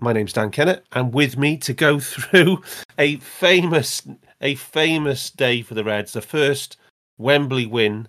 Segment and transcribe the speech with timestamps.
[0.00, 2.62] My name's Dan Kennett, and with me to go through
[2.98, 4.02] a famous,
[4.40, 6.78] a famous day for the Reds, the first
[7.18, 8.08] Wembley win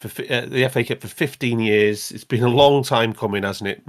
[0.00, 2.12] for uh, the FA Cup for 15 years.
[2.12, 3.82] It's been a long time coming, hasn't it?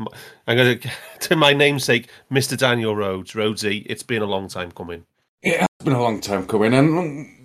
[0.47, 2.57] I'm going to, to my namesake, Mr.
[2.57, 3.85] Daniel Rhodes, Rhodesy.
[3.87, 5.05] It's been a long time coming.
[5.43, 7.36] It has been a long time coming, and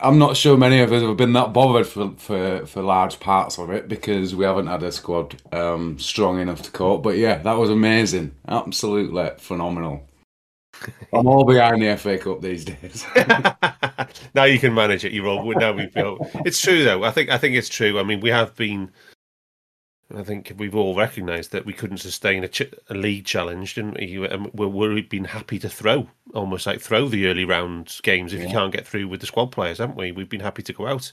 [0.00, 3.58] I'm not sure many of us have been that bothered for, for, for large parts
[3.58, 7.02] of it because we haven't had a squad um, strong enough to cope.
[7.02, 8.34] But yeah, that was amazing.
[8.48, 10.08] Absolutely phenomenal.
[11.12, 13.04] I'm all behind the FA Cup these days.
[14.34, 15.12] now you can manage it.
[15.12, 17.04] You're all now we feel it's true though.
[17.04, 17.98] I think I think it's true.
[17.98, 18.90] I mean, we have been
[20.14, 23.98] I think we've all recognised that we couldn't sustain a, ch- a league challenge, didn't
[23.98, 24.26] we?
[24.26, 28.40] Um, we we've been happy to throw, almost like throw the early round games if
[28.40, 28.46] yeah.
[28.46, 30.12] you can't get through with the squad players, haven't we?
[30.12, 31.12] We've been happy to go out,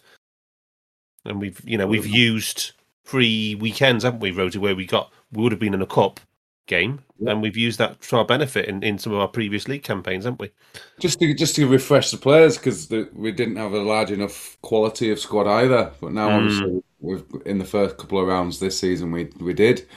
[1.25, 2.71] and we've you know we've used
[3.03, 6.21] free weekends, haven't we, Rhodesy, where we got we would have been in a cup
[6.67, 7.31] game, yeah.
[7.31, 10.25] and we've used that to our benefit in, in some of our previous league campaigns,
[10.25, 10.51] haven't we?
[10.99, 15.11] Just to just to refresh the players because we didn't have a large enough quality
[15.11, 16.37] of squad either, but now mm.
[16.37, 19.87] obviously we've in the first couple of rounds this season we we did,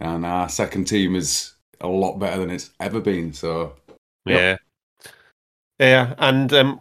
[0.00, 3.32] and our second team is a lot better than it's ever been.
[3.32, 3.74] So
[4.26, 4.56] yeah,
[5.78, 6.80] yeah, and um,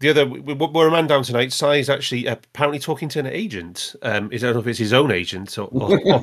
[0.00, 1.52] the other we're a man down tonight.
[1.52, 3.96] Si is actually apparently talking to an agent.
[4.02, 5.68] Um, I don't know if it's his own agent or.
[5.72, 6.22] or, or...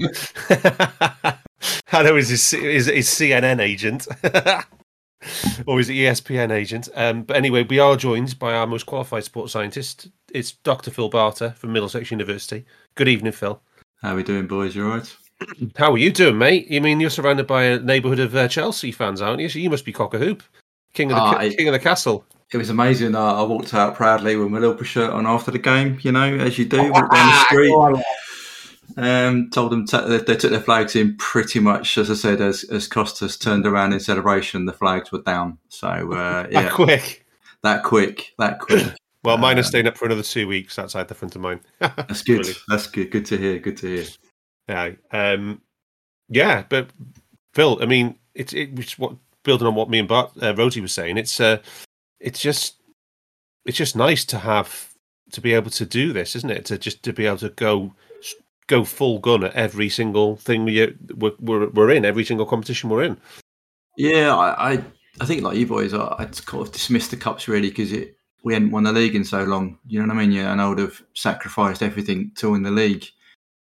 [1.94, 4.08] I know it's his, his, his CNN agent.
[5.66, 6.88] or is it ESPN agent?
[6.94, 10.10] Um, but anyway, we are joined by our most qualified sports scientist.
[10.32, 10.92] It's Dr.
[10.92, 12.66] Phil Barter from Middlesex University.
[12.94, 13.60] Good evening, Phil.
[14.02, 14.76] How are we doing, boys?
[14.76, 15.18] You all right?
[15.78, 16.68] How are you doing, mate?
[16.70, 19.50] You mean you're surrounded by a neighbourhood of uh, Chelsea fans, aren't you?
[19.50, 20.44] So you must be cock a hoop,
[20.94, 22.24] king of the uh, king of the castle.
[22.52, 23.16] It was amazing.
[23.16, 25.98] Uh, I walked out proudly with my little shirt on after the game.
[26.02, 28.04] You know, as you do, walk down the street.
[28.98, 32.64] Um, told them t- they took their flags in pretty much as I said as
[32.66, 34.66] as Costas turned around in celebration.
[34.66, 35.58] The flags were down.
[35.70, 37.26] So uh, yeah, that quick,
[37.64, 38.94] that quick, that quick.
[39.24, 41.60] well, mine is uh, staying up for another two weeks outside the front of mine.
[41.80, 42.48] that's good.
[42.68, 43.12] That's good.
[43.12, 43.60] Good to hear.
[43.60, 44.06] Good to hear.
[44.68, 45.62] Yeah, um,
[46.30, 46.90] yeah, but
[47.54, 50.94] Phil, I mean, it's it's what building on what me and Bart uh, Rhodesy was
[50.94, 51.18] saying.
[51.18, 51.60] It's uh,
[52.20, 52.76] it's just
[53.66, 54.94] it's just nice to have
[55.32, 56.66] to be able to do this, isn't it?
[56.66, 57.94] To just to be able to go
[58.69, 62.90] go full gun at every single thing we, we're, we're, we're in, every single competition
[62.90, 63.18] we're in.
[63.97, 64.84] Yeah, I, I,
[65.19, 68.16] I think like you boys, I, I kind of dismissed the cups really because it
[68.44, 69.78] we hadn't won the league in so long.
[69.85, 70.31] You know what I mean?
[70.31, 73.06] Yeah, and I would have sacrificed everything to win the league.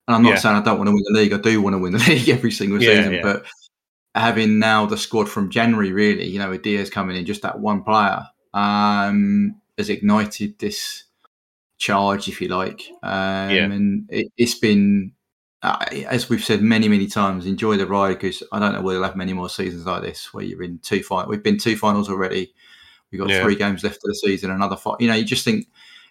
[0.08, 0.36] And I'm not yeah.
[0.38, 1.34] saying I don't want to win the league.
[1.34, 3.22] I do want to win the league every single yeah, season, yeah.
[3.22, 3.46] but
[4.16, 7.60] having now the squad from January, really, you know, with Diaz coming in, just that
[7.60, 11.04] one player, um, has ignited this
[11.82, 12.88] charge, if you like.
[13.04, 13.66] Um, yeah.
[13.66, 15.14] And it, has been,
[15.64, 19.00] uh, as we've said many, many times, enjoy the ride because I don't know whether
[19.00, 21.30] we'll have many more seasons like this where you're in two finals.
[21.30, 22.54] We've been two finals already.
[23.12, 23.42] We've got yeah.
[23.42, 25.02] three games left of the season, another fight.
[25.02, 25.68] You know, you just think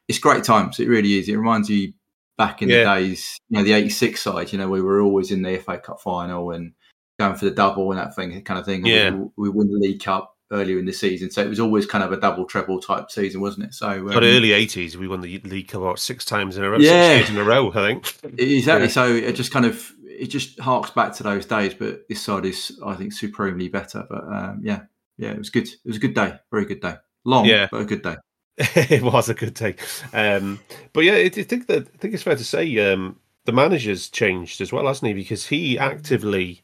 [0.09, 0.81] it's great times.
[0.81, 1.29] It really is.
[1.29, 1.95] It reminds you
[2.37, 2.95] back in yeah.
[2.95, 5.79] the days, you know, the 86 side, you know, we were always in the FA
[5.79, 6.73] Cup final and
[7.19, 8.85] going for the double and that thing, kind of thing.
[8.85, 9.11] Yeah.
[9.11, 11.31] We, we win the League Cup earlier in the season.
[11.31, 13.75] So it was always kind of a double treble type season, wasn't it?
[13.75, 16.71] So um, but early eighties, we won the league cup about six times in a
[16.71, 18.15] row, yeah, six years in a row, I think.
[18.39, 18.87] Exactly.
[18.87, 18.93] Yeah.
[18.93, 21.75] So it just kind of it just harks back to those days.
[21.75, 24.07] But this side is, I think, supremely better.
[24.09, 24.83] But um, yeah,
[25.17, 25.69] yeah, it was good.
[25.69, 26.97] It was a good day, very good day.
[27.25, 27.69] Long, yeah.
[27.71, 28.17] but a good day.
[28.59, 29.77] it was a good day.
[30.13, 30.61] Um,
[30.93, 34.61] but yeah, I think that I think it's fair to say um, the manager's changed
[34.61, 35.15] as well, hasn't he?
[35.15, 36.63] Because he actively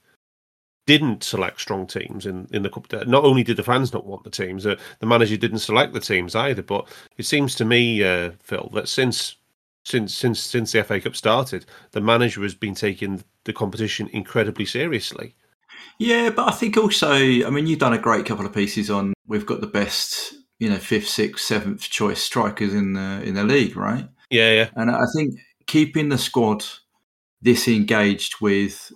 [0.86, 2.90] didn't select strong teams in, in the cup.
[3.06, 6.00] Not only did the fans not want the teams, uh, the manager didn't select the
[6.00, 6.62] teams either.
[6.62, 6.88] But
[7.18, 9.36] it seems to me, uh, Phil, that since
[9.84, 14.64] since since since the FA Cup started, the manager has been taking the competition incredibly
[14.64, 15.34] seriously.
[15.98, 19.14] Yeah, but I think also, I mean, you've done a great couple of pieces on.
[19.26, 23.44] We've got the best, you know, fifth, sixth, seventh choice strikers in the in the
[23.44, 24.08] league, right?
[24.30, 24.68] Yeah, yeah.
[24.76, 25.34] And I think
[25.66, 26.64] keeping the squad
[27.42, 28.92] this engaged with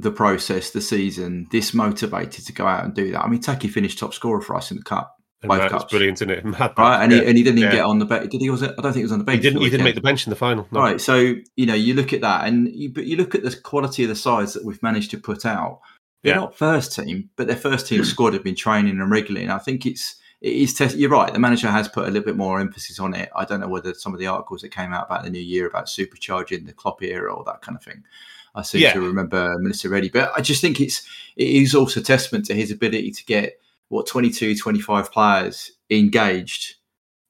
[0.00, 3.22] the process, the season, this motivated to go out and do that.
[3.24, 5.14] I mean, Taki finished top scorer for us in the cup.
[5.42, 5.84] And Both cups.
[5.90, 6.44] brilliant, isn't it?
[6.58, 7.20] Mad, Right, and, yeah.
[7.20, 7.76] he, and he didn't even Yeah.
[7.78, 8.30] get on the bench.
[8.30, 8.50] Did he?
[8.50, 8.74] Was it?
[8.76, 9.36] I don't think he was on the bench.
[9.42, 9.62] He didn't.
[9.62, 10.66] He didn't make the bench in the final.
[10.72, 10.80] No.
[10.80, 11.00] Right.
[11.00, 14.02] So you know, you look at that, and you, but you look at the quality
[14.04, 15.80] of the sides that we've managed to put out.
[16.24, 16.40] They're Yeah.
[16.40, 19.58] not first team, but their first team squad have been training and regularly, and I
[19.58, 20.74] think it's it is.
[20.74, 21.32] Test- you're right.
[21.32, 23.28] The manager has put a little bit more emphasis on it.
[23.36, 25.68] I don't know whether some of the articles that came out about the new year
[25.68, 28.02] about supercharging the Klopp era or that kind of thing.
[28.58, 28.92] I seem Yeah.
[28.94, 31.06] to remember Minister Reddy, but I just think it's
[31.36, 36.74] it is also testament to his ability to get what 22, 25 players engaged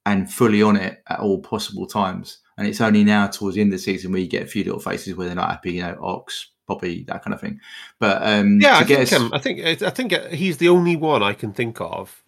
[0.05, 2.39] and fully on it at all possible times.
[2.57, 4.63] And it's only now towards the end of the season where you get a few
[4.63, 7.59] little faces where they're not happy, you know, Ox, Bobby, that kind of thing.
[7.99, 11.23] But um, Yeah, I think, us- um, I think I think he's the only one
[11.23, 12.21] I can think of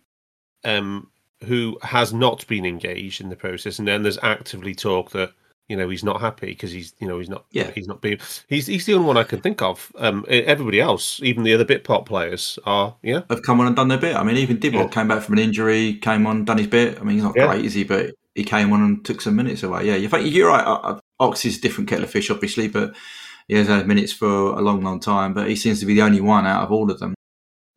[0.63, 1.09] um,
[1.45, 5.31] who has not been engaged in the process, and then there's actively talk that
[5.69, 7.71] you know he's not happy because he's you know he's not Yeah.
[7.71, 8.17] he's not being
[8.47, 9.91] he's he's the only one I can think of.
[9.95, 13.87] Um, everybody else, even the other Bitpop players, are yeah have come on and done
[13.87, 14.15] their bit.
[14.15, 14.87] I mean, even Dibble Yeah.
[14.87, 16.99] came back from an injury, came on, done his bit.
[16.99, 17.47] I mean, he's not Yeah.
[17.47, 17.83] great, is he?
[17.83, 19.87] But he came on and took some minutes away.
[19.87, 20.65] Yeah, you think you're right.
[20.65, 22.95] Uh, uh, Ox is a different kettle of fish, obviously, but
[23.47, 25.33] he has had minutes for a long, long time.
[25.33, 27.13] But he seems to be the only one out of all of them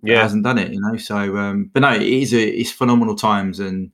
[0.02, 0.72] that yeah hasn't done it.
[0.72, 3.90] You know, so um, but no, it is a, it's phenomenal times, and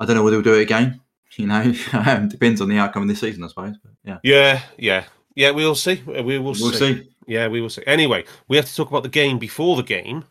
[0.00, 1.00] I don't know whether we'll do it again.
[1.38, 3.76] You know, um, depends on the outcome of this season, I suppose.
[3.82, 5.04] But yeah, yeah yeah
[5.34, 5.50] yeah.
[5.50, 6.02] We'll see.
[6.06, 6.78] We will we'll see.
[6.78, 7.10] see.
[7.26, 7.82] Yeah, we will see.
[7.86, 10.24] Anyway, we have to talk about the game before the game.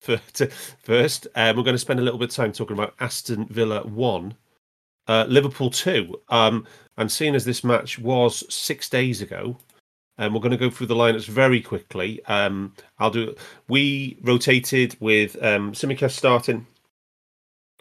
[0.00, 0.46] For, to,
[0.82, 3.86] first, um, we're going to spend a little bit of time talking about Aston Villa
[3.86, 4.34] one,
[5.08, 6.20] uh, Liverpool two.
[6.28, 6.66] Um,
[6.98, 9.56] and seeing as this match was six days ago,
[10.18, 12.22] um, we're going to go through the lineups very quickly.
[12.26, 13.34] Um, I'll do.
[13.68, 16.66] We rotated with um, Tsimikas starting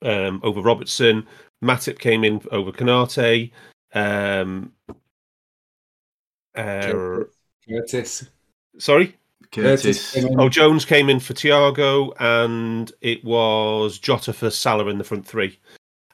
[0.01, 1.27] um, over Robertson.
[1.63, 3.51] Matip came in over Konate.
[3.93, 4.71] Um,
[6.55, 7.23] uh,
[7.67, 8.29] Curtis.
[8.77, 9.15] sorry.
[9.51, 10.13] Curtis.
[10.13, 10.39] came.
[10.39, 15.27] Oh, Jones came in for Thiago, and it was Jota for Salah in the front
[15.27, 15.59] three.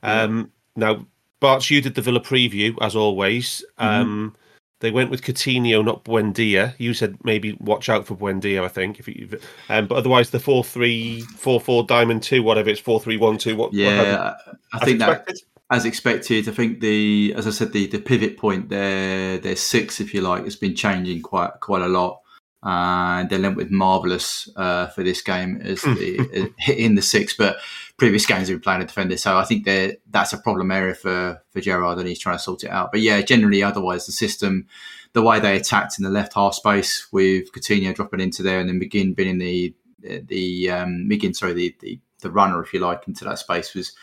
[0.02, 1.06] Um, now,
[1.40, 3.64] Barts, you did the Villa preview as always.
[3.78, 4.36] Um,
[4.80, 6.76] They went with Coutinho, not Buendia.
[6.78, 8.64] You said maybe watch out for Buendia.
[8.64, 9.40] I think, if you,
[9.70, 13.38] um, but otherwise the four three four four diamond two, whatever it's four three one
[13.38, 13.56] two.
[13.56, 13.72] What?
[13.72, 14.36] what Yeah,
[14.74, 15.28] I as think that
[15.72, 16.48] as expected.
[16.48, 20.22] I think the as I said the the pivot point there there's six if you
[20.22, 22.22] like has been changing quite quite a lot.
[22.64, 27.58] And they went with marvelous uh, for this game as the in the six, but
[27.98, 30.94] previous games we've been playing a defender, so I think that that's a problem area
[30.94, 32.92] for for Gerrard, and he's trying to sort it out.
[32.92, 34.68] But yeah, generally, otherwise the system,
[35.14, 38.70] the way they attacked in the left half space with Coutinho dropping into there, and
[38.70, 42.80] then McGinn being in the the um, McGinn, sorry, the, the the runner, if you
[42.80, 43.94] like, into that space was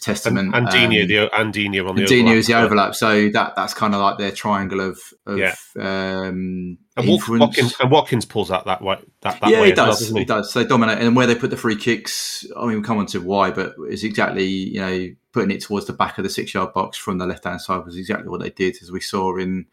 [0.00, 0.54] testament.
[0.54, 2.36] and Digne, Um, the and Digne on the and overlap.
[2.36, 5.54] is the overlap, so that that's kind of like their triangle of, of Yeah.
[5.78, 7.40] um, And, influence.
[7.40, 8.96] Watkins, and Watkins pulls out that way.
[9.22, 10.00] That, that yeah, way he well, does.
[10.00, 10.22] doesn't he?
[10.22, 10.26] he?
[10.26, 10.52] does.
[10.52, 12.46] They dominate, and where they put the free kicks.
[12.56, 15.86] I mean, we'll come on to why, but it's exactly you know putting it towards
[15.86, 18.76] the back of the six-yard box from the left-hand side was exactly what they did,
[18.82, 19.64] as we saw in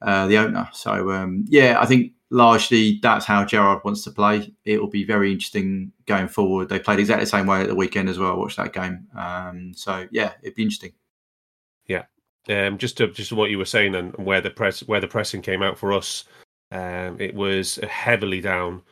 [0.00, 0.68] uh, the opener.
[0.72, 4.52] So um, yeah, I think largely that's how Gerrard wants to play.
[4.64, 6.68] It will be very interesting going forward.
[6.68, 8.32] They played exactly the same way at the weekend as well.
[8.32, 9.06] I watched that game.
[9.16, 10.92] Um, so yeah, it'd be interesting.
[11.86, 12.04] Yeah,
[12.48, 15.08] um, just to just to what you were saying and where the press where the
[15.08, 16.24] pressing came out for us,
[16.72, 18.82] um, it was heavily down.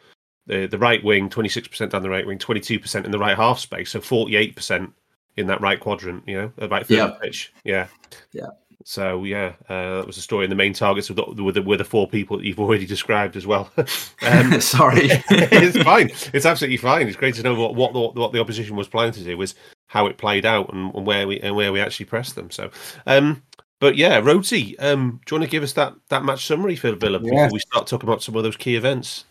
[0.46, 3.10] The the right wing, twenty six percent down the right wing, twenty two percent in
[3.12, 4.92] the right half space, so forty eight percent
[5.36, 6.22] in that right quadrant.
[6.28, 7.10] You know, about right third Yeah.
[7.20, 7.52] pitch.
[7.64, 7.86] Yeah,
[8.32, 8.46] Yeah.
[8.86, 10.44] So yeah, uh, that was the story.
[10.44, 12.84] And the main targets were the, were the, were the four people that you've already
[12.84, 13.70] described as well.
[14.22, 15.08] um, Sorry.
[15.30, 16.10] it's fine.
[16.34, 17.08] It's absolutely fine.
[17.08, 19.54] It's great to know what what the, what the opposition was planning to do was
[19.86, 22.50] how it played out and, and where we and where we actually pressed them.
[22.50, 22.70] So,
[23.06, 23.42] um,
[23.80, 26.92] but yeah, Rhodesy, um, do you want to give us that that match summary for
[26.92, 27.52] Villa before Yes.
[27.52, 29.24] we start talking about some of those key events?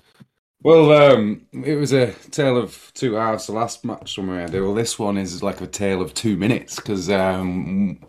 [0.64, 3.48] Well, um, it was a tale of two halves.
[3.48, 4.62] The last match when we had it.
[4.62, 8.00] Well, this one is like a tale of two minutes because um,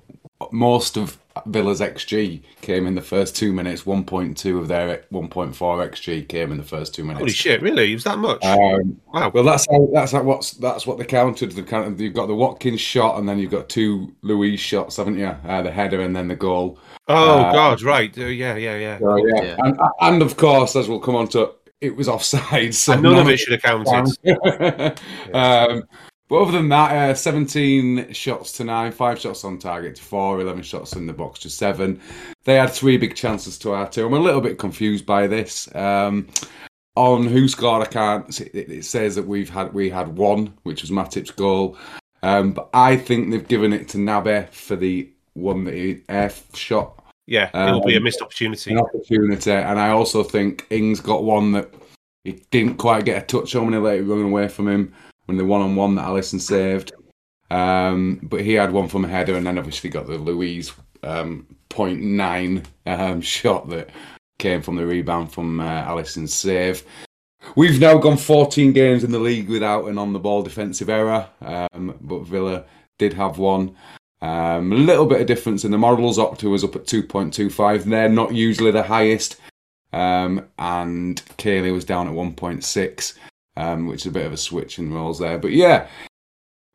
[0.52, 3.82] most of Villa's XG came in the first two minutes.
[3.82, 7.20] 1.2 of their 1.4 XG came in the first two minutes.
[7.20, 7.60] Holy shit!
[7.60, 7.90] Really?
[7.90, 8.44] It was that much?
[8.44, 9.30] Um, wow.
[9.34, 11.52] well, that's how that's how what's that's what they counted.
[11.52, 15.18] The kind you've got the Watkins shot, and then you've got two Luiz shots, haven't
[15.18, 15.26] you?
[15.26, 16.78] Uh, the header and then the goal.
[17.08, 17.82] oh uh, God!
[17.82, 18.16] Right.
[18.16, 18.54] Uh, yeah.
[18.56, 18.76] Yeah.
[18.78, 18.98] Yeah.
[18.98, 19.42] So, yeah.
[19.42, 19.56] Yeah.
[19.58, 22.74] And, and of course, as we'll come on to, it was offside.
[22.74, 25.00] So And none of it should have counted.
[25.34, 25.82] um,
[26.28, 30.40] but other than that, uh, 17 shots to nine, five shots on target to four,
[30.40, 32.00] 11 shots in the box to seven.
[32.44, 34.06] They had three big chances to our two.
[34.06, 35.72] I'm a little bit confused by this.
[35.74, 36.28] Um,
[36.96, 38.40] on who scored, I can't.
[38.40, 41.76] It, it says that we've had we had one, which was Matip's goal.
[42.22, 46.32] Um, but I think they've given it to Naby for the one that he air
[46.54, 47.04] shot.
[47.26, 48.70] Yeah, it'll be a Um, missed opportunity.
[48.70, 51.74] An opportunity, and I also think Ings got one that
[52.22, 54.94] he didn't quite get a touch on when he let it run away from him
[55.26, 56.92] when the one on one that Alisson saved.
[57.50, 61.46] Um, but he had one from a header, and then obviously got the Luiz um,
[61.70, 63.90] 0.9 um, shot that
[64.38, 66.84] came from the rebound from uh, Alisson's save.
[67.56, 71.28] We've now gone 14 games in the league without an on the ball defensive error,
[71.42, 72.64] um, but Villa
[72.98, 73.76] did have one.
[74.22, 76.16] Um, a little bit of difference in the models.
[76.16, 77.84] Opta was up at 2.25.
[77.84, 79.36] They're not usually the highest.
[79.92, 83.14] Um, and Caley was down at 1.6,
[83.56, 85.38] um, which is a bit of a switch in roles there.
[85.38, 85.86] But yeah,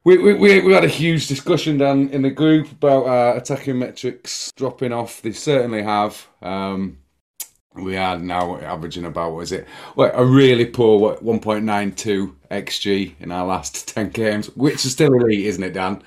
[0.05, 3.77] we, we, we, we had a huge discussion down in the group about uh, attacking
[3.79, 5.21] metrics dropping off.
[5.21, 6.25] They certainly have.
[6.41, 6.99] Um,
[7.75, 9.67] we are now averaging about, what is it?
[9.95, 15.13] Well, a really poor what, 1.92 XG in our last 10 games, which is still
[15.13, 16.01] elite, isn't it, Dan?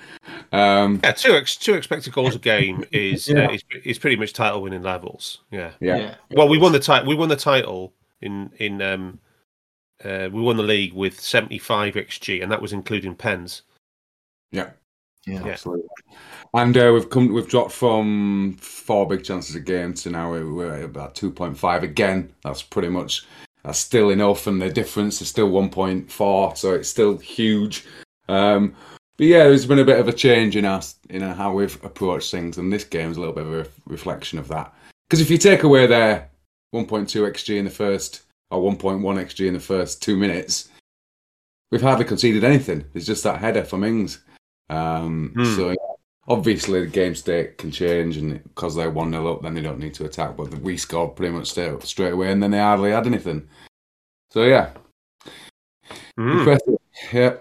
[0.52, 3.46] Um, Yeah, two ex- two expected goals a game is Yeah.
[3.46, 5.42] uh, is, is pretty much title winning levels.
[5.50, 5.70] Yeah.
[5.80, 6.16] yeah.
[6.32, 7.08] Well, we won the title.
[7.08, 9.20] We won the title in in um,
[10.04, 13.62] uh, we won the league with seventy five xg, and that was including pens.
[14.50, 14.70] Yeah.
[15.26, 15.44] Yeah.
[15.44, 15.86] Absolutely.
[16.54, 20.52] And uh, we've come, we've dropped from four big chances a game to now we're,
[20.52, 22.32] we're about two point five again.
[22.42, 23.26] That's pretty much
[23.64, 27.86] that's still enough, and the difference is still one point four, so it's still huge.
[28.28, 28.74] Um,
[29.16, 32.30] but yeah, there's been a bit of a change in us in how we've approached
[32.30, 34.74] things, and this game's a little bit of a reflection of that.
[35.08, 36.30] Because if you take away their
[36.74, 40.68] 1.2 xg in the first or 1.1 xg in the first two minutes,
[41.70, 42.84] we've hardly conceded anything.
[42.94, 44.22] It's just that header from Ings.
[44.68, 45.44] Um, Hmm.
[45.56, 45.74] So
[46.28, 49.78] obviously the game state can change, and because they're one 0 up, then they don't
[49.78, 50.36] need to attack.
[50.36, 53.48] But we scored pretty much straight, straight away, and then they hardly had anything.
[54.30, 54.72] So yeah,
[56.18, 56.38] Mm.
[56.38, 56.78] impressive.
[57.12, 57.36] Yeah,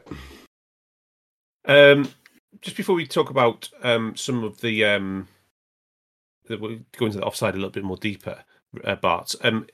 [1.66, 2.10] Um,
[2.62, 5.28] just before we talk about um, some of the, um,
[6.48, 8.44] the we'll go into the offside a little bit more deeper,
[8.84, 9.36] uh, Bart.
[9.44, 9.68] Um,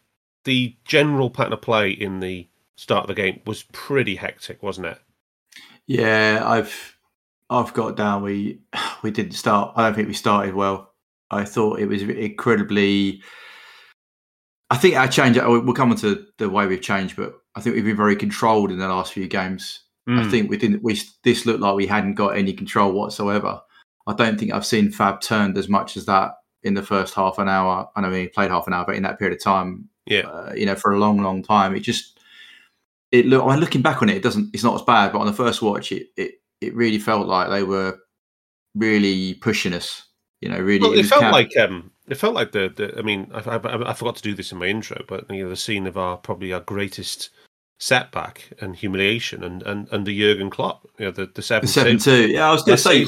[0.47, 4.87] the general pattern of play in the start of the game was pretty hectic, wasn't
[4.87, 4.97] it?
[5.85, 6.97] Yeah, I've
[7.49, 8.23] I've got down.
[8.23, 8.59] We
[9.03, 9.73] we didn't start.
[9.75, 10.93] I don't think we started well.
[11.29, 13.21] I thought it was incredibly.
[14.69, 15.37] I think our change.
[15.37, 18.71] We'll come on to the way we've changed, but I think we've been very controlled
[18.71, 19.81] in the last few games.
[20.07, 20.31] I Mm.
[20.31, 20.81] think we didn't.
[20.83, 23.59] We this looked like we hadn't got any control whatsoever.
[24.07, 26.31] I don't think I've seen Fab turned as much as that
[26.63, 27.89] in the first half an hour.
[27.93, 30.27] I know he played half an hour, but in that period of time, Yeah.
[30.27, 32.19] uh, you know, for a long, long time, it just
[33.11, 33.43] it look.
[33.43, 34.53] I'm looking back on it, it doesn't.
[34.53, 37.49] It's not as bad, but on the first watch, it it it really felt like
[37.49, 37.97] they were
[38.75, 40.03] really pushing us.
[40.41, 40.81] You know, really.
[40.81, 43.93] Well, it felt like um, it felt like the, the I mean, I, I, I
[43.93, 46.53] forgot to do this in my intro, but you know, the scene of our probably
[46.53, 47.29] our greatest
[47.79, 51.97] setback and humiliation, and and under Jurgen Klopp, you know, the the seven the seven
[51.97, 52.27] two.
[52.27, 52.33] two.
[52.33, 53.05] Yeah, I was going to say.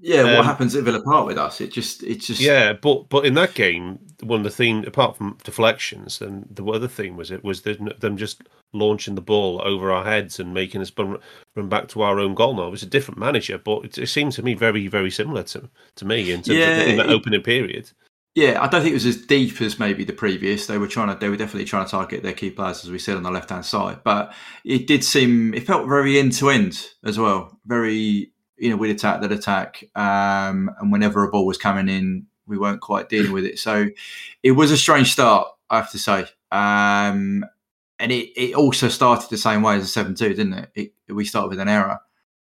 [0.00, 1.60] Yeah, Um, what happens at Villa Park with us?
[1.60, 2.40] It just, it just.
[2.40, 6.64] Yeah, but but in that game, one of the theme, apart from deflections, and the
[6.66, 10.52] other theme was it was them them just launching the ball over our heads and
[10.52, 11.16] making us run,
[11.54, 12.54] run back to our own goal.
[12.54, 15.44] Now it was a different manager, but it, it seemed to me very very similar
[15.44, 17.90] to to me in terms Yeah, of in that it- opening period.
[18.36, 20.66] Yeah, I don't think it was as deep as maybe the previous.
[20.66, 22.98] They were trying to, they were definitely trying to target their key players, as we
[22.98, 23.98] said on the left hand side.
[24.02, 24.34] But
[24.64, 27.56] it did seem, it felt very end to end as well.
[27.64, 28.32] Very,
[28.64, 32.56] you know, we'd attack, that attack, um, and whenever a ball was coming in, we
[32.56, 33.58] weren't quite dealing with it.
[33.58, 33.88] So
[34.42, 36.20] it was a strange start, I have to say.
[36.50, 37.44] Um,
[37.98, 40.70] and it, it also started the same way as a seven two, didn't it?
[40.74, 41.12] it?
[41.12, 41.98] We started with an error.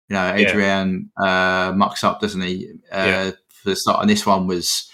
[0.10, 2.70] You know, Adrian uh, mucks up, doesn't he?
[2.92, 3.32] Uh, Yeah.
[3.50, 4.92] For the start, and this one was.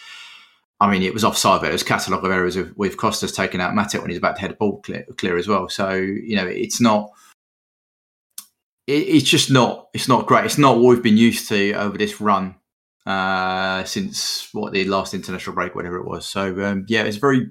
[0.79, 3.59] I mean, it was offside, but it was catalogue of errors with, with Costas taking
[3.59, 5.67] out Matip when he's about to head a ball clear, clear as well.
[5.67, 7.09] So you know, it's not.
[8.87, 9.89] It, it's just not.
[9.93, 10.45] It's not great.
[10.45, 12.55] It's not what we've been used to over this run
[13.05, 16.25] uh, since what the last international break, whatever it was.
[16.27, 17.47] So um, yeah, it's very,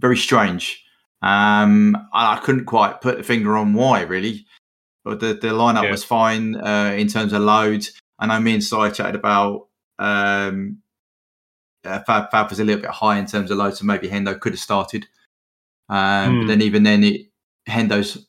[0.00, 0.82] very strange.
[1.22, 4.46] Um, and I couldn't quite put the finger on why really.
[5.04, 5.90] But the the lineup Yeah.
[5.92, 7.86] was fine uh, in terms of load.
[8.18, 10.78] I know me and Si chatted about um,
[11.84, 14.38] uh, Fab, Fab was a little bit high in terms of load, so maybe Hendo
[14.40, 15.06] could have started.
[15.88, 16.40] Um, Hmm.
[16.40, 17.26] But then even then, it,
[17.68, 18.26] Hendo's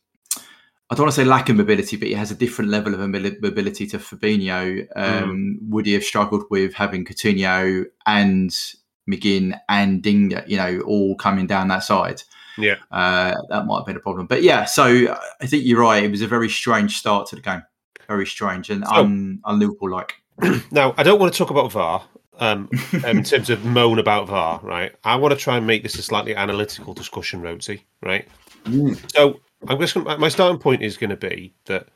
[0.90, 3.00] I don't want to say lack of mobility, but he has a different level of
[3.02, 4.88] mobility to Fabinho.
[4.96, 8.52] Um, Would he have struggled with having Coutinho and
[9.10, 12.24] McGinn and Ding, you know, all coming down that side?
[12.58, 12.76] Yeah.
[12.90, 14.28] Uh, that might have been a problem.
[14.28, 16.04] But yeah, so I think you're right.
[16.04, 17.64] It was a very strange start to the game.
[18.08, 20.16] Very strange and So- un, un Liverpool like.
[20.72, 22.04] Now, I don't want to talk about VAR
[22.40, 22.70] um,
[23.06, 24.94] in terms of moan about VAR, right?
[25.04, 28.28] I want to try and make this a slightly analytical discussion, Rhodesy, right?
[28.66, 29.12] Mm.
[29.12, 31.88] So, I'm just gonna, my starting point is going to be that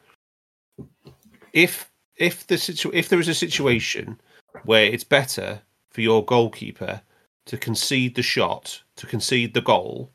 [1.53, 4.19] if if the situ- if there is a situation
[4.63, 7.01] where it's better for your goalkeeper
[7.45, 10.11] to concede the shot, to concede the goal,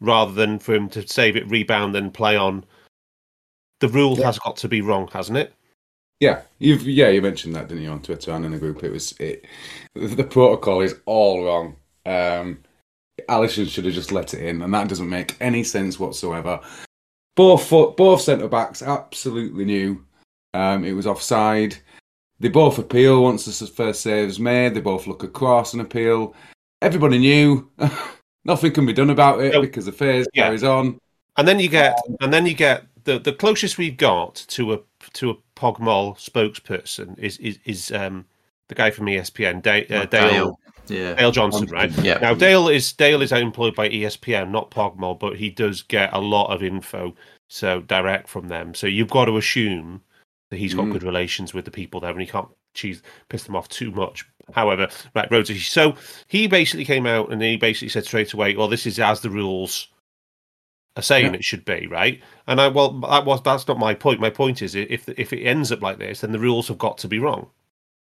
[0.00, 2.64] rather than for him to save it, rebound, and play on,
[3.80, 4.26] the rule Yeah.
[4.26, 5.54] has got to be wrong, hasn't it?
[6.20, 8.82] Yeah, you've yeah you mentioned that, didn't you, on Twitter and in the group?
[8.84, 9.44] It was it.
[9.94, 11.76] The protocol is all wrong.
[12.06, 12.58] Um,
[13.28, 16.60] Alisson should have just let it in, and that doesn't make any sense whatsoever.
[17.36, 20.04] Both foot, both centre backs absolutely knew
[20.54, 21.76] um, it was offside.
[22.40, 24.74] They both appeal once the first save is made.
[24.74, 26.34] They both look across and appeal.
[26.82, 27.70] Everybody knew.
[28.44, 29.60] Nothing can be done about it No.
[29.62, 30.44] because the phase Yeah.
[30.44, 30.98] carries on.
[31.36, 34.78] And then you get, and then you get the the closest we've got to a
[35.14, 38.26] to a PGMOL spokesperson is is is um
[38.68, 41.14] the guy from ESPN, Da- uh, Dale Yeah.
[41.14, 41.90] Dale Johnson, right?
[42.02, 42.18] Yeah.
[42.18, 46.18] Now Dale is Dale is employed by ESPN, not PGMOL, but he does get a
[46.20, 47.14] lot of info
[47.48, 48.74] so direct from them.
[48.74, 50.02] So you've got to assume
[50.50, 50.92] that he's got Mm.
[50.92, 54.24] good relations with the people there, and he can't cheese piss them off too much.
[54.52, 55.58] However, right, Rhodesy.
[55.58, 55.94] So
[56.28, 59.30] he basically came out and he basically said straight away, "Well, this is as the
[59.30, 59.88] rules
[60.96, 61.38] are saying Yeah.
[61.38, 64.20] it should be, right?" And I, well, that was that's not my point.
[64.20, 66.98] My point is, if if it ends up like this, then the rules have got
[66.98, 67.48] to be wrong.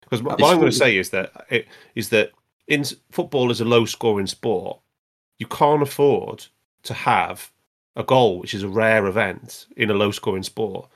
[0.02, 2.32] Because what It's I'm going to say is that it is that
[2.68, 4.80] in football is a low scoring sport.
[5.40, 6.46] You can't afford
[6.84, 7.52] to have
[7.96, 10.90] a goal, which is a rare event in a low scoring sport,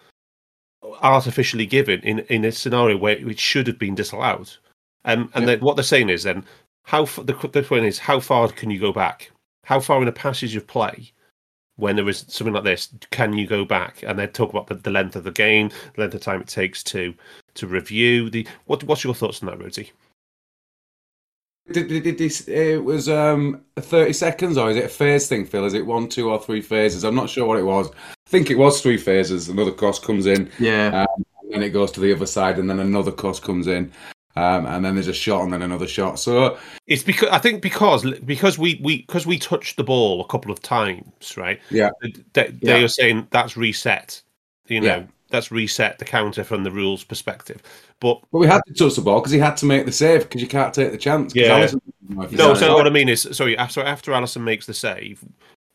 [1.01, 4.49] artificially given in, in a scenario where it should have been disallowed.
[5.05, 5.55] Um, and Yeah.
[5.55, 6.45] then what they're saying is then
[6.83, 9.31] how f- the the point is how far can you go back?
[9.65, 11.11] How far in a passage of play,
[11.75, 14.03] when there is something like this, can you go back?
[14.03, 16.47] And they talk about the, the length of the game, the length of time it
[16.47, 17.13] takes to
[17.55, 18.47] to review the.
[18.65, 19.91] What what's your thoughts on that, Rhodesy?
[21.71, 25.45] Did, did, did this, it was um, 30 seconds, or is it a phase thing,
[25.45, 25.65] Phil?
[25.65, 27.03] Is it one, two, or three phases?
[27.03, 27.89] I'm not sure what it was.
[27.91, 29.49] I think it was three phases.
[29.49, 31.05] Another cross comes in, Yeah.
[31.15, 33.91] and then it goes to the other side, and then another cross comes in,
[34.35, 36.17] um, and then there's a shot, and then another shot.
[36.19, 40.27] So, It's because I think because because we we because we touched the ball a
[40.27, 41.59] couple of times, right?
[41.69, 41.89] yeah,
[42.33, 42.83] They, they Yeah.
[42.83, 44.21] are saying that's reset.
[44.67, 45.03] You know, Yeah.
[45.29, 47.61] That's reset the counter from the rules perspective.
[47.99, 50.23] But but we had to touch the ball because he had to make the save
[50.23, 51.35] because you can't take the chance.
[51.35, 51.59] Yeah.
[51.59, 52.55] Alisson- no, Exactly.
[52.55, 55.23] so what I mean is, sorry, after after Alisson makes the save,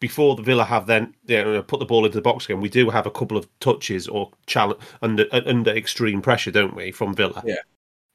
[0.01, 2.61] before the Villa have then you uh, know, put the ball into the box again,
[2.61, 6.75] we do have a couple of touches or challenge under uh, under extreme pressure, don't
[6.75, 7.43] we, from Villa?
[7.47, 7.57] Yeah.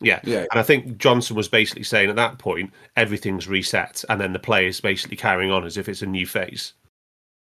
[0.02, 0.20] Yeah.
[0.24, 0.46] Yeah.
[0.52, 4.40] And I think Johnson was basically saying at that point everything's reset, and then the
[4.40, 6.74] players basically carrying on as if it's a new phase.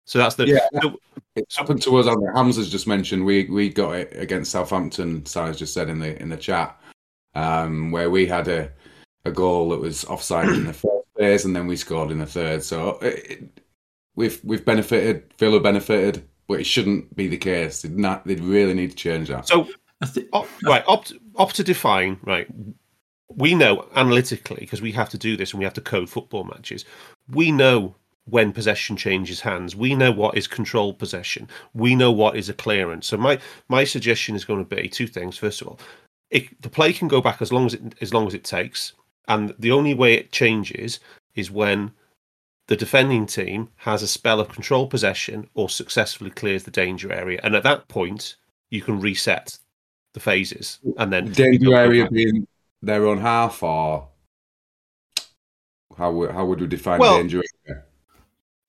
[0.10, 0.68] So that's the Yeah.
[0.82, 1.00] so-
[1.36, 2.08] It's happened to us.
[2.08, 5.24] On the Hamza's just mentioned we we got it against Southampton.
[5.28, 6.76] Si's just said in the in the chat
[7.36, 8.72] um, where we had a
[9.26, 12.26] a goal that was offside in the first phase, and then we scored in the
[12.26, 12.64] third.
[12.64, 13.62] So it, it-
[14.16, 15.32] we've we've benefited.
[15.38, 17.84] Villa benefited, but it shouldn't be the case.
[17.84, 18.26] They'd not.
[18.26, 19.48] They'd really need to change that.
[19.48, 19.68] so
[20.02, 22.48] I Op, right, opt, opt to define, right.
[23.28, 26.46] We know analytically, because we have to do this and we have to code football
[26.46, 26.84] matches,
[27.30, 27.96] we know
[28.30, 29.76] when possession changes hands.
[29.76, 31.48] We know what is controlled possession.
[31.74, 33.08] We know what is a clearance.
[33.08, 35.38] So my, my suggestion is going to be two things.
[35.38, 35.80] First of all,
[36.30, 38.94] it, the play can go back as long as it as long as it takes.
[39.28, 41.00] And the only way it changes
[41.36, 41.92] is when
[42.68, 47.40] the defending team has a spell of control possession or successfully clears the danger area.
[47.44, 48.36] And at that point,
[48.70, 49.58] you can reset
[50.14, 52.48] the phases and then Danger area being
[52.82, 54.08] their own half, or
[55.98, 57.84] how would- how would we define Well- danger area?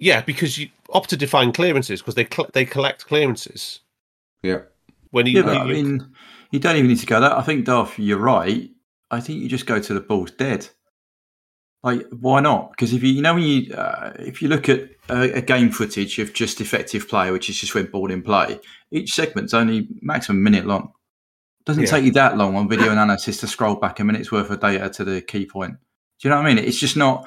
[0.01, 3.81] Yeah because you opt to define clearances because they cl- they collect clearances
[4.43, 4.63] Yeah,
[5.11, 6.13] when you, Yeah, but I you- mean,
[6.51, 7.33] you don't even need to go that.
[7.33, 8.69] I think, Darth, you're right.
[9.11, 10.69] I think you just go to the ball's dead.
[11.83, 12.71] Like, why not?
[12.73, 15.71] Because if you, you know, when you, uh, if you look at a, a game
[15.71, 18.61] footage of just effective play, which is just when ball in play,
[18.91, 20.93] each segment's only maximum a minute long.
[21.65, 21.91] doesn't Yeah.
[21.91, 24.91] take you that long on video analysis to scroll back a minute's worth of data
[24.91, 25.75] to the key point.
[26.21, 26.65] Do you know what I mean?
[26.65, 27.27] It's just not.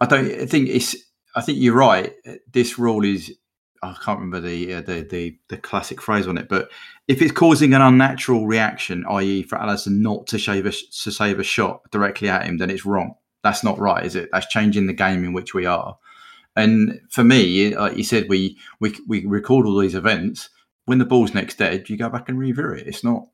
[0.00, 0.30] I don't.
[0.30, 0.94] I think it's.
[1.34, 2.14] I think you're right.
[2.52, 3.34] This rule is.
[3.82, 6.70] I can't remember the uh, the, the the classic phrase on it, but
[7.08, 11.38] if it's causing an unnatural reaction, i.e., for Alisson not to save a to save
[11.38, 13.14] a shot directly at him, then it's wrong.
[13.42, 14.28] That's not right, is it?
[14.32, 15.96] That's changing the game in which we are.
[16.56, 20.50] And for me, like you said, we we we record all these events.
[20.84, 22.86] When the ball's next dead, you go back and review it.
[22.86, 23.28] It's not.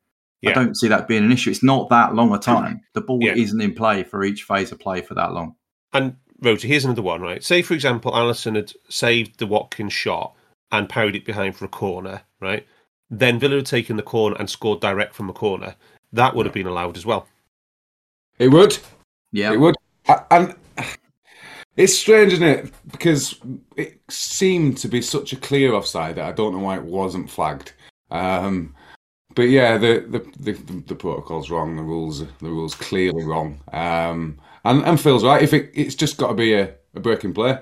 [0.46, 1.50] I don't see that being an issue.
[1.50, 2.82] It's not that long a time.
[2.92, 3.32] The ball Yeah.
[3.34, 5.56] isn't in play for each phase of play for that long.
[5.92, 10.34] and Rota, here's another one right say for example Alisson had saved the Watkins shot
[10.72, 12.66] and parried it behind for a corner right
[13.10, 15.74] then Villa had taken the corner and scored direct from the corner
[16.12, 17.26] that would have been allowed as well
[18.38, 18.78] it would.
[19.32, 19.76] Yeah, It would.
[20.30, 20.54] And
[21.76, 22.72] It's strange, isn't it?
[22.90, 23.38] Because
[23.76, 27.30] it seemed to be such a clear offside that I don't know why it wasn't
[27.30, 27.72] flagged.
[28.10, 28.74] Um,
[29.34, 31.76] but yeah, the, the the, the protocol's wrong.
[31.76, 33.60] The rules the rules clearly wrong.
[33.72, 34.38] Um,
[34.70, 35.42] and and Phil's right.
[35.42, 37.58] If it, it's just got to be a, a breaking play.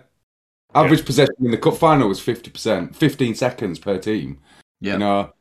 [0.74, 1.06] Average yeah.
[1.06, 4.40] possession in the cup final was fifty percent, fifteen seconds per team.
[4.80, 4.94] Yeah.
[4.94, 5.32] You know,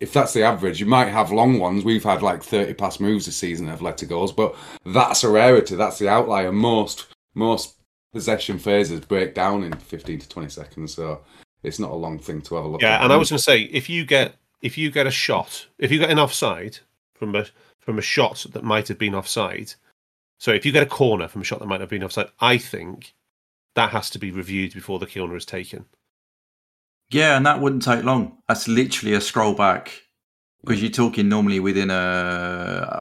[0.00, 1.84] if that's the average, you might have long ones.
[1.84, 4.54] We've had like thirty pass moves this season that have led to goals, but
[4.86, 5.76] that's a rarity.
[5.76, 6.52] That's the outlier.
[6.52, 7.76] Most most
[8.12, 10.94] possession phases break down in fifteen to twenty seconds.
[10.94, 11.22] So
[11.62, 12.82] it's not a long thing to have a look.
[12.82, 13.04] Yeah, at.
[13.04, 15.90] and I was going to say if you get if you get a shot, if
[15.90, 16.78] you get an offside
[17.14, 17.46] from a
[17.78, 19.74] from a shot that might have been offside,
[20.38, 22.58] so if you get a corner from a shot that might have been offside, I
[22.58, 23.14] think
[23.74, 25.86] that has to be reviewed before the corner is taken.
[27.10, 28.38] Yeah, and that wouldn't take long.
[28.48, 30.02] That's literally a scroll back
[30.64, 32.98] because you're talking normally within a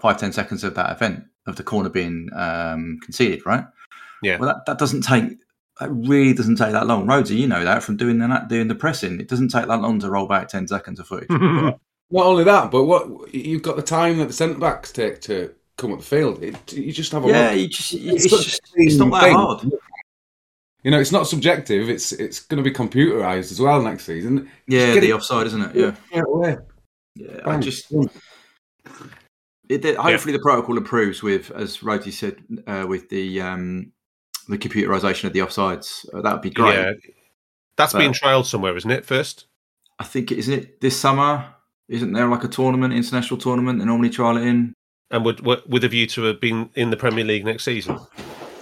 [0.00, 3.64] five ten seconds of that event of the corner being um, conceded, right?
[4.22, 4.38] Yeah.
[4.38, 5.38] Well, that, that doesn't take
[5.80, 7.06] that really doesn't take that long.
[7.06, 9.20] Rhodesy, you know that from doing that, doing the pressing.
[9.20, 11.30] It doesn't take that long to roll back ten seconds of footage.
[12.10, 15.54] Not only that, but what you've got the time that the centre backs take to
[15.78, 16.42] come up the field.
[16.42, 17.50] It, you just have a yeah.
[17.50, 17.58] Look.
[17.58, 19.34] You just it's, it's, just, it's not that thing.
[19.34, 19.70] hard.
[20.82, 21.88] You know, it's not subjective.
[21.88, 24.50] It's it's going to be computerized as well next season.
[24.66, 25.76] Yeah, the it, offside, isn't it?
[25.76, 25.96] Yeah.
[26.12, 26.56] Yeah,
[27.14, 27.90] yeah I just.
[29.68, 30.38] It, it, hopefully, yeah.
[30.38, 32.36] the protocol improves with, as Rhodesy said,
[32.66, 33.92] uh, with the um,
[34.48, 36.06] the computerization of the offsides.
[36.12, 36.74] Uh, that would be great.
[36.74, 36.92] Yeah,
[37.76, 39.04] that's but being trialed somewhere, isn't it?
[39.04, 39.46] First,
[39.98, 41.54] I think isn't it this summer?
[41.88, 43.78] Isn't there like a tournament, international tournament?
[43.78, 44.74] They normally trial it in,
[45.10, 47.98] and would with a view to have been in the Premier League next season.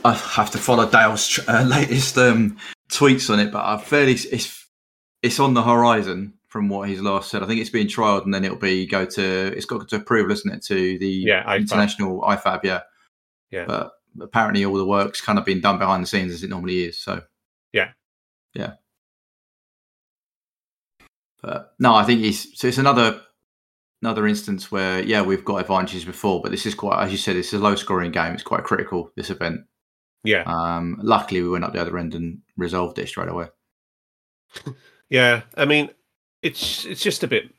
[0.04, 2.58] I have to follow Dale's uh, latest um,
[2.90, 4.66] tweets on it, but I'm fairly it's
[5.22, 7.42] it's on the horizon from what he's last said.
[7.42, 10.32] I think it's being trialed, and then it'll be go to it's got to approval,
[10.32, 12.80] isn't it, to the yeah, international IFAB, yeah,
[13.50, 13.64] yeah.
[13.66, 16.84] But apparently all the work's kind of been done behind the scenes as it normally
[16.84, 16.98] is.
[16.98, 17.22] So
[17.72, 17.90] yeah,
[18.54, 18.74] yeah.
[21.42, 23.20] But no, I think he's so it's another
[24.02, 27.36] another instance where yeah we've got advantages before, but this is quite as you said
[27.36, 28.34] it's a low scoring game.
[28.34, 29.62] It's quite critical this event.
[30.24, 30.42] Yeah.
[30.46, 30.98] Um.
[31.02, 33.48] Luckily, we went up the other end and resolved it straight away.
[35.10, 35.90] yeah, I mean,
[36.42, 37.50] it's it's just a bit.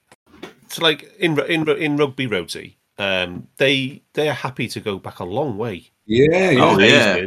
[0.64, 5.20] It's like in in in rugby, Rhodesy, um, they they are happy to go back
[5.20, 6.64] a long way yeah, yeah.
[6.64, 7.26] Oh, yeah.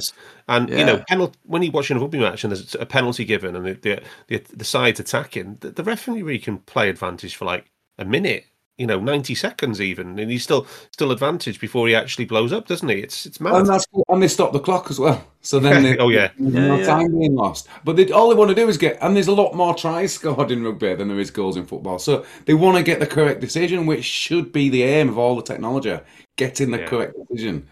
[0.49, 0.79] And yeah.
[0.79, 3.67] you know, penalty, when you're watching a rugby match and there's a penalty given and
[3.67, 8.05] the the, the, the side's attacking, the, the referee can play advantage for like a
[8.05, 8.47] minute,
[8.81, 12.67] you know, ninety seconds even, and he's still still advantage before he actually blows up,
[12.67, 12.95] doesn't he?
[12.95, 13.55] It's it's mad.
[13.57, 15.23] And that's and they stop the clock as well.
[15.43, 17.69] So then, they, oh yeah, no yeah, time being lost.
[17.85, 20.15] But they, all they want to do is get, and there's a lot more tries
[20.15, 21.99] scored in rugby than there is goals in football.
[21.99, 25.37] So they want to get the correct decision, which should be the aim of all
[25.37, 25.99] the technology,
[26.39, 27.69] getting the correct decision.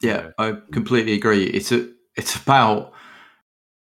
[0.00, 1.46] Yeah, I completely agree.
[1.46, 2.92] It's a it's about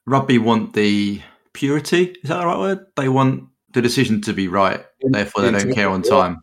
[0.06, 1.22] rugby want the
[1.54, 2.14] purity.
[2.22, 2.86] Is that the right word?
[2.94, 4.84] They want the decision to be right.
[5.02, 6.42] Therefore, they don't care on time.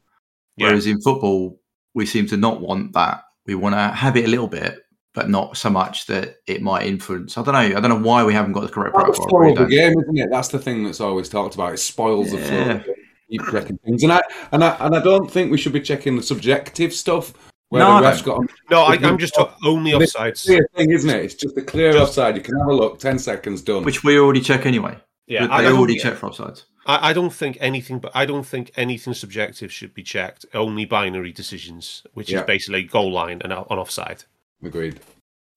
[0.58, 0.68] Yeah.
[0.68, 1.60] Whereas in football,
[1.94, 3.24] we seem to not want that.
[3.48, 4.80] We want to have it a little bit,
[5.14, 7.38] but not so much that it might influence.
[7.38, 7.78] I don't know.
[7.78, 9.56] I don't know why we haven't got the correct that's protocol.
[9.56, 10.30] the game, isn't it?
[10.30, 11.74] That's the thing that's always talked about.
[11.74, 12.40] It spoils yeah.
[12.40, 12.46] the
[12.84, 12.94] flow.
[13.30, 16.18] Keep checking things, and I and I and I don't think we should be checking
[16.18, 17.34] the subjective stuff
[17.70, 18.42] where no, the ref's got.
[18.70, 20.44] No, I, am just talking only offsides.
[20.44, 21.24] Clear thing, isn't it?
[21.24, 22.36] It's just a clear just, offside.
[22.36, 23.00] You can have a look.
[23.00, 23.84] Ten seconds done.
[23.84, 24.98] Which we already check anyway.
[25.28, 26.66] Yeah, they already check for offsides.
[26.86, 30.46] I, I, don't think anything, but I don't think anything subjective should be checked.
[30.54, 32.40] Only binary decisions, which yeah.
[32.40, 34.24] is basically goal line and on offside.
[34.64, 35.00] Agreed.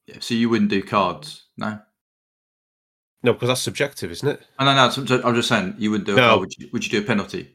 [0.07, 1.81] Yeah, so you wouldn't do cards, no?
[3.23, 4.43] No, because that's subjective, isn't it?
[4.59, 5.21] Oh, no, no.
[5.25, 6.17] I'm just saying you wouldn't do.
[6.17, 6.39] No.
[6.39, 7.55] Would you, would you do a penalty?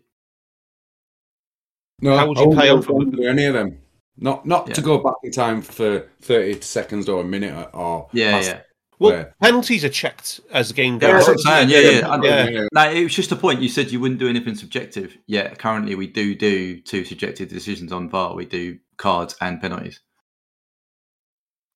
[2.01, 2.17] No.
[2.17, 3.77] How would you pay on for any of them?
[4.21, 4.73] Not not yeah.
[4.73, 8.61] to go back in time for thirty seconds or a minute or yeah yeah.
[8.99, 9.35] Well, where...
[9.41, 11.07] penalties are checked as the game goes.
[11.07, 11.69] Yeah, that's what I'm saying.
[11.69, 12.21] Yeah, yeah.
[12.21, 12.49] yeah.
[12.49, 12.67] yeah.
[12.73, 13.61] No, it was just a point.
[13.61, 15.17] You said you wouldn't do anything subjective.
[15.25, 18.35] Yeah, currently we do do two subjective decisions on VAR.
[18.35, 20.01] We do cards and penalties.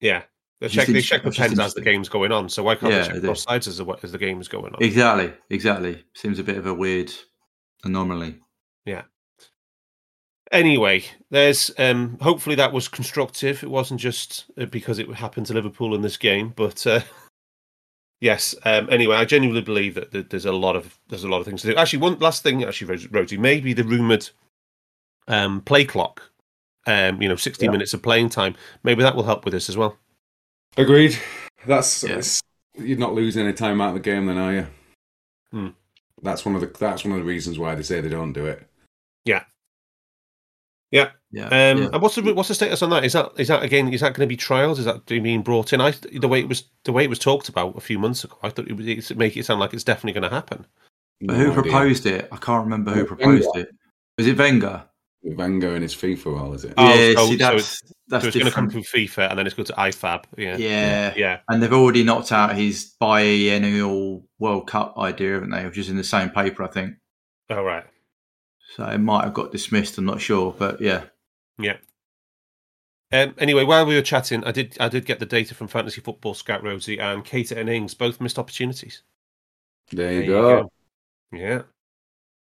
[0.01, 0.23] Yeah,
[0.59, 0.87] they check.
[0.87, 2.49] They check the pens as the game's going on.
[2.49, 4.83] So why can't yeah, they check both sides as the as the game's going on?
[4.83, 5.31] Exactly.
[5.49, 6.03] Exactly.
[6.13, 7.13] Seems a bit of a weird
[7.85, 8.39] anomaly.
[10.53, 13.63] Anyway, there's um, hopefully that was constructive.
[13.63, 17.01] It wasn't just uh, because it happened to Liverpool in this game, but uh,
[18.21, 18.53] yes.
[18.63, 21.47] Um, anyway, I genuinely believe that, that, there's a lot of there's a lot of
[21.47, 21.75] things to do.
[21.75, 24.29] Actually, one last thing, actually, Rhodesy, maybe the rumored
[25.27, 26.21] um, play clock.
[26.85, 27.71] Um, you know, 60 yeah.
[27.71, 28.55] minutes of playing time.
[28.83, 29.97] Maybe that will help with this as well.
[30.75, 31.17] Agreed.
[31.65, 32.21] That's yeah.
[32.83, 34.67] you're not losing any time out of the game, then, are you?
[35.51, 35.67] Hmm.
[36.21, 38.45] That's one of the that's one of the reasons why they say they don't do
[38.45, 38.67] it.
[40.93, 41.09] Yeah.
[41.31, 41.71] Yeah, Yeah.
[41.71, 41.89] Um, yeah.
[41.93, 43.03] And what's the what's the status on that?
[43.03, 43.91] Is that is that again?
[43.91, 44.77] Is that going to be trials?
[44.79, 45.81] Is that being brought in?
[45.81, 48.37] I the way it was the way it was talked about a few months ago.
[48.43, 50.65] I thought it was it make it sound like it's definitely going to happen.
[51.21, 51.61] But who No idea.
[51.63, 52.27] proposed it?
[52.31, 53.69] I can't remember who proposed Wenger.
[53.69, 53.75] it.
[54.17, 54.83] Was it Wenger?
[55.25, 56.73] Wenger and his FIFA role, is it?
[56.77, 59.39] Oh, yeah, so- see, so that's that's so it's going to come from FIFA and
[59.39, 60.25] then it's going to IFAB.
[60.37, 61.13] Yeah, yeah.
[61.15, 61.39] yeah.
[61.49, 65.65] and they've already knocked out his biennial World Cup idea, haven't they?
[65.65, 66.95] Which is in the same paper, I think.
[67.49, 67.85] All right.
[68.75, 69.97] So it might have got dismissed.
[69.97, 71.03] I'm not sure, but yeah.
[71.59, 71.77] Yeah.
[73.11, 76.01] Um, anyway, while we were chatting, I did I did get the data from Fantasy
[76.01, 79.03] Football Scout Rhodesy and Keita and Ings both missed opportunities.
[79.91, 80.71] There you There you go.
[81.31, 81.61] Yeah.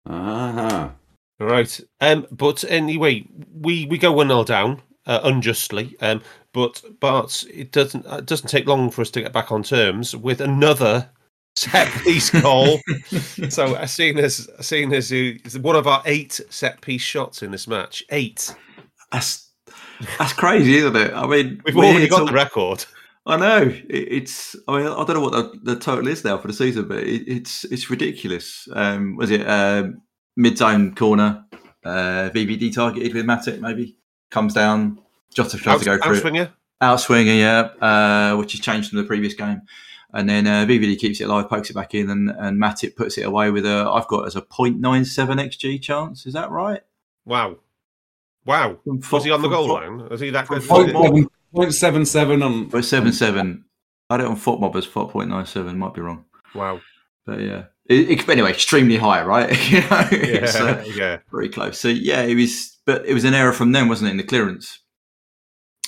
[0.05, 0.93] Ah,
[1.39, 1.79] All right.
[2.01, 5.95] Um, but anyway, we, we go one 0 down uh, unjustly.
[6.01, 6.21] Um,
[6.53, 10.15] but but it doesn't it doesn't take long for us to get back on terms
[10.15, 11.09] with another
[11.55, 12.79] set piece goal.
[13.49, 15.11] so I seen as seen as
[15.59, 18.03] one of our eight set piece shots in this match.
[18.11, 18.53] Eight.
[19.11, 19.49] That's
[20.17, 21.13] that's crazy, isn't it?
[21.13, 22.85] I mean, We've already got the record.
[23.25, 24.55] I know it, it's.
[24.67, 26.99] I mean, I don't know what the, the total is now for the season, but
[26.99, 28.67] it, it's it's ridiculous.
[28.73, 30.01] Um, was it um,
[30.35, 31.45] mid zone corner?
[31.83, 33.95] Uh, VVD targeted with Matip maybe
[34.31, 34.99] comes down.
[35.33, 36.23] Jota tries Out, to go through it.
[36.23, 36.51] outswinger.
[36.81, 39.61] outswinger, yeah, uh, which has changed from the previous game.
[40.13, 43.17] And then uh, VVD keeps it alive, pokes it back in, and, and Matip puts
[43.17, 43.87] it away with a.
[43.91, 46.25] I've got as a 0.97 xg chance.
[46.25, 46.81] Is that right?
[47.25, 47.57] Wow.
[48.45, 48.79] Wow.
[48.83, 50.09] From Was he on the goal Fo- line?
[50.09, 50.67] Was he that from good?
[50.67, 51.03] Football.
[51.03, 52.69] Point seven, point seven seven on.
[52.69, 53.65] For seven seven.
[54.09, 55.75] I don't on FotMob as 0.97.
[55.77, 56.81] Might be wrong, Wow.
[57.27, 57.65] but yeah.
[57.85, 59.49] It, it, anyway, extremely high, right?
[59.71, 60.51] you know, Yeah.
[60.55, 61.17] uh, yeah.
[61.29, 61.79] very close.
[61.79, 64.23] So yeah, it was, but it was an error from them, wasn't it, in the
[64.23, 64.79] clearance?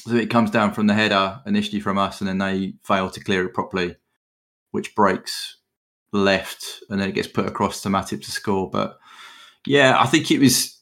[0.07, 3.23] So it comes down from the header initially from us, and then they fail to
[3.23, 3.95] clear it properly,
[4.71, 5.57] which breaks
[6.13, 8.69] left, and then it gets put across to Matip to score.
[8.69, 8.97] But
[9.65, 10.79] yeah, I think it was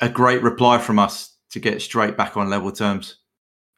[0.00, 3.16] a great reply from us to get straight back on level terms,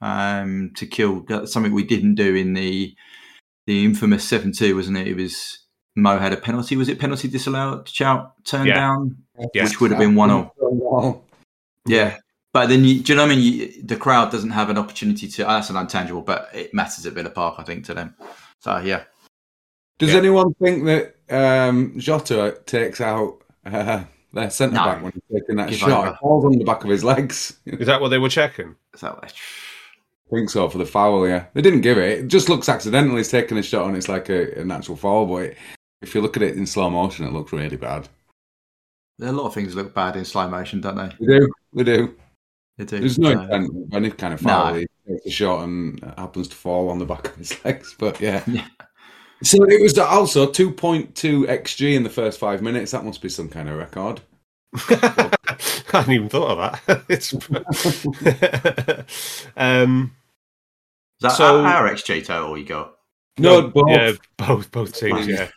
[0.00, 2.94] um, to kill That's something we didn't do in the
[3.66, 5.06] the infamous seven two, wasn't it?
[5.06, 5.58] It was
[5.96, 6.76] Mo had a penalty.
[6.76, 7.86] Was it penalty disallowed?
[7.86, 8.74] Chow turned Yeah.
[8.74, 9.16] down,
[9.54, 9.64] Yeah.
[9.64, 11.24] which would have been one 0
[11.86, 12.16] yeah.
[12.52, 13.44] But then, you, do you know what I mean?
[13.44, 15.44] You, the crowd doesn't have an opportunity to.
[15.44, 18.14] oh, that's an intangible, but it matters at Villa Park, I think, to them.
[18.58, 19.04] So, yeah.
[20.00, 20.18] Does Yeah.
[20.18, 24.84] anyone think that um, Jota takes out uh, their centre No.
[24.84, 25.90] back when he's taking that Give shot?
[25.90, 26.08] over.
[26.08, 27.58] It falls on the back of his legs.
[27.66, 28.74] Is that what they were checking?
[28.96, 29.20] So,
[30.30, 31.28] think so for the foul.
[31.28, 32.18] Yeah, they didn't give it.
[32.20, 33.16] It just looks accidental.
[33.16, 35.26] He's taking a shot and it's like a, a natural foul.
[35.26, 35.56] But it,
[36.02, 38.08] if you look at it in slow motion, it looks really bad.
[39.18, 41.14] there are a lot of things that look bad in slow motion, don't they?
[41.20, 41.48] They do.
[41.74, 42.16] They do.
[42.78, 42.98] They do.
[43.00, 44.72] There's no So, intent of any kind of foul.
[44.72, 44.78] No.
[44.80, 47.94] He takes a shot and it happens to fall on the back of his legs.
[47.98, 48.42] But yeah.
[49.42, 49.46] Yeah.
[49.48, 51.12] So it was also 2.2
[51.46, 52.92] xg in the first five minutes.
[52.92, 54.20] That must be some kind of record.
[54.74, 55.30] I
[55.92, 57.04] hadn't even thought of that.
[57.08, 57.32] it's
[59.56, 60.12] um,
[61.18, 62.94] Is that So- our, our XG total you got?
[63.38, 63.88] No, both.
[63.88, 65.26] yeah, both both teams.
[65.26, 65.48] Yeah,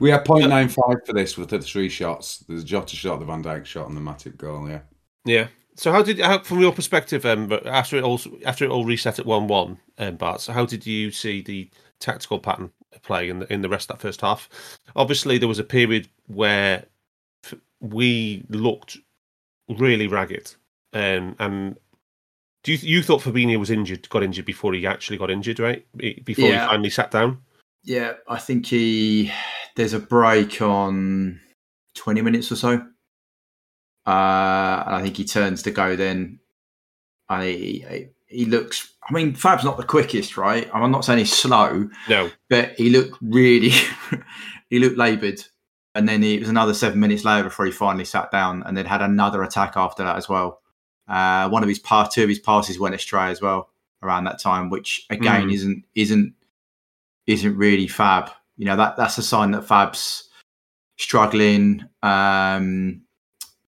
[0.00, 2.38] We had 0.95 for this with the three shots.
[2.46, 4.68] There's a Jota shot, the Van Dijk shot, and the Matip goal.
[4.68, 4.80] Yeah.
[5.24, 5.46] yeah.
[5.76, 8.84] So how did, how, from your perspective, um, but after it all after it all
[8.84, 12.70] reset at one one, um, Bart, so how did you see the tactical pattern
[13.02, 14.48] play in the in the rest of that first half?
[14.94, 16.84] Obviously, there was a period where
[17.80, 18.96] we looked
[19.68, 20.54] really ragged,
[20.92, 21.76] um, and
[22.64, 25.86] do you you thought Fabinho was injured, got injured before he actually got injured, right?
[26.24, 26.62] Before Yeah.
[26.62, 27.42] he finally sat down.
[27.84, 29.30] Yeah, I think he.
[29.76, 31.38] There's a break on
[31.94, 32.72] 20 minutes or so.
[34.06, 36.40] Uh, and I think he turns to go then.
[37.28, 38.92] And he, he, he looks.
[39.08, 40.68] I mean, Fab's not the quickest, right?
[40.74, 43.70] I'm not saying he's slow, No, but he looked really.
[44.70, 45.42] he looked laboured.
[45.94, 48.84] And then it was another seven minutes later before he finally sat down and then
[48.84, 50.60] had another attack after that as well.
[51.08, 53.70] Uh, one of his pass, two of his passes went astray as well
[54.02, 55.54] around that time, which again Mm.
[55.54, 56.34] isn't isn't
[57.26, 58.30] isn't really Fab.
[58.58, 60.28] You know that that's a sign that Fab's
[60.98, 63.02] struggling, um,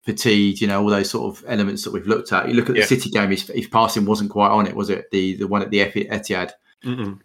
[0.08, 0.60] fatigued.
[0.60, 2.48] You know all those sort of elements that we've looked at.
[2.48, 2.86] You look at the Yeah.
[2.86, 5.10] City game; his, his passing wasn't quite on it, was it?
[5.12, 6.52] The the one at the Etihad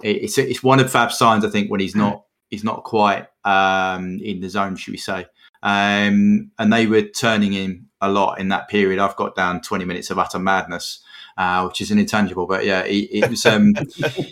[0.03, 1.45] it- it's it's one of Fab's signs.
[1.45, 5.25] I think when he's not he's not quite um, in the zone, should we say?
[5.63, 8.99] Um, and they were turning him a lot in that period.
[8.99, 11.01] I've got down twenty minutes of utter madness,
[11.37, 12.45] uh, which is an intangible.
[12.47, 13.73] But yeah, it, it was um,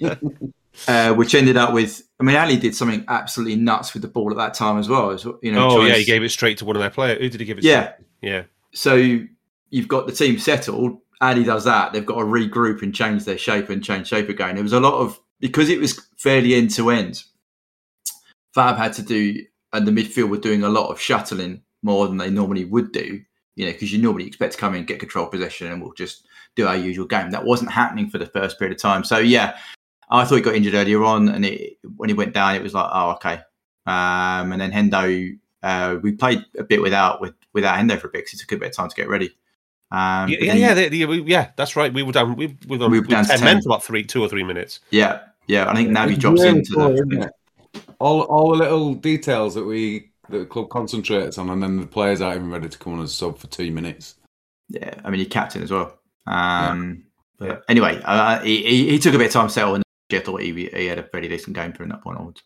[0.88, 2.02] uh, which ended up with.
[2.20, 5.12] I mean, Ali did something absolutely nuts with the ball at that time as well.
[5.12, 7.20] As, you know, oh yeah, he gave it straight to one of their players.
[7.20, 7.64] Who did he give it?
[7.64, 7.88] Yeah.
[7.88, 7.96] to?
[8.22, 8.44] Yeah.
[8.74, 10.98] so you've got the team settled.
[11.22, 11.94] Ali does that.
[11.94, 14.58] They've got to regroup and change their shape and change shape again.
[14.58, 17.24] It was a lot of because it was fairly end to end.
[18.54, 22.18] Fab had to do, and the midfield were doing a lot of shuttling more than
[22.18, 23.22] they normally would do
[23.56, 26.28] you know, because you normally expect to come in, get control possession, and we'll just
[26.56, 27.32] do our usual game.
[27.32, 29.04] That wasn't happening for the first period of time.
[29.04, 29.58] So yeah,
[30.10, 32.74] I thought he got injured earlier on, and it, when he went down, it was
[32.74, 33.42] like, oh, okay.
[33.86, 38.12] Um, and then Hendo, uh, we played a bit without with without Hendo for a
[38.12, 39.32] bit because it took a bit of time to get ready.
[39.92, 41.94] Um, Yeah, yeah, then- yeah, they- they- we- yeah, that's right.
[41.94, 42.36] We were down.
[42.36, 43.46] We, we were, We we were were down 10 10.
[43.46, 44.80] men for about three, two or three minutes.
[44.92, 45.70] yeah, yeah.
[45.70, 47.32] I think Navi It's drops really into cool, the.
[48.00, 51.86] All all the little details that we that the club concentrates on, and then the
[51.88, 54.16] players aren't even ready to come on as sub for two minutes.
[54.70, 56.00] Yeah, I mean, he captain as well.
[56.26, 57.04] Um,
[57.38, 59.84] But anyway, uh, he, he, he took a bit of time to settle, and
[60.14, 62.44] I thought he, he had a very decent game from that point onwards.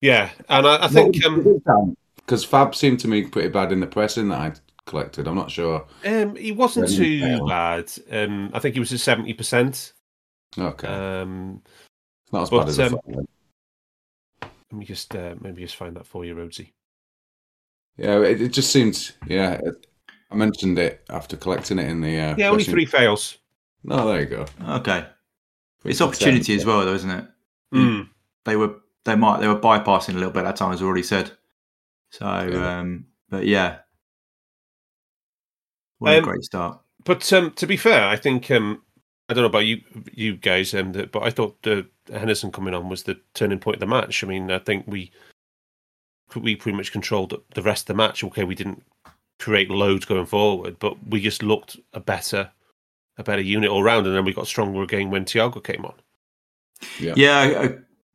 [0.00, 1.96] Yeah, and I, I think um,
[2.28, 4.52] because Fab seemed to me pretty bad in the pressing that I
[4.84, 5.26] collected.
[5.26, 5.86] I'm not sure.
[6.04, 7.38] um, he wasn't Yeah, too yeah.
[7.48, 7.90] bad.
[8.10, 9.94] Um, I think he was at seventy percent.
[10.58, 11.62] Okay, Um,
[12.30, 13.28] not as but, bad as um, thought.
[14.42, 16.72] let me just uh, maybe just find that for you, Rhodesy.
[17.96, 19.12] Yeah, it, it just seems.
[19.26, 19.86] Yeah, it,
[20.30, 22.08] I mentioned it after collecting it in the.
[22.18, 23.38] Uh, Yeah, only pressing- three fails.
[23.84, 24.44] No, there you go.
[24.68, 25.06] Okay,
[25.84, 27.24] it's opportunity as well, though, isn't it?
[27.72, 28.08] Mm.
[28.44, 28.74] They were
[29.06, 31.30] they might they were bypassing a little bit at that time, as already said.
[32.10, 32.78] So, Yeah.
[32.80, 33.78] um, but yeah,
[35.98, 36.80] what a Um, great start.
[37.04, 38.82] But um, to be fair, I think um,
[39.28, 42.88] I don't know about you, you guys, um, but I thought the Henderson coming on
[42.88, 44.22] was the turning point of the match.
[44.22, 45.10] I mean, I think we
[46.36, 48.22] we pretty much controlled the- the rest of the match.
[48.22, 48.84] Okay, we didn't
[49.38, 52.50] create loads going forward, but we just looked a better
[53.16, 55.94] a better unit all round, and then we got stronger again when Thiago came on.
[57.00, 57.14] Yeah.
[57.16, 57.64] Yeah, I,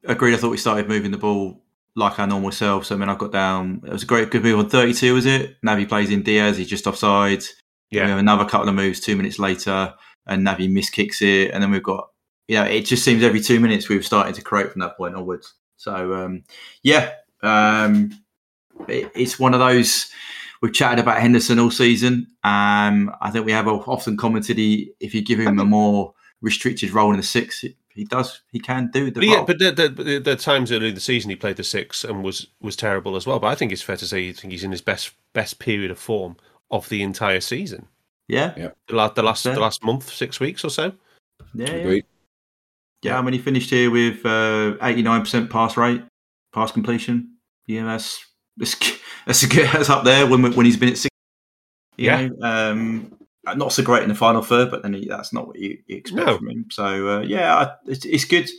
[0.10, 0.34] I agreed.
[0.34, 1.63] I thought we started moving the ball
[1.96, 2.92] like our normal selves.
[2.92, 3.82] I mean, I got down.
[3.86, 5.62] It was a great good move on 32, was it?
[5.62, 6.58] Naby plays in Diaz.
[6.58, 7.44] He's just offside.
[7.92, 9.94] We Yeah, have another couple of moves two minutes later,
[10.26, 12.10] and Naby miskicks it, and then we've got.
[12.48, 15.16] You know, it just seems every two minutes we've started to create from that point
[15.16, 15.54] onwards.
[15.78, 16.44] So um,
[16.82, 18.12] yeah, um,
[18.88, 20.10] it, it's one of those.
[20.62, 22.28] We've chatted about Henderson all season.
[22.44, 26.92] Um, I think we have often commented he, if you give him a more restricted
[26.92, 28.42] role in the six, he does.
[28.52, 31.02] He can do the but yeah, but the, the, the, the times early in the
[31.02, 33.40] season he played the six and was was terrible as well.
[33.40, 35.92] But I think it's fair to say I think he's in his best best period
[35.92, 36.38] of form
[36.72, 37.88] of the entire season.
[38.28, 38.54] yeah,
[38.88, 39.54] The last the last Fair.
[39.54, 40.94] the last month, six weeks or so.
[41.54, 41.72] yeah, yeah.
[41.74, 42.06] Agreed.
[43.04, 46.02] Yeah, I mean, he finished here with uh, eighty-nine percent pass rate,
[46.54, 47.36] pass completion.
[47.68, 48.26] Yeah, that's
[48.58, 48.76] that's
[49.26, 51.10] that's, that's up there when when he's been at six.
[51.98, 52.28] You Yeah.
[52.28, 53.18] know, um,
[53.56, 55.98] not so great in the final third, but then he, that's not what you, you
[55.98, 56.38] expect No.
[56.38, 56.66] from him.
[56.72, 56.86] So
[57.18, 58.50] uh, yeah, it's, it's good.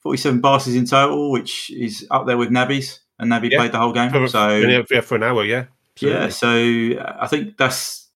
[0.00, 3.58] Forty-seven passes in total, which is up there with Naby's, and Naby Yeah.
[3.58, 4.10] played the whole game.
[4.10, 5.64] For, so yeah, for an hour, yeah.
[5.98, 8.08] yeah, so uh, I think that's.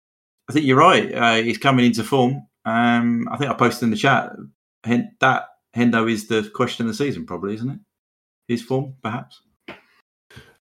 [0.49, 1.13] I think you're right.
[1.13, 2.47] Uh, he's coming into form.
[2.65, 4.31] Um, I think I posted in the chat.
[5.19, 7.79] That Hendo is the question of the season, probably, isn't it?
[8.47, 9.41] His form, perhaps.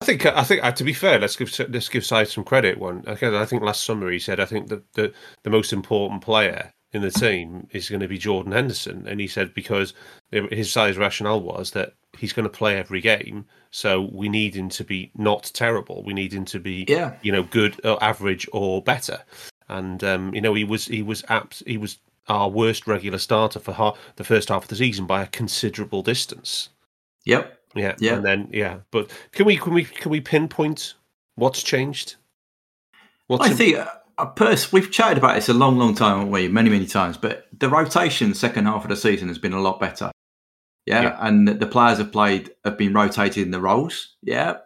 [0.04, 2.78] I think I think uh, to be fair, let's give let's give Si some credit.
[2.78, 5.12] One, I think last summer he said I think that the
[5.42, 9.26] the most important player in the team is going to be Jordan Henderson, and he
[9.26, 9.94] said because
[10.30, 14.68] his size rationale was that he's going to play every game, so we need him
[14.68, 16.04] to be not terrible.
[16.04, 17.14] We need him to be Yeah.
[17.22, 19.20] you know good, or average, or better.
[19.68, 23.58] And um, you know he was he was abs- he was our worst regular starter
[23.58, 26.68] for ha- the first half of the season by a considerable distance.
[27.24, 27.58] Yep.
[27.74, 28.14] Yeah, Yeah.
[28.14, 30.94] and then yeah, but can we can we can we pinpoint
[31.34, 32.16] what's changed?
[33.26, 33.78] What's I think
[34.18, 36.48] uh, pers- we've chatted about this a long, long time, haven't we?
[36.48, 37.16] Many, many times.
[37.16, 40.10] But the rotation second half of the season has been a lot better.
[40.86, 41.16] Yeah, Yeah.
[41.20, 44.14] and the players have played have been rotated in the roles.
[44.22, 44.58] Yeah,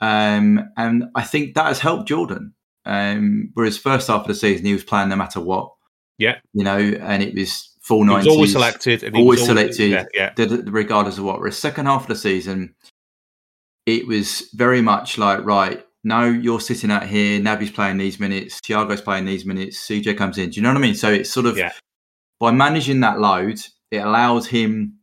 [0.00, 2.54] um, and I think that has helped Jordan.
[2.86, 5.72] Um, whereas first half of the season he was playing no matter what.
[6.18, 6.36] Yeah.
[6.52, 8.32] you know, and it was full nineties.
[8.32, 9.90] always selected, and he always selected.
[9.90, 11.40] Yeah, yeah, regardless of what.
[11.40, 12.74] Whereas second half of the season,
[13.84, 15.84] it was very much like right.
[16.04, 17.40] No, you're sitting out here.
[17.40, 18.60] Naby's playing these minutes.
[18.60, 19.76] Thiago's playing these minutes.
[19.86, 20.50] CJ comes in.
[20.50, 20.94] Do you know what I mean?
[20.94, 21.72] So it's sort of Yeah.
[22.38, 24.94] by managing that load, it allows him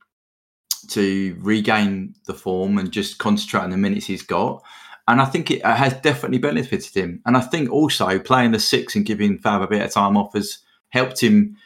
[0.90, 4.64] to regain the form and just concentrate on the minutes he's got.
[5.08, 7.22] And I think it uh, has definitely benefited him.
[7.26, 10.34] And I think also playing the six and giving Fab a bit of time off
[10.34, 11.58] has helped him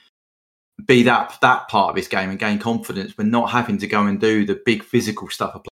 [0.87, 4.05] be that that part of his game and gain confidence, but not having to go
[4.05, 5.65] and do the big physical stuff of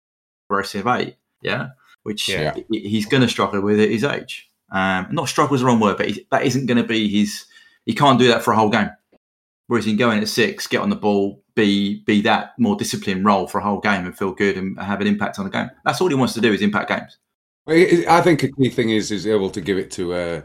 [0.49, 1.15] aggressive eight.
[1.41, 1.69] Yeah,
[2.03, 2.55] which Yeah.
[2.71, 4.49] he's going to struggle with at his age.
[4.71, 7.45] Um, not struggle is the wrong word, but he, that isn't going to be his.
[7.85, 8.89] He can't do that for a whole game.
[9.67, 12.75] Whereas he can go in at six, get on the ball, be be that more
[12.75, 15.51] disciplined role for a whole game, and feel good and have an impact on the
[15.51, 15.69] game.
[15.85, 17.17] That's all he wants to do is impact games.
[17.67, 20.41] I think a key thing is is able to give it to uh,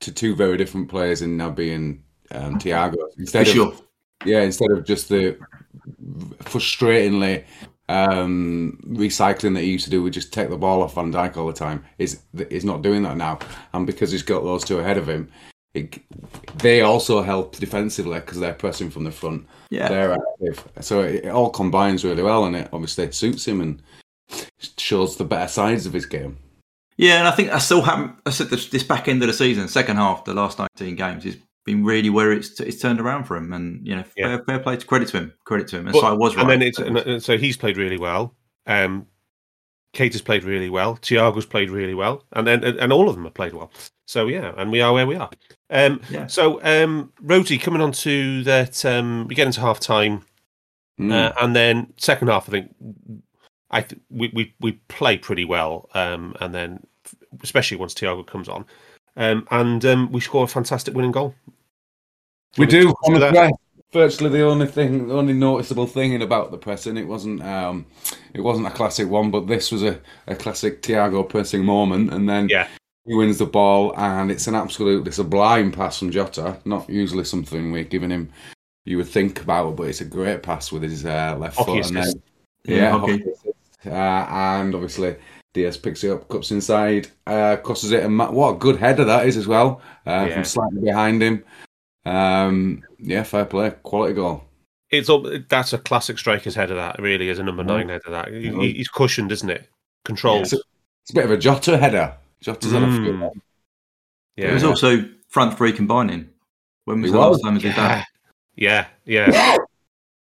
[0.00, 3.74] to two very different players in Naby and um, Thiago instead of sure.
[4.24, 5.38] Yeah instead of just the
[6.40, 7.44] frustratingly
[7.88, 11.36] um, recycling that he used to do, we just take the ball off Van Dijk
[11.36, 11.84] all the time.
[11.98, 12.20] Is
[12.50, 13.38] he's not doing that now,
[13.72, 15.30] and because he's got those two ahead of him,
[15.74, 16.00] it,
[16.58, 19.46] they also help defensively because they're pressing from the front.
[19.70, 19.88] Yeah.
[19.88, 23.82] they're active, so it, it all combines really well, and it obviously suits him and
[24.78, 26.38] shows the better sides of his game.
[26.96, 28.16] Yeah, and I think I still haven't.
[28.24, 31.24] I said this, this back end of the season, second half, the last nineteen games,
[31.24, 34.36] has been really where it's it's turned around for him, and you know, Yeah.
[34.36, 35.86] fair, fair play to credit to him, credit to him.
[35.86, 36.42] And But- so I was right.
[36.42, 38.34] And then it's and, and so he's played really well.
[38.66, 39.06] Um,
[39.94, 40.96] Keita has played really well.
[40.96, 43.70] Thiago's played really well, and then and, and all of them have played well.
[44.06, 45.30] So yeah, and we are where we are.
[45.70, 46.26] Um, Yeah.
[46.26, 50.24] So um, Rhodesy coming on to that, um, we get into half time,
[51.00, 51.12] Mm.
[51.12, 52.48] uh, and then second half.
[52.48, 52.74] I think
[53.70, 56.86] I th- we, we we play pretty well, um, and then
[57.42, 58.64] especially once Thiago comes on,
[59.16, 61.34] um, and um, we score a fantastic winning goal.
[62.58, 63.52] We Can do on the press.
[63.92, 67.84] Virtually the only thing, the only noticeable thing in about the pressing, it wasn't, um,
[68.32, 72.26] it wasn't a classic one, but this was a, a classic Thiago pressing moment, and
[72.26, 72.68] then Yeah.
[73.04, 76.58] he wins the ball, and it's an absolutely sublime pass from Jota.
[76.64, 78.30] Not usually something we're giving him,
[78.86, 81.86] you would think about, but it's a great pass with his uh, left Hockey foot,
[81.88, 82.22] and then.
[82.64, 83.56] Yeah, yeah, hockey assist.
[83.86, 83.90] uh,
[84.30, 85.16] and obviously
[85.54, 89.04] Diaz picks it up, cuts inside, uh, crosses it, and ma- what a good header
[89.04, 90.34] that is as well, uh, Yeah.
[90.34, 91.44] from slightly behind him.
[92.04, 94.44] Um, yeah, fair play, quality goal.
[94.90, 96.74] It's all, that's a classic striker's header.
[96.74, 97.66] That really is a number Yeah.
[97.76, 98.10] nine header.
[98.10, 98.60] That he, Yeah.
[98.60, 99.68] he's cushioned, isn't it?
[100.04, 100.42] Controlled.
[100.42, 100.58] It's a,
[101.02, 102.14] it's a bit of a Jota header.
[102.40, 103.04] Jota's on a Mm.
[103.04, 103.42] few.
[104.36, 106.28] Yeah, It was also front three combining.
[106.86, 108.06] When was It the was, last time we did that?
[108.56, 109.56] yeah, yeah, yeah.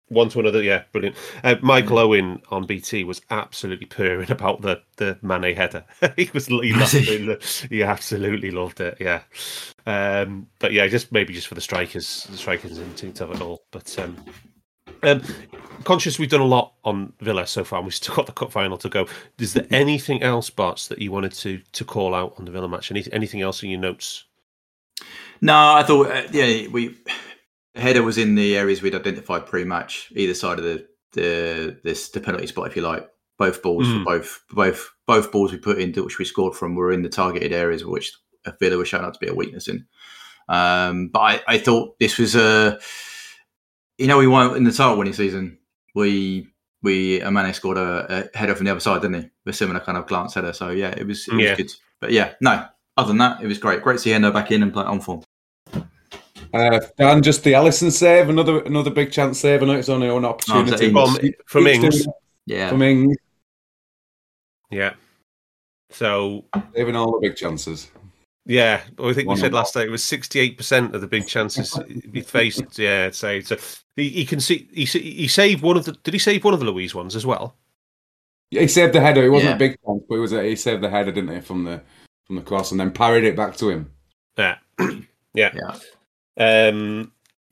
[0.10, 1.16] One to another, yeah, brilliant.
[1.44, 5.84] Uh, Michael Owen on BT was absolutely purring about the the Mane header.
[6.16, 7.68] he was he, loved it.
[7.70, 8.98] he absolutely loved it.
[9.00, 9.22] Yeah,
[9.88, 13.64] um, but yeah, just maybe just for the strikers, the strikers instinct of it all.
[13.72, 14.16] But um,
[15.02, 15.24] um,
[15.86, 17.80] conscious we've done a lot on Villa so far.
[17.80, 19.08] and We've still got the cup final to go.
[19.40, 22.70] Is there anything else, Barts, that you wanted to to call out on the Villa
[22.70, 22.92] match?
[22.92, 24.26] Any, anything else in your notes?
[25.42, 26.96] No, I thought uh, yeah, we
[27.76, 32.10] the header was in the areas we'd identified pre-match, either side of the the this
[32.10, 33.08] the penalty spot, if you like.
[33.38, 34.00] Both balls Mm.
[34.00, 37.10] for both both both balls we put into which we scored from were in the
[37.10, 38.14] targeted areas which
[38.60, 39.86] Villa were shown out to be a weakness in.
[40.48, 42.80] Um, but I, I thought this was a
[43.98, 45.58] you know we won in the title winning season.
[45.94, 46.48] We
[46.82, 49.30] we a Amane scored a, a header from the other side, didn't he?
[49.48, 50.54] A similar kind of glance header.
[50.54, 51.56] So yeah, it was it was Yeah.
[51.56, 51.72] good.
[52.00, 52.66] But yeah, no.
[52.98, 53.82] Other than that, it was great.
[53.84, 55.24] Great to see Endo back in and play on form.
[56.56, 59.62] Uh, Dan, just the Alisson save, another another big chance save.
[59.62, 60.88] I know it's only an opportunity.
[60.88, 61.18] Ings?
[61.18, 62.08] From from Ings,
[62.46, 62.68] Yeah.
[62.68, 63.18] it From Ings,
[64.72, 64.94] yeah.
[65.90, 67.92] So saving all the big chances.
[68.46, 71.78] Yeah, I think we said last night it was sixty-eight percent of the big chances
[72.14, 72.64] he faced.
[72.80, 73.48] Yeah, saved.
[73.48, 73.58] So
[73.98, 75.92] he, he can see he he saved one of the.
[76.04, 77.56] Did he save one of the Luiz ones as well?
[78.52, 79.26] Yeah, he saved the header.
[79.26, 79.56] It wasn't Yeah.
[79.56, 81.82] a big chance, but it was a, he saved the header, didn't he, from the
[82.28, 83.92] from the cross, and then parried it back to him.
[84.38, 84.58] Yeah,
[85.34, 85.76] yeah, Yeah.
[86.38, 87.12] Um,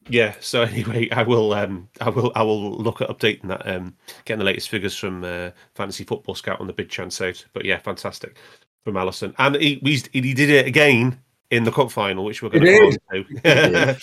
[0.09, 0.36] yeah.
[0.39, 4.39] So anyway, I will um, I will I will look at updating that, um, getting
[4.39, 7.45] the latest figures from uh, Fantasy Football Scout on the big chance saved.
[7.53, 8.38] But yeah, fantastic
[8.84, 11.19] from Alisson, and he we, he did it again
[11.51, 13.97] in the cup final, which we're going to go to.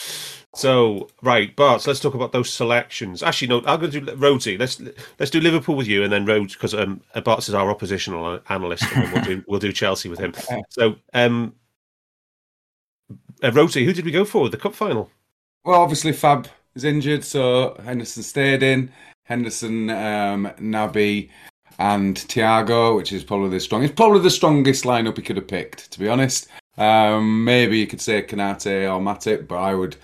[0.54, 3.22] so right, Bart, let's talk about those selections.
[3.22, 4.58] Actually, no, I'm going to do Rhodesy.
[4.58, 4.80] Let's
[5.18, 8.84] let's do Liverpool with you, and then Rhodes because um, Bart is our oppositional analyst,
[8.94, 10.32] and we'll do we'll do Chelsea with him.
[10.70, 11.54] So um,
[13.42, 15.10] uh, Rhodesy, who did we go for the cup final?
[15.64, 18.90] Well, obviously Fab is injured, so Henderson stayed in.
[19.24, 21.30] Henderson, um, Naby,
[21.78, 25.90] and Thiago, which is probably the strongest, probably the strongest lineup he could have picked.
[25.92, 29.96] To be honest, um, maybe you could say Konate or Matip, but I would,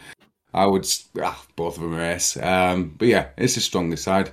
[0.55, 0.89] I would,
[1.23, 2.37] ah, both of them are ace.
[2.37, 4.33] Um, but yeah, it's the strongest side.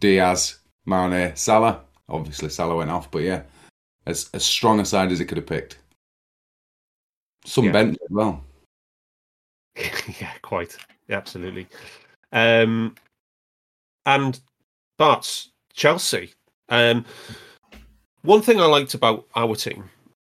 [0.00, 1.80] Diaz, Mane, Salah.
[2.08, 3.42] Obviously Salah went off, but yeah,
[4.06, 5.78] as as strong a side as he could have picked.
[7.46, 7.72] Some Yeah.
[7.72, 8.44] bench as well.
[9.76, 10.76] yeah, quite.
[11.08, 11.66] Absolutely.
[12.32, 12.94] Um,
[14.04, 14.40] and
[14.98, 16.32] Bart's Chelsea.
[16.68, 17.04] Um,
[18.22, 19.88] one thing I liked about our team,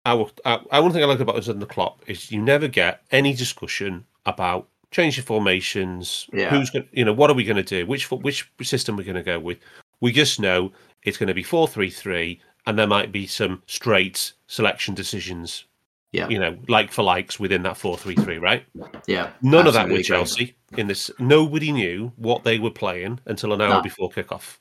[0.06, 3.02] our, our one thing I liked about us in the Klopp is you never get
[3.10, 6.28] any discussion about changing formations.
[6.32, 6.50] Yeah.
[6.50, 6.88] Who's going?
[6.92, 7.86] You know, what are we going to do?
[7.86, 9.58] Which which system we're going to go with?
[10.00, 13.62] We just know it's going to be four three three, and there might be some
[13.66, 15.64] straight selection decisions.
[16.12, 16.28] Yeah.
[16.28, 18.64] You know, like for likes within that four three three, right?
[19.06, 19.30] Yeah.
[19.42, 20.04] None of that with.
[20.04, 21.10] Chelsea in this.
[21.18, 23.82] Nobody knew what they were playing until an hour No.
[23.82, 24.58] before kickoff.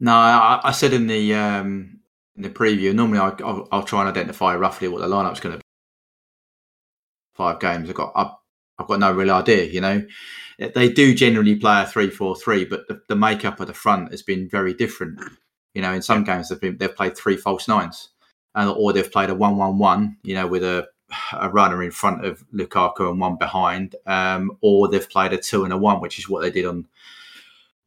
[0.00, 2.00] No, I, I said in the um,
[2.36, 2.92] in the preview.
[2.94, 5.62] Normally, I, I'll, I'll try and identify roughly what the lineup's going to be.
[7.34, 7.88] Five games.
[7.88, 8.12] I've got.
[8.16, 8.32] I,
[8.78, 9.64] I've got no real idea.
[9.64, 10.06] You know,
[10.58, 14.48] they do generally play a three-four-three, but the, the makeup of the front has been
[14.48, 15.20] very different.
[15.74, 18.08] You know, in some games they've been, they've played three false nines,
[18.54, 20.18] and or they've played a one-one-one.
[20.22, 20.88] You know, with a
[21.32, 25.64] a runner in front of Lukaku and one behind, um, or they've played a two
[25.64, 26.86] and a one, which is what they did on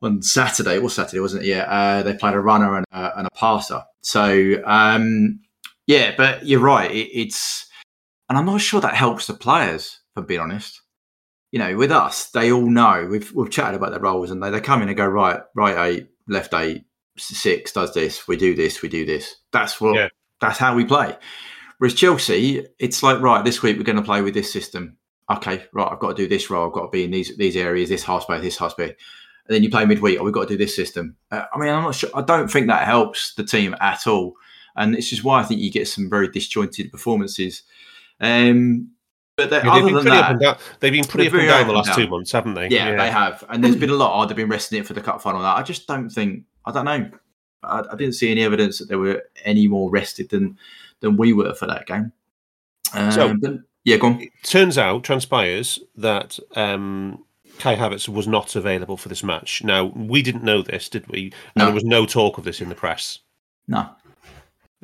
[0.02, 0.76] on Saturday.
[0.76, 1.48] It was Saturday, wasn't it?
[1.48, 3.84] Yeah, uh, they played a runner and a, and a passer.
[4.02, 5.40] So um,
[5.88, 6.92] yeah, but you're right.
[6.92, 7.68] It, it's
[8.30, 10.00] and I'm not sure that helps the players.
[10.14, 10.82] For being honest,
[11.52, 14.52] you know, with us, they all know we've we've chatted about their roles, and they,
[14.52, 16.84] they come in and go right, right eight, left eight,
[17.18, 18.28] six does this.
[18.28, 18.84] We do this.
[18.84, 19.38] We do this.
[19.52, 19.96] That's what.
[19.96, 20.10] Yeah.
[20.44, 21.18] That's how we play.
[21.78, 24.98] Whereas Chelsea, it's like right, this week we're going to play with this system.
[25.30, 26.68] Okay, right, I've got to do this role.
[26.68, 28.94] I've got to be in these these areas, this half space, this half space.
[29.48, 30.20] And then you play midweek.
[30.20, 31.18] Oh, we've got to do this system.
[31.32, 32.10] Uh, I mean, I'm not sure.
[32.14, 34.36] I don't think that helps the team at all.
[34.76, 37.64] And it's just why I think you get some very disjointed performances.
[38.20, 38.92] Um,
[39.36, 40.58] but Yeah, other they've been that, up and down.
[40.80, 41.96] They've been pretty up and down the last down.
[41.98, 42.70] two months, haven't they?
[42.70, 43.44] yeah, they have.
[43.50, 44.22] And there's been a lot.
[44.22, 45.42] Oh, they've been resting it for the cup final.
[45.42, 46.44] That I just don't think.
[46.66, 47.10] I don't know.
[47.64, 50.58] I, I didn't see any evidence that they were any more rested than
[51.02, 52.12] than we were for that game.
[52.94, 54.22] Um, So- but, yeah, go on.
[54.22, 57.24] It turns out, transpires that um,
[57.60, 59.64] Kai Havertz was not available for this match.
[59.64, 61.24] Now we didn't know this, did we?
[61.56, 61.66] And No.
[61.66, 63.20] there was no talk of this in the press.
[63.68, 63.90] No,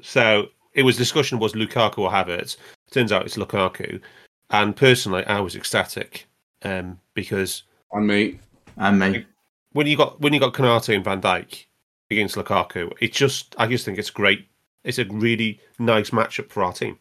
[0.02, 2.58] So it was discussion was Lukaku or Havertz.
[2.92, 4.02] Turns out it's Lukaku,
[4.50, 6.28] and personally, I was ecstatic
[6.64, 8.40] um, because And me.
[8.78, 9.26] and me.
[9.74, 11.66] when you got when you got Konate and Van Dijk
[12.12, 14.48] against Lukaku, it just I just think it's great.
[14.84, 16.98] It's a really nice matchup for our team.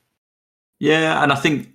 [0.80, 1.68] Yeah, and I think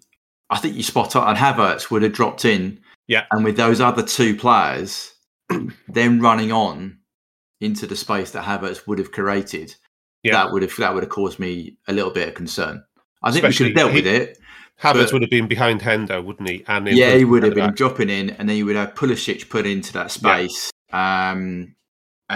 [0.50, 1.28] I think you spot on.
[1.28, 2.80] And Havertz would have dropped in.
[3.08, 3.26] Yeah.
[3.32, 5.14] and with those other two players,
[5.90, 7.00] then running on
[7.60, 9.76] into the space that Havertz would have created,
[10.24, 10.34] Yeah.
[10.34, 12.84] that would have that would have caused me a little bit of concern.
[13.22, 14.38] I think Especially we could have dealt he- with it.
[14.82, 16.64] Havertz But- would have been behind Hendo, wouldn't he?
[16.68, 17.76] And yeah, he would have been back.
[17.76, 20.72] dropping in, and then you would have Pulisic put into that space.
[20.92, 21.76] Um,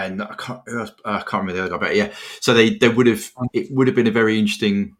[0.04, 0.60] and I can't,
[1.04, 2.12] I can't remember the other guy, but yeah.
[2.40, 4.96] So they, they would have it would have been a very interesting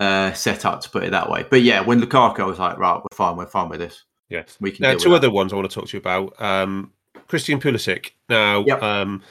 [0.00, 1.44] uh, setup to put it that way.
[1.48, 4.04] But yeah, when Lukaku, I was like, right, we're fine, we're fine with this.
[4.28, 4.44] Yeah.
[4.60, 4.82] We can.
[4.82, 6.40] Now, two other ones I want to talk to you about.
[6.40, 6.92] Um,
[7.28, 8.10] Christian Pulisic.
[8.28, 8.82] Now, Yep.
[8.82, 9.22] um,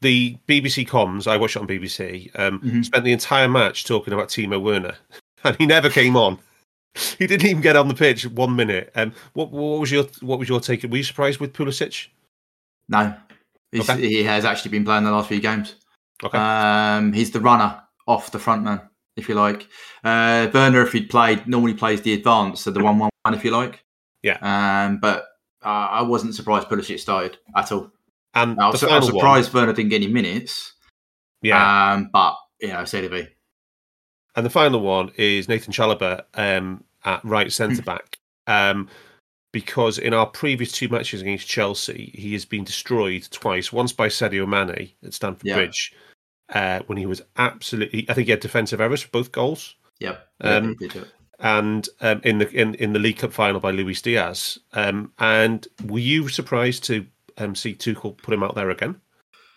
[0.00, 2.84] the BBC comms, I watched it on BBC, um, Mhm.
[2.84, 4.96] spent the entire match talking about Timo Werner,
[5.44, 6.38] and he never came on.
[7.18, 8.90] He didn't even get on the pitch one minute.
[8.96, 10.82] Um, what, what was your what was your take?
[10.82, 12.08] Were you surprised with Pulisic?
[12.88, 13.14] No,
[13.74, 14.08] Okay.
[14.08, 15.76] he has actually been playing the last few games.
[16.22, 16.36] Okay.
[16.36, 18.80] Um, he's the runner off the front man,
[19.16, 19.66] if you like.
[20.02, 23.84] Uh, Werner, if he'd played, normally plays the advance, so the one-one-one, if you like.
[24.22, 24.38] Yeah.
[24.40, 25.26] Um, but
[25.64, 27.90] uh, I wasn't surprised Pulisic started at all.
[28.34, 30.74] and I was, I was one, surprised Werner didn't get any minutes.
[31.42, 31.92] yeah.
[31.92, 33.28] Um, but you know, say to be.
[34.36, 38.18] And the final one is Nathan Chalobah um, at right centre back.
[38.46, 38.88] Um,
[39.52, 43.72] because in our previous two matches against Chelsea, he has been destroyed twice.
[43.72, 45.54] Once by Sadio Mane at Stamford Yeah.
[45.56, 45.92] Bridge,
[46.50, 49.74] uh, when he was absolutely, I think he had defensive errors for both goals.
[50.00, 50.28] Yep.
[50.40, 51.00] Um, Yeah, he.
[51.42, 54.58] And um, in the in, in the League Cup final by Luis Diaz.
[54.74, 57.06] Um, and were you surprised to
[57.38, 59.00] um, see Tuchel put him out there again?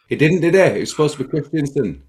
[0.07, 0.59] He didn't, did he?
[0.59, 2.01] It was supposed to be Christensen.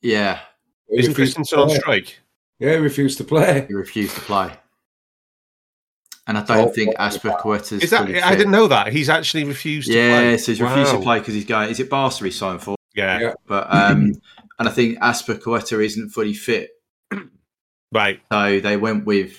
[0.00, 0.40] yeah,
[0.88, 2.18] He Isn't Christensen on strike?
[2.58, 3.64] Yeah, he refused to play.
[3.68, 4.50] he refused to play.
[6.26, 8.06] And I don't Oh, think oh, Azpilicueta's Is that?
[8.06, 10.30] fully I didn't know that he's actually refused to play.
[10.32, 11.70] Yeah, so he's refused to play because he's going.
[11.70, 12.76] Is it Barca he's signed for?
[12.94, 13.34] Yeah, Yeah.
[13.46, 14.12] But um,
[14.58, 16.70] and I think Azpilicueta isn't fully fit,
[17.92, 18.20] right.
[18.30, 19.38] so they went with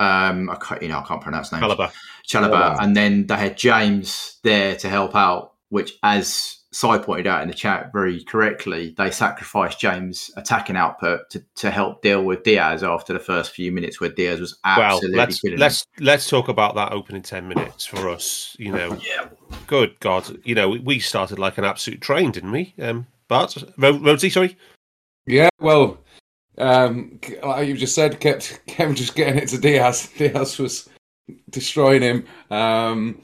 [0.00, 1.62] um, I can't, you know, I can't pronounce names.
[1.64, 1.92] Chalobah.
[2.26, 2.82] Chalobah, Chalobah.
[2.82, 7.46] and then they had James there to help out, which, as Si pointed out in
[7.46, 12.82] the chat very correctly, they sacrificed James' attacking output to, to help deal with Diaz
[12.82, 16.74] after the first few minutes where Diaz was Well, let's killing let's let's talk about
[16.74, 18.56] that opening ten minutes for us.
[18.58, 19.28] You know, Yeah.
[19.68, 22.74] good God, you know, we- we started like an absolute train, didn't we?
[22.80, 24.56] Um, but Ro- Rhodesy, sorry,
[25.26, 25.98] Yeah, well,
[26.58, 30.10] um, like you just said, kept kept just getting it to Diaz.
[30.18, 30.88] Diaz was
[31.50, 32.26] destroying him.
[32.50, 33.22] Um,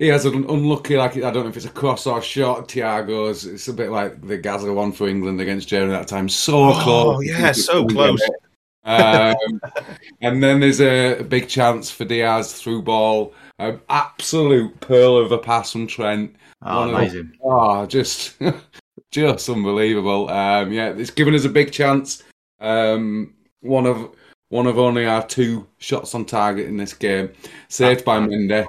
[0.00, 2.66] he has an unlucky, like I don't know if it's a cross or shot.
[2.68, 3.44] Thiago's.
[3.46, 6.28] It's a bit like the Gazza one for England against Germany that time.
[6.28, 7.24] So Oh, close.
[7.26, 8.20] yeah, so close.
[8.84, 9.60] Um,
[10.22, 13.34] and then there's a big chance for Diaz through ball.
[13.58, 16.34] An absolute pearl of a pass from Trent.
[16.62, 17.32] Oh, One of the- amazing.
[17.44, 18.36] Oh, just
[19.10, 20.30] just unbelievable.
[20.30, 22.22] Um, yeah, it's given us a big chance.
[22.60, 24.10] Um, one of
[24.48, 27.30] one of only our two shots on target in this game,
[27.68, 28.64] saved by Mendy.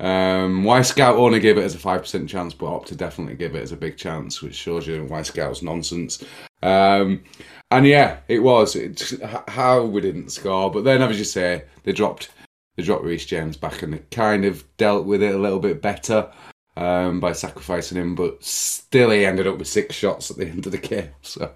[0.00, 3.62] Um, Wyscout only gave it as a five percent chance, but to definitely give it
[3.62, 6.24] as a big chance, which shows you Wyscout's nonsense.
[6.62, 7.22] Um,
[7.70, 8.76] and yeah, it was.
[8.76, 9.14] It's
[9.48, 12.30] how we didn't score, but then, as you say, they dropped
[12.76, 15.80] they dropped Reece James back and they kind of dealt with it a little bit
[15.80, 16.30] better
[16.76, 20.66] um, by sacrificing him, but still he ended up with six shots at the end
[20.66, 21.10] of the game.
[21.22, 21.52] So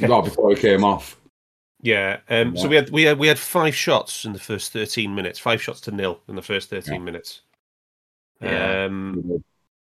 [0.00, 1.17] right before he came off.
[1.80, 2.20] Yeah.
[2.28, 5.38] Um, So we had we had we had five shots in the first thirteen minutes.
[5.38, 7.00] Five shots to nil in the first thirteen Yeah.
[7.00, 7.42] minutes.
[8.40, 8.84] Yeah.
[8.84, 9.42] Um,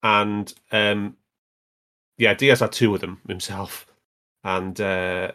[0.01, 1.17] and um,
[2.17, 3.87] yeah, Diaz had two of them himself,
[4.43, 5.31] and uh,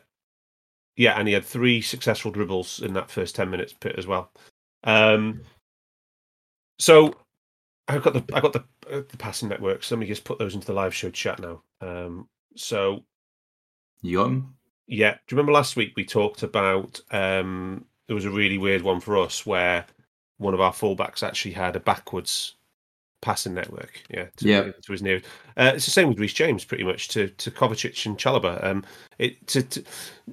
[0.97, 4.31] yeah, and he had three successful dribbles in that first ten minutes pit as well.
[4.85, 5.43] Um,
[6.79, 7.15] so
[7.89, 9.91] I've got the I got the uh, the passing networks.
[9.91, 11.63] Let me just put those into the live show chat now.
[11.81, 13.05] Um, so
[14.03, 14.55] You got him?
[14.89, 15.13] Yeah.
[15.13, 19.01] Do you remember last week we talked about um there was a really weird one
[19.01, 19.85] for us where
[20.39, 22.55] one of our fullbacks actually had a backwards
[23.21, 24.01] passing network.
[24.09, 24.27] Yeah.
[24.37, 24.63] To, Yeah.
[24.71, 25.21] to his near.
[25.57, 28.63] Uh, it's the same with Reece James pretty much to to Kovacic and Chalobah.
[28.65, 28.85] Um
[29.19, 29.85] it to, to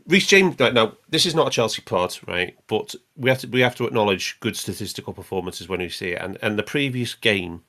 [0.07, 2.55] Reece James like, now this is not a Chelsea pod, right?
[2.67, 6.21] But we have to we have to acknowledge good statistical performances when we see it.
[6.21, 7.63] And and the previous game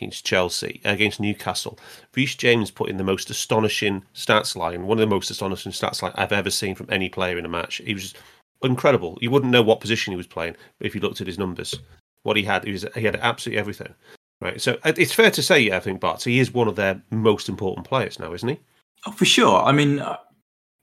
[0.00, 1.78] against Chelsea, against Newcastle.
[2.16, 6.02] Reece James put in the most astonishing stats line, one of the most astonishing stats
[6.02, 7.76] line I've ever seen from any player in a match.
[7.84, 8.14] He was
[8.62, 9.18] incredible.
[9.20, 11.78] You wouldn't know what position he was playing if you looked at his numbers.
[12.22, 13.94] What he had, he was he had absolutely everything.
[14.42, 17.02] Right, so uh, it's fair to say, I think, Bart, he is one of their
[17.10, 18.58] most important players now, isn't he?
[19.06, 19.62] Oh, for sure.
[19.62, 20.16] I mean, uh,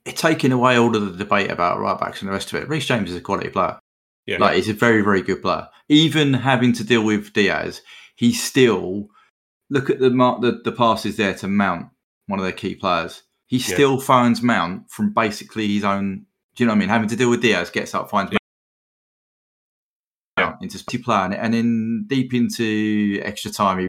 [0.04, 2.86] taking away all of the debate about right backs and the rest of it, Reece
[2.86, 3.76] James is a quality player.
[4.26, 5.68] Yeah, Like, he's a very, very good player.
[5.88, 7.80] Even having to deal with Diaz,
[8.18, 9.08] he still
[9.70, 11.86] look at the mar- the, the passes there to Mount,
[12.26, 13.22] one of their key players.
[13.46, 13.74] He Yeah.
[13.74, 16.26] still finds Mount from basically his own.
[16.56, 16.88] Do you know what I mean?
[16.88, 18.32] Having to deal with Diaz, gets up, finds
[20.36, 23.86] Mount into speedy play, and, and then deep into extra time, he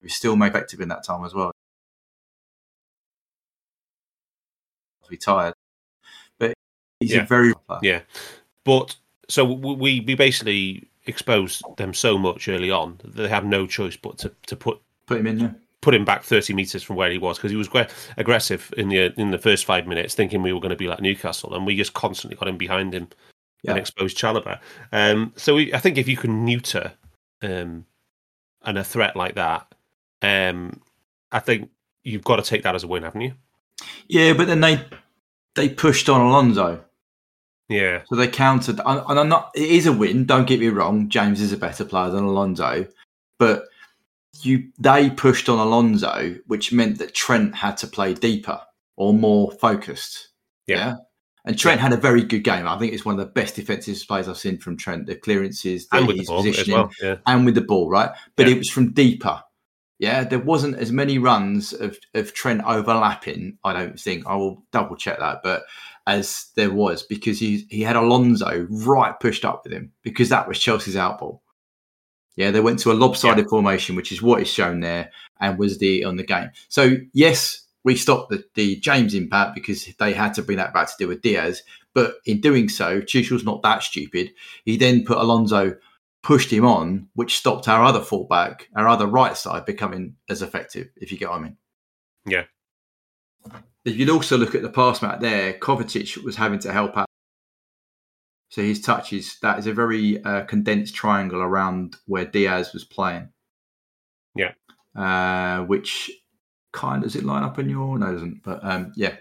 [0.00, 1.52] he was still made effective in that time as well.
[5.08, 5.54] Retired,
[6.38, 6.54] but
[6.98, 7.22] he's Yeah.
[7.22, 7.80] a very player.
[7.82, 8.00] Yeah,
[8.64, 8.96] but
[9.28, 13.96] so we we basically exposed them so much early on that they have no choice
[13.96, 15.54] but to, to put Put him in there.
[15.80, 18.88] put him back 30 meters from where he was because he was quite aggressive in
[18.88, 21.66] the in the first five minutes, thinking we were going to be like Newcastle, and
[21.66, 23.08] we just constantly got him behind him
[23.62, 23.72] Yeah.
[23.72, 24.60] and exposed Chalobah.
[24.92, 26.92] Um, so we, I think if you can neuter
[27.42, 27.84] um,
[28.64, 29.66] and a threat like that,
[30.22, 30.80] um,
[31.32, 31.70] I think
[32.04, 33.34] you've got to take that as a win, haven't you?
[34.06, 34.84] Yeah, but then they
[35.56, 36.84] they pushed on Alonso,
[37.72, 38.80] Yeah, so they countered.
[38.84, 39.50] And and I'm not.
[39.54, 40.24] It is a win.
[40.26, 41.08] Don't get me wrong.
[41.08, 42.86] James is a better player than Alonso,
[43.38, 43.64] but
[44.40, 48.60] you they pushed on Alonso, which meant that Trent had to play deeper
[48.96, 50.28] or more focused.
[50.66, 50.96] Yeah.
[51.44, 52.68] And Trent had a very good game.
[52.68, 55.06] I think it's one of the best defensive plays I've seen from Trent.
[55.06, 56.90] The clearances, the, and with the ball positioning, well.
[57.02, 58.10] Yeah, and with the ball, right?
[58.36, 58.54] But Yeah.
[58.54, 59.42] it was from deeper.
[59.98, 63.58] Yeah, there wasn't as many runs of, of Trent overlapping.
[63.64, 65.64] I don't think I will double check that, but
[66.06, 70.48] as there was because he he had Alonso right pushed up with him because that
[70.48, 71.40] was Chelsea's outball.
[72.36, 75.78] Yeah, they went to a lopsided formation, which is what is shown there, and was
[75.78, 76.50] the on the game.
[76.68, 80.88] So yes, we stopped the, the James impact because they had to bring that back
[80.88, 81.62] to deal with Diaz.
[81.94, 84.32] But in doing so, Tuchel's not that stupid.
[84.64, 85.76] He then put Alonso
[86.22, 90.88] pushed him on, which stopped our other fullback, our other right side, becoming as effective,
[90.96, 91.56] if you get what I mean.
[92.24, 92.44] Yeah.
[93.84, 97.08] If you'd also look at the pass map there, Kovacic was having to help out.
[98.48, 103.30] So his touches, that is a very uh, condensed triangle around where Diaz was playing.
[104.36, 104.52] Yeah.
[104.94, 106.10] Uh, which
[106.72, 107.98] kind does it line up in your?
[107.98, 108.42] No, it doesn't.
[108.42, 109.16] But um, yeah.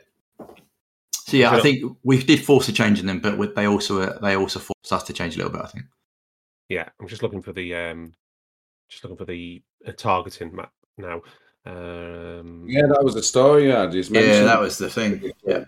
[1.14, 4.20] So yeah, I think we did force a change in them, but they also uh,
[4.20, 5.62] they also forced us to change a little bit.
[5.62, 5.86] I think.
[6.68, 6.90] yeah.
[7.00, 8.14] I'm just looking for the um,
[8.90, 11.22] just looking for the uh, targeting map now.
[11.66, 14.60] Um, Yeah, that was the story I just mentioned.
[14.60, 15.32] was the thing.
[15.46, 15.64] Yeah.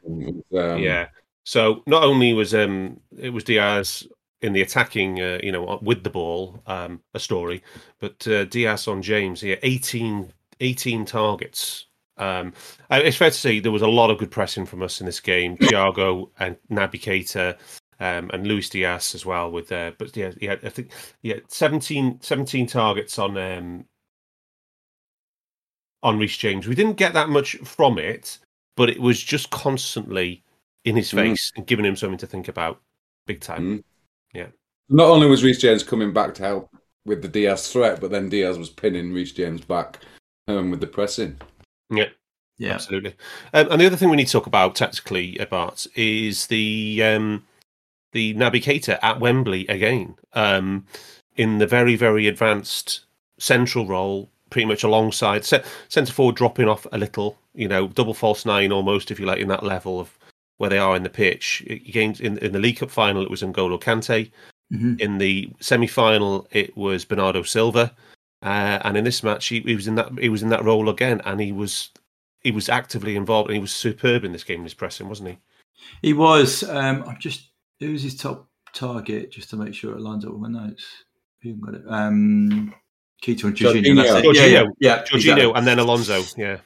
[0.60, 1.08] Um, yeah.
[1.44, 4.08] So not only was um it was Diaz
[4.41, 7.64] in the attacking, uh, you know, with the ball, um, a story,
[8.00, 11.86] but uh, Diaz on James here, 18, 18 targets.
[12.18, 12.54] Um,
[12.91, 15.06] uh, it's fair to say there was a lot of good pressing from us in
[15.06, 15.58] this game.
[15.62, 17.58] Thiago and Naby Keita,
[18.00, 19.50] um, and Luis Diaz as well.
[19.50, 20.91] With uh, but yeah, yeah, I think
[21.22, 23.86] yeah, 17, 17 targets on um
[26.04, 26.68] on Reece James.
[26.68, 28.38] We didn't get that much from it,
[28.76, 30.43] but it was just constantly
[30.86, 31.16] in his Mm.
[31.16, 32.82] face and giving him something to think about,
[33.26, 33.78] big time.
[34.36, 34.51] Mm.
[34.89, 36.70] Not only was Reece James coming back to help
[37.06, 39.99] with the Diaz threat, but then Diaz was pinning Reece James back
[40.47, 41.39] um, with the pressing.
[41.89, 42.10] Yeah,
[42.58, 42.74] Yeah.
[42.74, 43.16] absolutely.
[43.54, 47.45] Um, and the other thing we need to talk about tactically about is the um,
[48.12, 50.86] the Naby Keita at Wembley again um,
[51.38, 53.06] in the very very advanced
[53.39, 58.14] central role, pretty much alongside ce- centre forward dropping off a little, you know, double
[58.14, 60.18] false nine almost, if you like, in that level of
[60.58, 61.64] where they are in the pitch.
[61.91, 64.32] Games in, in the League Cup final, it was N'Golo Kante.
[64.72, 64.99] Mhm.
[65.01, 67.93] In the semi-final, it was Bernardo Silva,
[68.43, 70.89] uh, and in this match, he, he was in that he was in that role
[70.89, 71.89] again, and he was
[72.41, 75.30] he was actively involved, and he was superb in this game in his pressing, wasn't
[75.30, 75.38] he?
[76.01, 76.64] He was.
[76.64, 77.49] Um, I'm just.
[77.80, 79.32] Who's his top target?
[79.32, 80.86] Just to make sure it lines up with my notes.
[81.41, 81.84] Who got it?
[81.88, 82.74] Um,
[83.24, 84.21] Keita and Jorginho.
[84.21, 84.36] Jorginho.
[84.36, 85.51] Yeah, yeah, yeah, Jorginho exactly.
[85.55, 86.21] and then Alonso.
[86.38, 86.57] Yeah,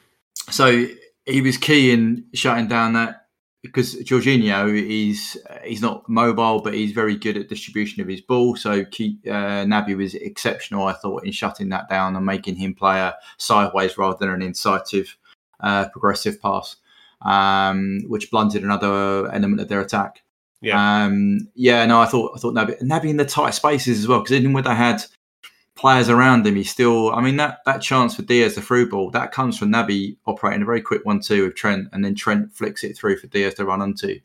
[0.50, 0.86] So
[1.24, 3.26] he was key in shutting down that
[3.62, 8.56] because Jorginho is he's not mobile, but he's very good at distribution of his ball.
[8.56, 12.74] So Ke- uh, Naby was exceptional, I thought, in shutting that down and making him
[12.74, 15.16] play a sideways rather than an incisive,
[15.60, 16.76] uh, progressive pass,
[17.22, 20.22] um, which blunted another element of their attack.
[20.62, 24.06] yeah, Um, yeah, no, I thought I thought Naby, Naby in the tight spaces as
[24.08, 25.02] well because even when they had
[25.78, 27.14] players around him, he still.
[27.14, 30.62] I mean that that chance for Diaz the through ball that comes from Naby operating
[30.62, 33.64] a very quick one-two with Trent, and then Trent flicks it through for Diaz to
[33.64, 34.20] run onto.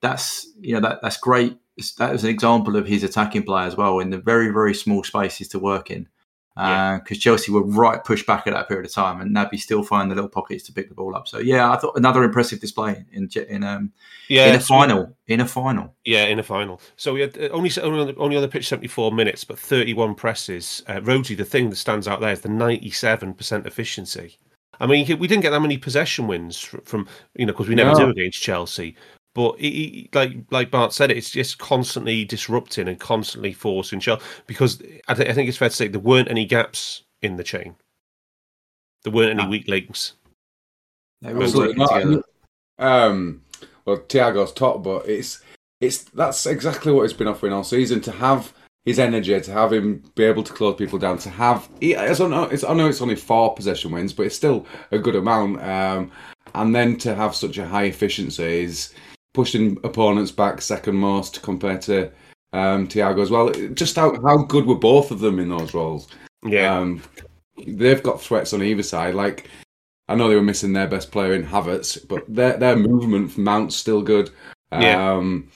[0.00, 1.58] That's you know that that's great.
[1.98, 5.04] That was an example of his attacking play as well in the very very small
[5.04, 6.08] spaces to work in.
[6.56, 6.98] Yeah.
[6.98, 10.10] Because Chelsea were right pushed back at that period of time, and Naby still find
[10.10, 11.28] the little pockets to pick the ball up.
[11.28, 13.92] So yeah, I thought another impressive display in in um,
[14.28, 14.46] yeah.
[14.48, 15.16] in a so we- final.
[15.26, 15.94] In a final.
[16.04, 16.80] Yeah, in a final.
[16.96, 19.44] So we had uh, only only on the, only on the pitch seventy four minutes,
[19.44, 20.82] but thirty one presses.
[20.86, 24.38] Uh, Rhodesy, the thing that stands out there is the ninety seven percent efficiency.
[24.78, 27.74] I mean, we didn't get that many possession wins fr- from you know because we
[27.74, 28.06] never No.
[28.06, 28.94] do against Chelsea.
[29.36, 34.24] But he, he- like like Bart said, it's just constantly disrupting and constantly forcing Chelsea
[34.46, 37.44] because I, th- I think it's fair to say there weren't any gaps in the
[37.44, 37.76] chain.
[39.04, 39.50] There weren't any No.
[39.50, 40.14] weak links.
[41.20, 41.88] They were all working not.
[41.92, 42.22] together.
[42.78, 43.42] Um,
[43.84, 45.42] well, Thiago's top, but it's
[45.82, 48.00] it's that's exactly what he's been offering all season.
[48.00, 48.54] To have
[48.86, 52.20] his energy, to have him be able to close people down, to have he, it's,
[52.20, 55.14] I know it's I know it's only four possession wins, but it's still a good
[55.16, 55.62] amount.
[55.62, 56.10] Um,
[56.54, 58.94] and then to have such a high efficiency is
[59.36, 62.10] pushing opponents back second most compared to
[62.54, 63.50] um, Thiago as well.
[63.74, 66.08] Just how how good were both of them in those roles?
[66.42, 67.02] Yeah, Um,
[67.66, 69.14] they've got threats on either side.
[69.14, 69.50] Like
[70.08, 73.44] I know they were missing their best player in Havertz, but their their movement from
[73.44, 74.30] Mount's still good.
[74.72, 75.12] Yeah.
[75.12, 75.50] Um,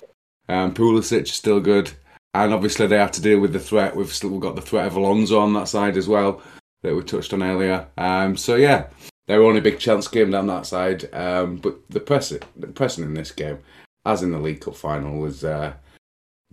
[0.48, 1.90] um, Pulisic is still good,
[2.34, 3.96] and obviously they have to deal with the threat.
[3.96, 6.42] We've still got the threat of Alonso on that side as well
[6.82, 7.86] that we touched on earlier.
[7.96, 8.88] Um, so yeah,
[9.30, 11.12] they were only big chance game down that side.
[11.14, 13.58] Um, but the pressing, the pressing in this game,
[14.04, 15.72] as in the League Cup final, was uh,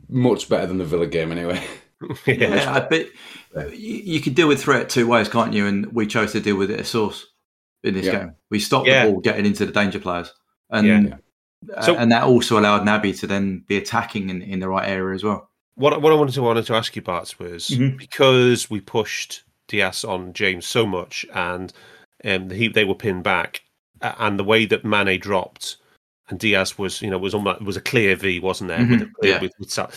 [0.09, 1.63] much better than the Villa game anyway.
[2.27, 2.87] yeah.
[2.91, 5.65] Yeah, you, you could deal with threat two ways, can't you?
[5.65, 7.25] And we chose to deal with it as source
[7.83, 8.11] in this Yeah.
[8.19, 8.35] game.
[8.51, 9.05] We stopped Yeah.
[9.07, 10.31] the ball getting into the danger players,
[10.69, 11.75] and Yeah.
[11.75, 14.87] uh, So- and that also allowed Naby to then be attacking in, in the right
[14.87, 15.49] area as well.
[15.75, 17.97] what what I wanted to wanted to ask you, Bart, was Mhm.
[17.97, 21.71] because we pushed Diaz on James so much, and
[22.25, 23.61] um, he they were pinned back,
[24.01, 25.77] and the way that Mane dropped,
[26.29, 28.79] and Diaz was you know was almost was a clear V, wasn't there?
[28.79, 29.41] With, Mhm, a, yeah.
[29.41, 29.87] with, with uh,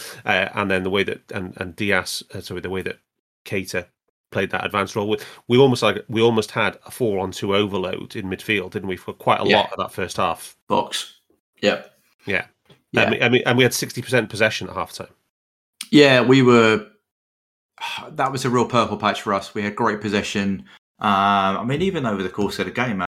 [0.55, 2.99] and then the way that and and Diaz, uh, sorry, the way that
[3.45, 3.87] Keita
[4.31, 7.55] played that advanced role with we almost like we almost had a four on two
[7.57, 8.97] overload in midfield, didn't we?
[8.97, 9.57] For quite a Yeah.
[9.57, 10.57] lot of that first half.
[10.69, 11.15] Box.
[11.63, 11.93] Yep.
[12.27, 12.47] Yeah.
[12.93, 13.03] Yeah.
[13.03, 15.09] I mean, I mean, and we had sixty percent possession at half time.
[15.91, 16.87] Yeah, we were.
[18.11, 19.55] That was a real purple patch for us.
[19.55, 20.65] We had great possession.
[21.01, 23.07] Um, I mean, even over the course of the game, it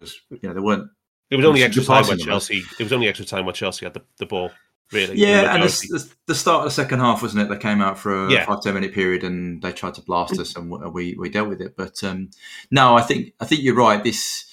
[0.00, 0.88] was- you know, there weren't.
[1.30, 2.62] It was only extra time passing when Chelsea.
[2.78, 4.50] It was only extra time when Chelsea had the, the ball.
[4.90, 5.88] Really, Yeah, The and majority.
[5.90, 7.50] the, the, the start of the second half, wasn't it?
[7.50, 8.46] They came out for a Yeah.
[8.46, 11.60] five ten minute period and they tried to blast us, and we we dealt with
[11.60, 11.76] it.
[11.76, 12.30] But um,
[12.70, 14.02] no, I think I think you're right.
[14.02, 14.46] This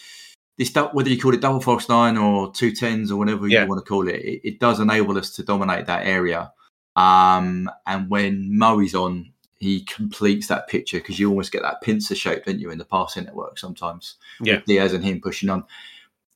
[0.57, 3.63] this whether you call it double false nine or two tens or whatever Yeah.
[3.63, 6.51] you want to call it, it, it does enable us to dominate that area.
[6.97, 11.81] Um, and when Mo is on, he completes that picture because you almost get that
[11.81, 14.15] pincer shape, don't you, in the passing network sometimes?
[14.41, 14.55] Yeah.
[14.55, 15.63] with Diaz and him pushing on.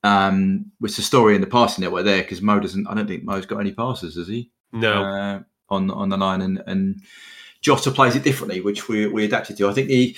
[0.04, 2.88] Um, it's a story in the passing network there because Mo doesn't.
[2.88, 4.50] I don't think Mo's got any passes, does he?
[4.72, 7.02] no, uh, on on the line, and and
[7.62, 9.70] Jota plays it differently, which we we adapted to.
[9.70, 10.16] I think the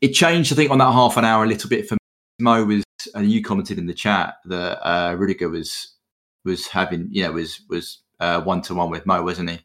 [0.00, 0.52] it changed.
[0.52, 1.96] I think on that half an hour a little bit for
[2.38, 2.84] Mo was,
[3.14, 5.94] and you commented in the chat that uh, Rudiger was
[6.44, 7.98] was having, you know, was was
[8.40, 9.58] one to one with Mo, wasn't he?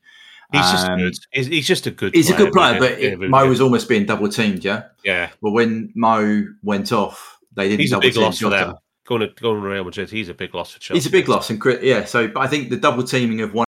[0.54, 1.14] He's just Um, good.
[1.32, 2.14] He's, he's just a good.
[2.16, 3.50] He's a good player, but Yeah, it, Mo good.
[3.50, 4.64] was almost being double teamed.
[4.64, 7.82] Yeah, yeah, but when Mo went off, they didn't.
[7.82, 8.76] he's a double big team loss for them.
[9.06, 10.98] Going to going to Real Madrid, he's a big loss for Chelsea.
[10.98, 12.06] He's a big loss, and yeah.
[12.06, 13.66] So, but I think the double teaming of one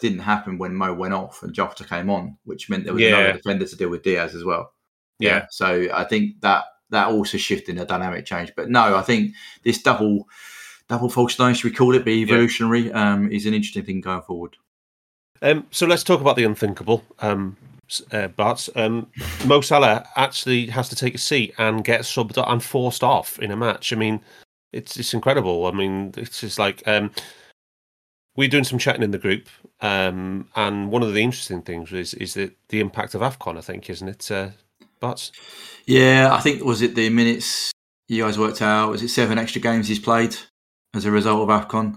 [0.00, 3.18] didn't happen when Mo went off and Jota came on, which meant there was Yeah.
[3.18, 4.72] another defender to deal with Diaz as well.
[5.18, 5.46] Yeah.
[5.50, 8.52] So I think that that also shifted a dynamic change.
[8.56, 10.26] But no, I think this double
[10.88, 14.22] double false nine, should we call it, be evolutionary, um, is an interesting thing going
[14.22, 14.56] forward.
[15.42, 17.02] Um, so let's talk about the unthinkable.
[17.20, 17.56] Um,
[18.12, 19.08] uh, Bart, um,
[19.46, 23.50] Mo Salah actually has to take a seat and get subbed and forced off in
[23.50, 23.92] a match.
[23.92, 24.20] I mean,
[24.72, 25.66] it's it's incredible.
[25.66, 27.10] I mean, it's just like um,
[28.36, 29.48] we're doing some chatting in the group,
[29.80, 33.58] um, and one of the interesting things is is that the impact of Afcon.
[33.58, 34.50] I think, isn't it, uh,
[35.00, 35.32] Barts?
[35.86, 37.72] Yeah, I think was it the minutes
[38.08, 38.90] you guys worked out?
[38.90, 40.36] Was it seven extra games he's played
[40.94, 41.96] as a result of Afcon?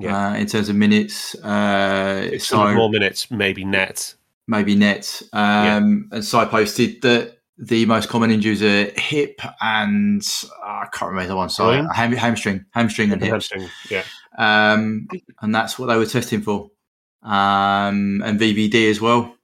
[0.00, 0.30] Yeah.
[0.30, 4.14] Uh, in terms of minutes, uh, so more minutes, maybe net.
[4.46, 5.22] maybe net.
[5.32, 10.22] Um, And Si posted that the most common injuries are hip and
[10.64, 11.50] uh, I can't remember the one.
[11.50, 11.90] Sorry, Groin?
[11.94, 13.50] ham, hamstring, hamstring and hips.
[13.50, 14.02] Hamstring, Yeah.
[14.38, 15.08] Um,
[15.42, 16.70] and that's what they were testing for.
[17.22, 19.34] Um, and VVD as well.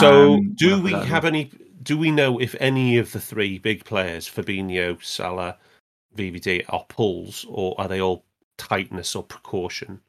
[0.00, 1.50] So, Um, do we have any?
[1.82, 5.58] Do we know if any of the three big players, Fabinho, Salah,
[6.16, 8.24] VVD, are pulls, or are they all
[8.58, 10.00] tightness or precaution?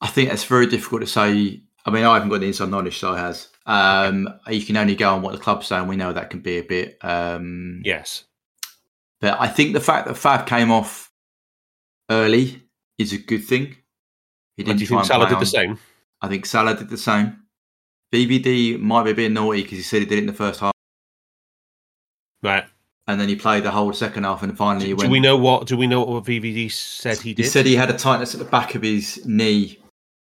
[0.00, 1.62] I think it's very difficult to say.
[1.84, 3.48] I mean, I haven't got the inside knowledge, so I has.
[3.66, 5.86] Um, you can only go on what the club's saying.
[5.86, 6.98] We know that can be a bit.
[7.02, 8.24] Um, Yes.
[9.20, 11.10] But I think the fact that Fab came off
[12.10, 12.62] early
[12.98, 13.76] is a good thing.
[14.56, 15.78] He And do you think Salah did the same?
[16.22, 17.42] I think Salah did the same.
[18.12, 20.60] VVD might be a bit naughty because he said he did it in the first
[20.60, 20.72] half,
[22.42, 22.64] Right.
[23.10, 25.66] And then he played the whole second half, and finally he Do we know what?
[25.66, 28.46] Do we know what VVD said he He said he had a tightness at the
[28.46, 29.78] back of his knee,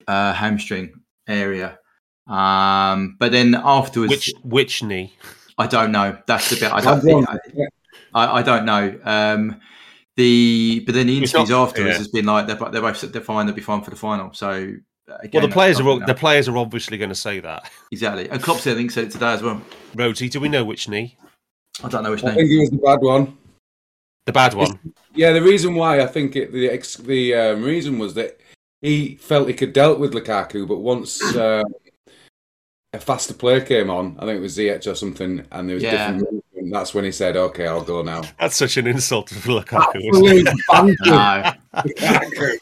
[0.07, 0.93] uh, hamstring
[1.28, 1.78] area.
[2.28, 5.13] Um, but then afterwards, which which knee?
[5.57, 6.17] I don't know.
[6.26, 7.28] That's the bit I don't think.
[7.28, 7.39] gone-
[8.15, 8.99] I, I don't know.
[9.03, 9.59] Um,
[10.15, 11.97] the but then the interviews not- afterwards yeah.
[11.97, 13.45] has been like they're, they're both they're fine.
[13.45, 14.34] They'll be fine for the final.
[14.34, 17.69] So again, Well, the players are the players are obviously going to say that.
[17.91, 18.30] exactly.
[18.30, 19.61] And Klopp I think said it today as well.
[19.95, 21.17] Rhodesy, do we know which knee?
[21.84, 22.36] I don't know which I name.
[22.36, 23.38] think it was the bad one.
[24.26, 24.80] The bad one.
[25.15, 28.39] Yeah, the reason why I think it, the ex, the um, reason was that
[28.82, 31.63] he felt he could dealt with Lukaku, but once uh,
[32.93, 35.84] a faster player came on, I think it was Ziyech or something, and there was
[35.84, 36.11] Yeah.
[36.11, 36.74] different movement.
[36.74, 39.95] That's when he said, "Okay, I'll go now." That's such an insult to Lukaku.
[40.14, 40.53] isn't it?
[40.72, 42.57] Absolute No, banter.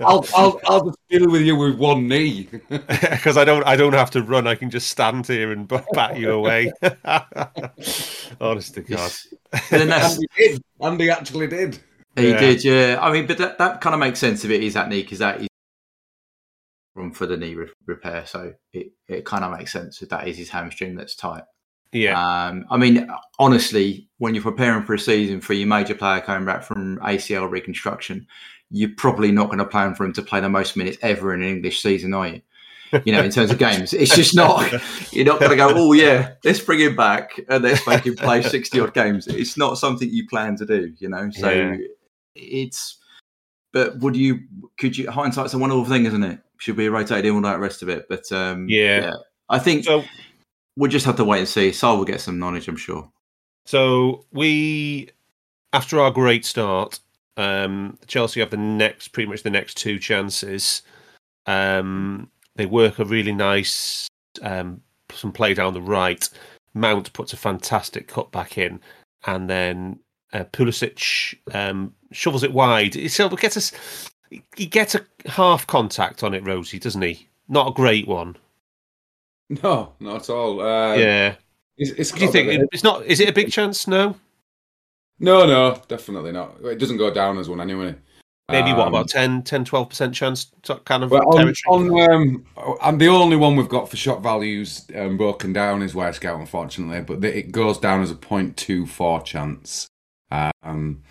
[0.00, 2.48] I'll, I'll, I'll just deal with you with one knee.
[2.68, 4.46] Because I don't, I don't have to run.
[4.46, 6.72] I can just stand here and bat you away.
[8.40, 8.90] Honest to God.
[8.98, 9.26] Yes.
[9.52, 10.62] But then that's, Andy did.
[10.80, 11.78] Andy actually did.
[12.16, 12.40] he Yeah.
[12.40, 12.98] did, yeah.
[13.00, 14.62] I mean, but that, that kind of makes sense of it.
[14.62, 15.48] Is that knee because that is
[16.94, 20.28] room for the knee re- repair, so it, it kind of makes sense that that
[20.28, 21.42] is his hamstring that's tight.
[21.92, 22.18] Yeah,
[22.48, 23.08] Um, I mean,
[23.38, 27.50] honestly, when you're preparing for a season for your major player coming back from ACL
[27.50, 28.26] reconstruction,
[28.70, 31.42] you're probably not going to plan for him to play the most minutes ever in
[31.42, 32.42] an English season, are you?
[33.04, 34.72] You know, in terms of games, it's just not.
[35.12, 38.14] You're not going to go, oh yeah, let's bring him back and let's make him
[38.14, 39.26] play sixty odd games.
[39.26, 41.28] It's not something you plan to do, you know.
[41.30, 41.76] So Yeah.
[42.36, 42.98] it's.
[43.72, 44.38] But would you?
[44.78, 45.10] Could you?
[45.10, 46.38] Hindsight's a wonderful thing, isn't it?
[46.58, 48.06] Should be rotated in all that rest of it.
[48.08, 49.14] But um, Yeah.
[49.48, 50.04] I think So,
[50.76, 51.72] we'll just have to wait and see.
[51.72, 53.10] Saul will get some knowledge, I'm sure.
[53.64, 55.10] so we,
[55.72, 57.00] after our great start,
[57.36, 60.82] um, Chelsea have the next, pretty much the next two chances.
[61.46, 64.08] Um, they work a really nice,
[64.42, 64.80] um,
[65.12, 66.28] some play down the right.
[66.74, 68.80] Mount puts a fantastic cut back in,
[69.26, 69.98] and then
[70.32, 72.94] uh, Pulisic um, shovels it wide.
[72.94, 73.72] He still gets us.
[74.56, 77.28] He gets a half contact on it, Rhodesy, doesn't he?
[77.48, 78.36] Not a great one.
[79.62, 80.60] No, not at all.
[80.60, 81.34] Uh, yeah.
[81.78, 82.68] It's, it's What do you think?
[82.72, 83.04] It's not.
[83.06, 83.86] Is it a big chance?
[83.86, 84.16] No.
[85.18, 86.56] No, no, definitely not.
[86.64, 87.94] It doesn't go down as one anyway.
[88.50, 90.52] Maybe what Um, about 10, 10 12% chance
[90.84, 91.54] kind of on, territory?
[91.66, 95.94] on um, and the only one we've got for shot values um, broken down is
[95.94, 99.86] Wyscout, unfortunately, but the, it goes down as a 0.24 chance,
[100.62, 101.02] um,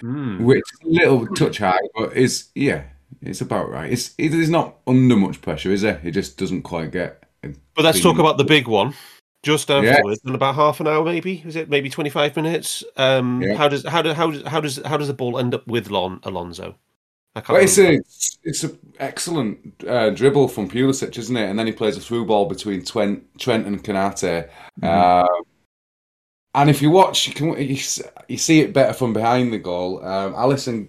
[0.00, 0.42] Hmm.
[0.44, 2.82] which is a little touch high, but is yeah,
[3.22, 3.90] it's about right.
[3.90, 6.00] It's it is not under much pressure, is it?
[6.04, 7.22] It just doesn't quite get.
[7.42, 8.94] But let's talk about the big one.
[9.42, 11.68] Just afterwards, in about half an hour, maybe is it?
[11.68, 12.84] Maybe twenty five minutes.
[12.96, 13.54] Um, Yeah.
[13.54, 15.90] How does how does how does how does how does the ball end up with
[15.90, 16.76] Lon Alonso?
[17.34, 17.54] I can't.
[17.54, 18.00] Well, it's a
[18.44, 21.48] it's an excellent uh, dribble from Pulisic, isn't it?
[21.50, 24.48] And then he plays a through ball between Trent, Trent and Konate.
[24.82, 25.26] Uh,
[26.54, 27.78] and if you watch, you can you,
[28.28, 30.04] you see it better from behind the goal.
[30.04, 30.88] Um, Alisson,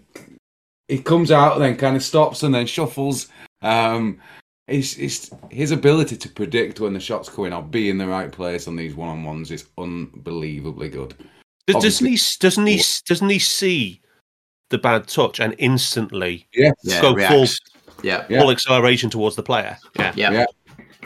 [0.88, 3.30] he comes out and then kind of stops and then shuffles.
[3.62, 4.20] Um,
[4.68, 8.32] it's, it's his ability to predict when the shots coming or be in the right
[8.32, 11.16] place on these one on ones is unbelievably good.
[11.68, 14.02] Does- doesn't he doesn't he doesn't he see
[14.70, 17.60] the bad touch and instantly Yeah, Yeah, go full reacts.
[18.02, 18.26] Yeah.
[18.30, 18.40] Yeah.
[18.42, 19.78] full acceleration towards the player?
[19.98, 20.46] Yeah, yeah, Yeah.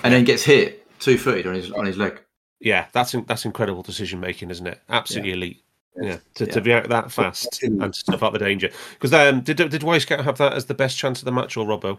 [0.04, 2.20] and then gets hit two footed on his on his leg.
[2.60, 2.88] yeah.
[2.92, 4.82] That's that's incredible decision making, isn't it?
[4.90, 5.64] Absolutely elite.
[6.00, 6.66] Yeah, to, to Yeah.
[6.66, 8.70] react that fast and to stuff out the danger.
[8.94, 11.66] Because um, did did Wyscout have that as the best chance of the match or
[11.68, 11.98] Robbo?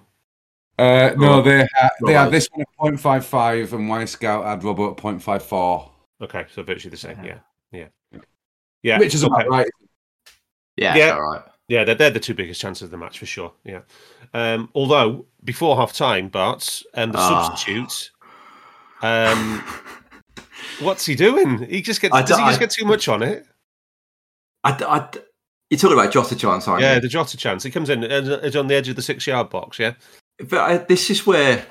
[0.78, 4.96] Uh, no, they ha- they had this one at 0.55 and Wyscout had Robbo at
[4.96, 5.90] 0.54,
[6.22, 7.18] Okay, so virtually the same.
[7.24, 7.38] Yeah,
[7.72, 7.86] yeah,
[8.82, 8.98] yeah.
[8.98, 9.32] which is okay.
[9.34, 9.66] about right.
[10.76, 11.06] Yeah, Yeah.
[11.06, 11.12] yeah.
[11.14, 11.42] all right.
[11.68, 13.52] Yeah, they're, they're the two biggest chances of the match for sure.
[13.64, 13.80] Yeah.
[14.32, 17.48] Um, although before half time, Bart, um, the Ah.
[17.50, 18.10] substitute,
[19.02, 19.62] um,
[20.80, 21.58] what's he doing?
[21.68, 23.46] He just gets I does he just I- get too much on it?
[24.64, 25.08] I, I,
[25.70, 27.00] you're talking about Jota chance, aren't Yeah, you?
[27.00, 27.62] the Jota chance.
[27.64, 29.78] He comes in and is on the edge of the six yard box.
[29.78, 29.94] Yeah.
[30.38, 31.66] But I, this is where,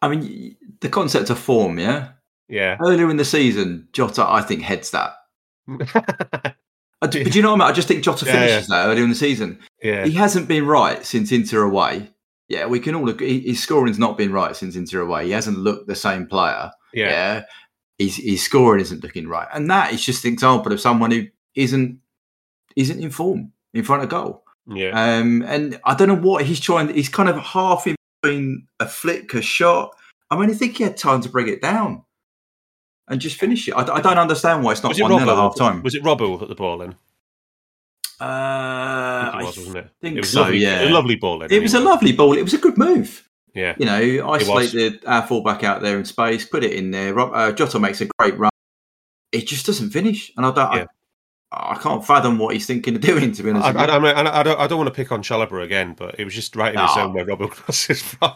[0.00, 2.08] I mean, the concept of form, yeah.
[2.48, 2.76] Yeah.
[2.80, 5.12] Earlier in the season, Jota, I think, heads that.
[5.68, 7.70] I d- but you know what I mean?
[7.70, 9.58] I just think Jota Yeah, finishes that earlier in the season.
[9.82, 10.04] yeah.
[10.04, 12.10] He hasn't been right since Inter away.
[12.48, 13.40] Yeah, we can all agree.
[13.40, 15.26] His scoring's not been right since Inter away.
[15.26, 16.70] He hasn't looked the same player.
[16.92, 17.08] Yeah.
[17.10, 17.42] Yeah.
[17.98, 19.48] His, his scoring isn't looking right.
[19.54, 21.98] And that is just an example of someone who isn't
[22.76, 24.41] isn't in form in front of goal.
[24.66, 24.90] Yeah.
[24.90, 26.92] Um, and I don't know what he's trying.
[26.92, 29.94] He's kind of half in between a flick, a shot.
[30.30, 32.04] I mean, I think he had time to bring it down
[33.08, 33.72] and just finish it.
[33.72, 35.36] I, I don't understand why it's not it one 0 at Robbo?
[35.36, 35.82] half time.
[35.82, 36.94] Was it Robbo who put the ball in?
[38.20, 39.90] Uh, I think it was, wasn't it?
[40.00, 40.88] think it was so, lovely, yeah.
[40.88, 41.42] a lovely ball.
[41.42, 42.38] In, It was a lovely ball.
[42.38, 43.28] It was a good move.
[43.52, 43.74] Yeah.
[43.78, 47.12] You know, isolated our fullback out there in space, put it in there.
[47.14, 48.50] Rob, uh, Jota makes a great run.
[49.32, 50.72] It just doesn't finish, and I don't.
[50.72, 50.82] Yeah.
[50.82, 50.86] I,
[51.54, 53.32] I can't fathom what he's thinking of doing.
[53.32, 53.80] To be honest, I, with.
[53.90, 56.18] I, I, mean, I, I don't, I don't want to pick on Chalobah again, but
[56.18, 56.94] it was just right in the No.
[56.94, 58.32] zone where Robbo crosses from.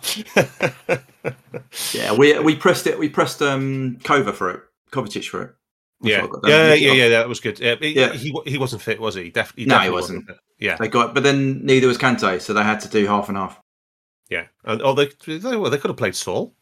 [1.98, 2.98] yeah, we we pressed it.
[2.98, 4.60] We pressed um Kova for it,
[4.92, 5.54] Kovacic for it.
[6.02, 6.50] Yeah, what I got down.
[6.50, 7.58] yeah, yeah, yeah, that was good.
[7.58, 8.12] Yeah, he, Yeah.
[8.12, 9.30] he he wasn't fit, was he?
[9.30, 10.30] Def- he No, he definitely wasn't.
[10.58, 13.38] Yeah, They got, but then neither was Kante, so they had to do half and
[13.38, 13.58] half.
[14.28, 14.46] yeah.
[14.64, 16.54] And oh, they, they, well, they could have played Saul.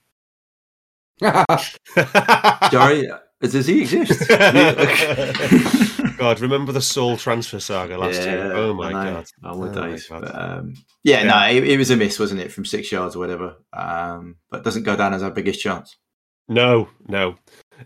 [1.20, 3.08] Jerry,
[3.40, 4.28] does he exist?
[6.18, 8.52] God, remember the Saul transfer saga last year?
[8.54, 9.14] Oh my I know.
[9.14, 9.26] god!
[9.42, 10.06] Oh my Oh days.
[10.08, 11.28] But, um, yeah, Yeah.
[11.28, 13.56] no, it, it was a miss, wasn't it, from six yards or whatever?
[13.72, 15.96] Um, but doesn't go down as our biggest chance.
[16.48, 17.36] No, no.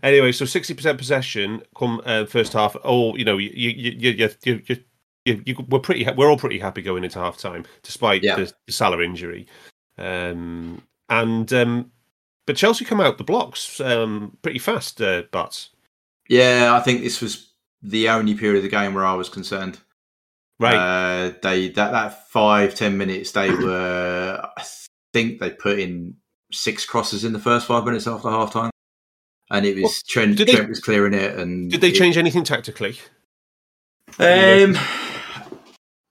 [0.03, 2.75] Anyway, so sixty percent possession come uh, first half.
[2.83, 4.77] Oh, you know, you you you you you, you,
[5.25, 8.35] you, you we're pretty ha- we're all pretty happy going into half time, despite Yeah.
[8.35, 9.47] the, the Salah injury.
[9.97, 11.91] Um, and um,
[12.45, 15.69] but Chelsea come out the blocks um, pretty fast, uh, Barts.
[16.29, 17.48] Yeah, I think this was
[17.81, 19.79] the only period of the game where I was concerned.
[20.59, 20.75] Right.
[20.75, 24.41] Uh, they that that five ten minutes they were.
[24.57, 24.63] I
[25.13, 26.15] think they put in
[26.51, 28.71] six crosses in the first five minutes after half time,
[29.51, 30.37] and it was Well, Trent.
[30.37, 32.97] did they- was clearing it, and Did they it- change anything tactically?
[34.19, 34.75] Um,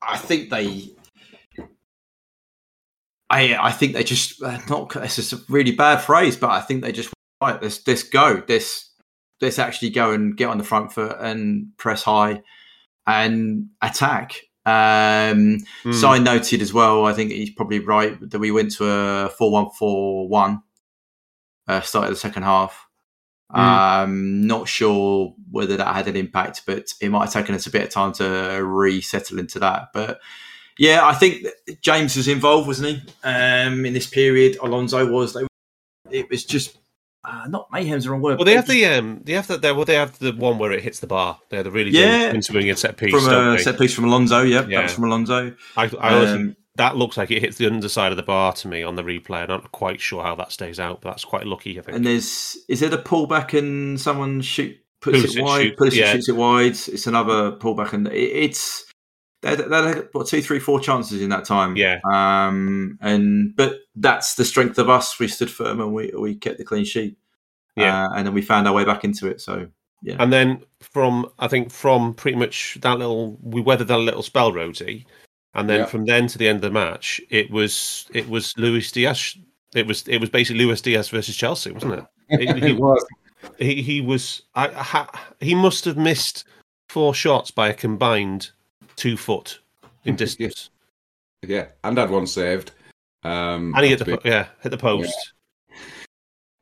[0.01, 0.95] I think they.
[3.31, 4.89] I I think they just uh, not.
[4.95, 7.13] This is a really bad phrase, but I think they just
[7.43, 7.61] right.
[7.63, 8.43] Let's let's go.
[8.49, 8.88] Let's
[9.41, 12.43] let's actually go and get on the front foot and press high
[13.07, 14.41] and attack.
[14.67, 15.93] Um, Hmm.
[15.93, 17.07] Side noted as well.
[17.07, 20.63] I think he's probably right that we went to a four-one-four-one.
[21.67, 22.87] Uh, started the second half.
[23.51, 23.59] Mm.
[23.59, 27.71] Um, not sure whether that had an impact, but it might have taken us a
[27.71, 28.25] bit of time to
[28.63, 29.89] resettle into that.
[29.95, 30.21] But
[30.77, 31.47] yeah, I think
[31.81, 33.03] James was involved, wasn't he?
[33.25, 35.35] Um, in this period, Alonso was.
[36.11, 36.77] It was just
[37.29, 38.39] uh, not mayhem's the wrong word.
[38.39, 40.73] Well, they have the um, they have the they, well, they have the one where
[40.73, 41.39] it hits the bar.
[41.51, 42.33] They're the really Yeah.
[42.33, 43.11] good set piece.
[43.13, 43.63] from a they?
[43.63, 44.43] set piece from Alonso.
[44.43, 44.83] Yeah, Yeah.
[44.83, 45.55] that from Alonso.
[45.77, 48.69] I, I always Um, that looks like it hits the underside of the bar to
[48.69, 49.43] me on the replay.
[49.43, 51.79] I'm not quite sure how that stays out, but that's quite lucky.
[51.79, 51.97] I think.
[51.97, 56.13] And there's is there the pullback and someone shoot puts it wide, Pulisic yeah.
[56.13, 56.73] shoots it wide.
[56.73, 58.85] It's another pullback, and it, it's
[59.43, 61.77] they they had what two, three, four chances in that time.
[61.77, 61.99] Yeah.
[62.11, 65.19] Um, and but that's the strength of us.
[65.19, 67.17] We stood firm and we we kept the clean sheet.
[67.77, 68.05] Yeah.
[68.07, 69.41] Uh, and then we found our way back into it.
[69.41, 69.69] So
[70.03, 74.23] yeah, And then from I think from pretty much that little we weathered that little
[74.23, 75.05] spell, Rhodesy,
[75.55, 75.87] and then Yeah.
[75.87, 79.37] from then to the end of the match, it was it was Luis Diaz.
[79.75, 82.05] It was it was basically Luis Diaz versus Chelsea, wasn't it?
[82.31, 83.05] It- it was.
[83.59, 85.11] He he was I, I ha,
[85.41, 86.45] he must have missed
[86.89, 88.51] four shots by a combined
[88.99, 89.61] two foot
[90.05, 90.71] in distance,
[91.47, 92.73] Yeah, and had one saved.
[93.25, 95.33] Um, and he hit the be- yeah hit the post.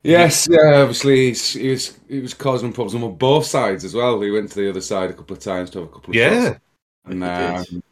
[0.03, 0.81] Yes, yeah.
[0.81, 4.21] Obviously, he was he was causing problems on both sides as well.
[4.21, 6.15] He went to the other side a couple of times to have a couple of
[6.15, 6.59] Yeah, shots.
[7.05, 7.83] And He um,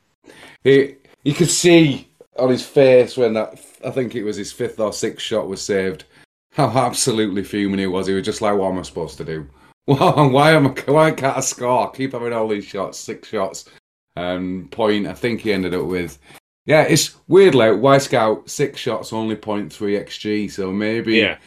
[0.63, 4.79] he you could see on his face when that I think it was his fifth
[4.79, 6.05] or sixth shot was saved,
[6.53, 8.07] how absolutely fuming he was.
[8.07, 9.47] He was just like, "What am I supposed to do?
[9.85, 10.91] Why, why am I?
[10.91, 11.91] Why can't I score?
[11.91, 13.65] Keep having all these shots, six shots,
[14.15, 15.07] and point.
[15.07, 16.19] I think he ended up with."
[16.65, 17.53] Yeah, it's weird.
[17.53, 20.51] Like Wyscout, six shots, only 0.3 xg.
[20.51, 21.37] So maybe yeah.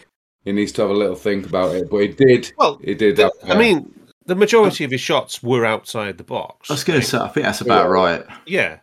[0.44, 1.90] he needs to have a little think about it.
[1.90, 2.52] But he did.
[2.56, 3.16] Well, He did.
[3.16, 3.92] the- have, I mean,
[4.26, 6.70] the majority of his shots were outside the box.
[6.70, 7.90] I was going to say I think that's about Yeah.
[7.90, 8.24] right.
[8.46, 8.78] Yeah.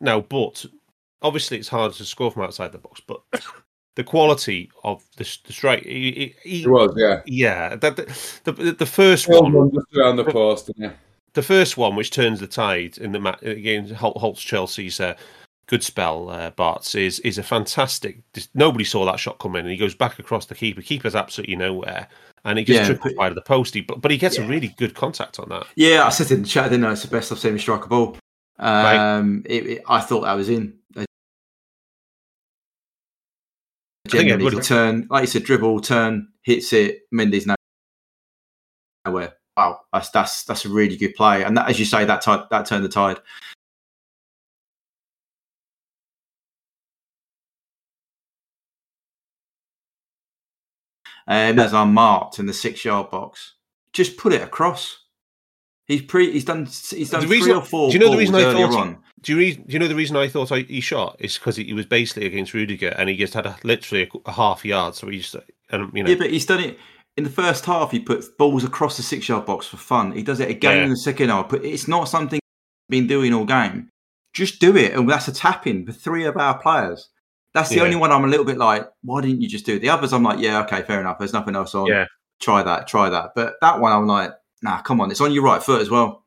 [0.00, 0.64] No, but
[1.22, 3.00] obviously it's harder to score from outside the box.
[3.06, 3.22] But
[3.94, 6.94] the quality of the, the strike, he, he, he was.
[6.96, 7.20] Yeah.
[7.26, 10.70] yeah, that the, the the first one, done, just around the post.
[10.76, 10.92] Yeah.
[11.34, 15.14] The first one, which turns the tide in the match against Holt's Chelsea's uh,
[15.66, 18.20] good spell, uh, Bart's is is a fantastic.
[18.54, 20.82] Nobody saw that shot coming, and he goes back across the keeper.
[20.82, 22.08] Keeper's absolutely nowhere,
[22.44, 23.74] and he just yeah, tripped wide of the post.
[23.74, 24.44] He, but, but he gets yeah.
[24.44, 25.66] a really good contact on that.
[25.76, 27.58] Yeah, I said in the chat, I didn't know it's the best I've seen him
[27.58, 28.16] strike a ball.
[28.58, 29.52] Um, right.
[29.52, 30.74] it, it, I thought that was in.
[34.08, 37.02] Generally, he turn, like you said, dribble, turn, hits it.
[37.14, 37.46] Mendy's
[39.06, 39.34] nowhere.
[39.60, 42.44] Wow, that's that's that's a really good play, and that, as you say, that tide,
[42.50, 43.18] that turned the tide.
[51.28, 53.56] Um, as unmarked in the six yard box,
[53.92, 55.04] just put it across.
[55.86, 56.32] He's pre.
[56.32, 56.64] He's done.
[56.64, 57.90] He's done three or four.
[57.90, 58.74] Do you know the reason I thought?
[58.78, 58.96] On.
[59.20, 61.16] Do you, re, do you know the reason I thought I, he shot?
[61.18, 64.30] Is because he, he, was basically against Rudiger, and he just had a, literally a,
[64.30, 64.94] a, half yard.
[64.94, 65.36] So he just,
[65.68, 66.08] and you know.
[66.08, 66.78] Yeah, but he's done it
[67.20, 67.90] in the first half.
[67.90, 70.12] He puts balls across the six yard box for fun.
[70.12, 70.84] He does it again yeah.
[70.84, 71.50] in the second half.
[71.50, 73.90] But it's not something he's been doing all game.
[74.32, 77.10] Just do it, and that's a tap in for three of our players.
[77.52, 77.82] That's the yeah.
[77.82, 79.80] only one I'm a little bit like, why didn't you just do it?
[79.80, 81.18] The others, I'm like, yeah, okay, fair enough.
[81.18, 81.88] There's nothing else on.
[81.88, 82.06] Yeah.
[82.40, 83.32] Try that, try that.
[83.34, 86.24] But that one, I'm like, nah, come on, it's on your right foot as well.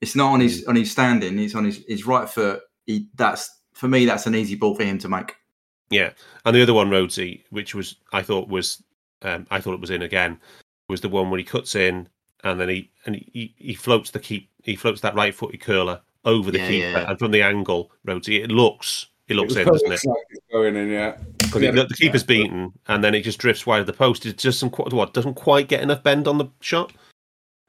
[0.00, 0.68] It's not on his mm.
[0.68, 1.38] on his standing.
[1.38, 2.62] It's on his, his right foot.
[2.86, 4.06] He, that's for me.
[4.06, 5.34] That's an easy ball for him to make.
[5.90, 6.10] Yeah,
[6.44, 8.82] and the other one, Rhodesy, which was I thought was
[9.24, 10.38] um, I thought it was in again,
[10.88, 12.08] was the one where he cuts in
[12.44, 16.00] and then he and he, he floats the keep he floats that right footed curler
[16.24, 17.10] over the yeah, keeper yeah.
[17.10, 20.00] and from the angle, Rhodesy, it looks it looks it in, doesn't it?
[20.04, 20.18] Like
[20.52, 21.16] going in, yeah.
[21.38, 24.26] Because yeah, the keeper's beaten and then it just drifts wide of the post.
[24.26, 26.92] It just some what doesn't quite get enough bend on the shot.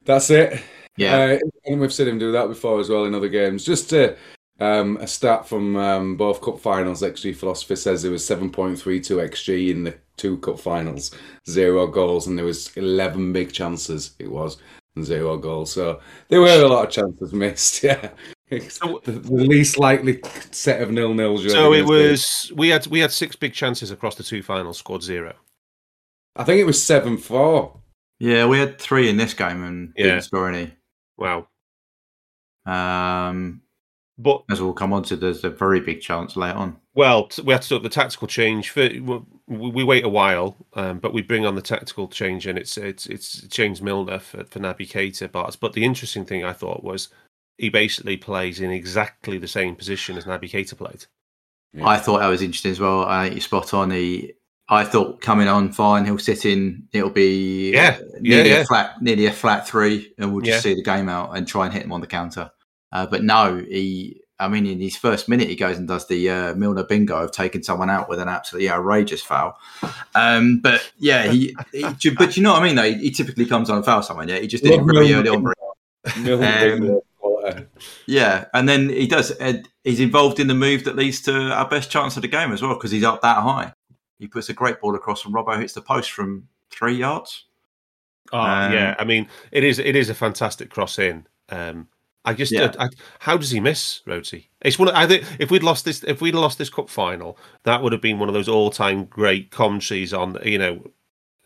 [0.04, 0.62] That's it.
[0.96, 3.64] Yeah, uh, and we've seen him do that before as well in other games.
[3.64, 4.16] Just to,
[4.60, 7.02] um, a stat from um, both cup finals.
[7.02, 8.80] XG philosophy says there was 7.32
[9.28, 11.10] XG in the two cup finals,
[11.48, 14.14] zero goals, and there was 11 big chances.
[14.18, 14.58] It was
[14.96, 15.72] and zero goals.
[15.72, 17.84] So there were a lot of chances missed.
[18.48, 18.60] Yeah.
[19.02, 20.20] the, the, least likely
[20.52, 21.50] set of nil nils.
[21.50, 25.02] So it was we had we had six big chances across the two finals, scored
[25.02, 25.34] zero.
[26.36, 27.80] I think it was seven four.
[28.20, 30.04] Yeah, we had three in this game and yeah.
[30.04, 30.72] didn't score any.
[31.16, 31.48] Wow.
[32.64, 33.62] Um,
[34.18, 36.76] but as we'll come on to, there's a very big chance later on.
[36.94, 38.70] Well, we have to do the tactical change.
[38.70, 38.88] For,
[39.46, 43.06] we wait a while, um, but we bring on the tactical change, and it's it's
[43.06, 45.30] it's James Milner for, for Naby Keita.
[45.30, 47.08] But but the interesting thing I thought was
[47.58, 51.04] he basically plays in exactly the same position as Naby Keita played.
[51.74, 51.86] Yeah.
[51.86, 53.04] I thought that was interesting as well.
[53.04, 53.90] I think you're spot on.
[53.90, 54.32] He
[54.68, 56.88] I thought coming on fine, he'll sit in.
[56.92, 58.62] It'll be yeah, nearly yeah, yeah.
[58.62, 60.72] a flat, nearly a flat three, and we'll just yeah.
[60.72, 62.50] see the game out and try and hit him on the counter.
[62.92, 64.22] Uh, but no, he.
[64.38, 67.32] I mean, in his first minute, he goes and does the uh, Milner bingo of
[67.32, 69.58] taking someone out with an absolutely outrageous foul.
[70.14, 72.76] Um, but yeah, he, he, But you know what I mean?
[72.76, 74.28] Though he, he typically comes on and foul someone.
[74.28, 75.52] Yeah, he just did it really early on.
[76.06, 77.00] Um,
[78.06, 79.30] yeah, and then he does.
[79.40, 82.52] Uh, he's involved in the move that leads to our best chance of the game
[82.52, 83.72] as well because he's up that high
[84.18, 87.44] he puts a great ball across, and Robbo hits the post from three yards.
[88.32, 91.26] Oh um, yeah, I mean it is it is a fantastic cross in.
[91.48, 91.88] Um,
[92.26, 92.72] I just yeah.
[92.78, 92.88] I,
[93.20, 94.48] how does he miss Rhodesy?
[94.60, 94.88] It's one.
[94.88, 97.92] Of, I think if we'd lost this, if we'd lost this cup final, that would
[97.92, 100.84] have been one of those all time great commentaries on you know,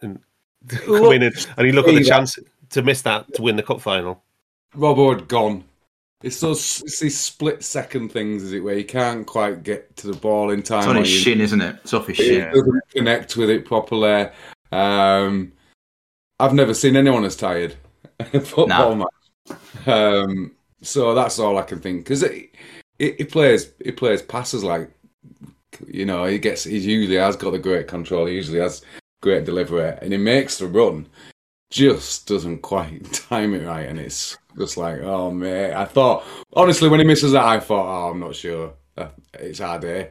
[0.01, 0.21] and
[0.69, 2.39] come in and, and you look at the chance
[2.71, 4.23] to miss that to win the cup final.
[4.75, 5.65] Robbo had gone.
[6.23, 10.07] It's those it's these split second things, is it, where you can't quite get to
[10.07, 10.79] the ball in time.
[10.79, 11.77] It's on his shin, isn't it?
[11.83, 12.51] It's off his shin.
[12.53, 14.29] Doesn't connect with it properly.
[14.73, 15.53] Um,
[16.39, 17.77] I've never seen anyone as tired
[18.33, 19.09] in a football no.
[19.49, 19.87] match.
[19.87, 20.53] Um,
[20.83, 22.55] so that's all I can think because it,
[22.99, 24.91] it, it plays it plays passes like
[25.87, 28.27] you know he gets he usually has got the great control.
[28.27, 28.83] He usually has
[29.23, 31.07] great delivery, and he makes the run.
[31.71, 36.89] Just doesn't quite time it right, and it's just like, oh man, I thought honestly
[36.89, 38.75] when he misses that, I thought, oh, I'm not sure.
[38.97, 40.11] Uh, it's our day.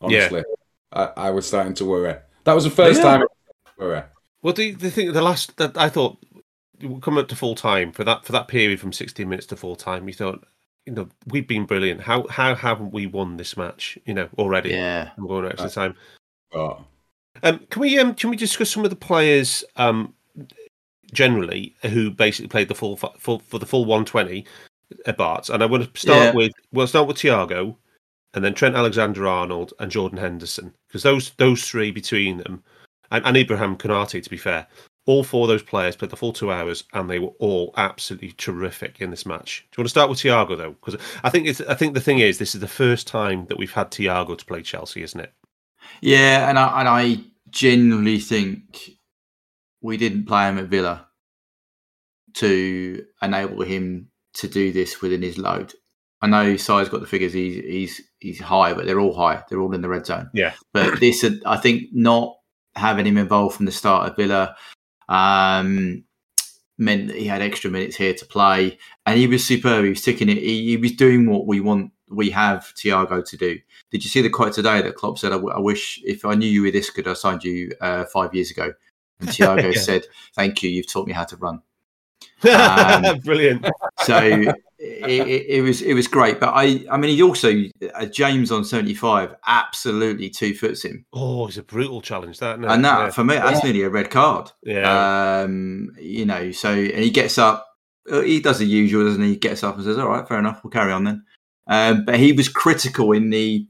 [0.00, 0.44] Honestly,
[0.92, 1.08] yeah.
[1.16, 2.14] I, I was starting to worry.
[2.44, 3.18] That was the first yeah.
[3.18, 3.26] time.
[3.78, 4.02] worry.
[4.42, 6.18] Well, the the thing, the last that I thought
[7.00, 9.76] coming up to full time for that for that period from 16 minutes to full
[9.76, 10.44] time, you thought,
[10.86, 12.00] you know, we've been brilliant.
[12.00, 13.98] How how haven't we won this match?
[14.04, 14.70] You know, already.
[14.70, 15.94] Yeah, I'm going extra time.
[16.52, 16.84] Oh.
[17.42, 20.14] Um, can we um, can we discuss some of the players um,
[21.12, 24.46] generally who basically played the full, full for the full 120
[25.06, 25.48] at Barts.
[25.48, 26.32] And I want to start yeah.
[26.32, 27.76] with we'll start with Thiago,
[28.34, 32.62] and then Trent Alexander-Arnold and Jordan Henderson because those those three between them,
[33.10, 34.66] and, and Ibrahim Konate to be fair,
[35.08, 38.32] all four of those players played the full two hours, and they were all absolutely
[38.36, 39.66] terrific in this match.
[39.70, 40.72] Do you want to start with Thiago though?
[40.72, 43.56] Because I think it's I think the thing is this is the first time that
[43.56, 45.32] we've had Thiago to play Chelsea, isn't it?
[46.02, 47.16] Yeah, and I and I
[47.48, 48.90] genuinely think
[49.80, 51.06] we didn't play him at Villa.
[52.34, 55.72] to enable him to do this within his load.
[56.20, 59.42] I know Si's got the figures; he's he's he's high, but they're all high.
[59.48, 60.30] They're all in the red zone.
[60.34, 60.54] Yeah.
[60.72, 62.36] But this, I think, not
[62.74, 64.54] having him involved from the start of Villa
[65.08, 66.04] um,
[66.78, 69.84] meant that he had extra minutes here to play, and he was superb.
[69.84, 70.38] He was ticking it.
[70.38, 71.92] He, he was doing what we want.
[72.10, 73.58] We have Thiago to do.
[73.90, 75.32] Did you see the quote today that Klopp said?
[75.32, 78.04] I, w- I wish if I knew you were this good, I signed you uh,
[78.06, 78.72] five years ago.
[79.20, 79.80] And Thiago Yeah.
[79.80, 80.70] said, "Thank you.
[80.70, 81.62] You've taught me how to run."
[82.44, 83.66] Um, Brilliant.
[84.02, 84.44] so
[84.78, 86.38] it, it, it was it was great.
[86.40, 87.52] But I I mean he also
[87.94, 92.58] uh, James on seventy five absolutely two foots him, Oh, it's a brutal challenge, that.
[92.58, 92.70] isn't it?
[92.72, 93.10] and that yeah.
[93.10, 94.50] for me that's nearly a red card.
[94.62, 95.40] yeah.
[95.42, 97.66] Um, you know, so and he gets up.
[98.10, 99.30] uh, He does the usual, doesn't he?
[99.30, 100.60] He gets up and says, "All right, fair enough.
[100.62, 101.24] We'll carry on then."
[101.66, 103.66] Um, but he was critical in the.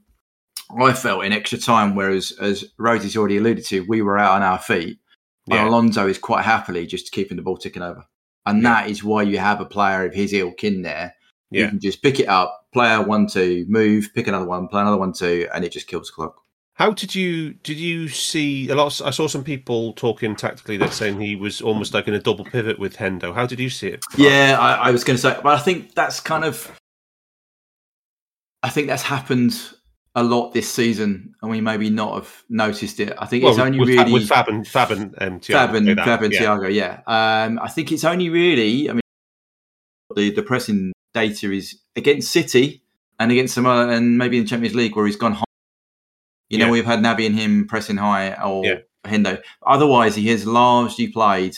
[0.79, 4.43] I felt in extra time, whereas as Rhodesy's already alluded to, we were out on
[4.43, 4.99] our feet.
[5.47, 5.61] Yeah.
[5.61, 8.05] And Alonso is quite happily just keeping the ball ticking over.
[8.45, 8.81] And Yeah.
[8.81, 11.13] that is why you have a player of his ilk in there.
[11.51, 14.97] You can just pick it up, player one, two, move, pick another one, play another
[14.97, 16.35] one, two, and it just kills the clock.
[16.75, 18.99] How did you did you see a lot?
[18.99, 22.19] Of, I saw some people talking tactically that saying he was almost like in a
[22.19, 23.33] double pivot with Hendo.
[23.33, 24.05] How did you see it?
[24.17, 26.71] Yeah, I, I was going to say, but I think that's kind of,
[28.63, 29.59] I think that's happened
[30.15, 33.13] a lot this season, and we maybe not have noticed it.
[33.17, 35.75] I think Well, it's only with, really with Fab and Fab and um, Thiago, Fab
[35.75, 36.41] and, Fab and yeah.
[36.41, 37.01] Thiago, yeah.
[37.45, 39.01] Um, I think it's only really, I mean,
[40.15, 42.81] the the pressing data is against City
[43.19, 45.43] and against some other, and maybe in the Champions League where he's gone high.
[46.49, 46.71] You know, Yeah.
[46.71, 48.77] we've had Naby and him pressing high or Yeah.
[49.05, 49.41] Hendo.
[49.65, 51.55] Otherwise, he has largely played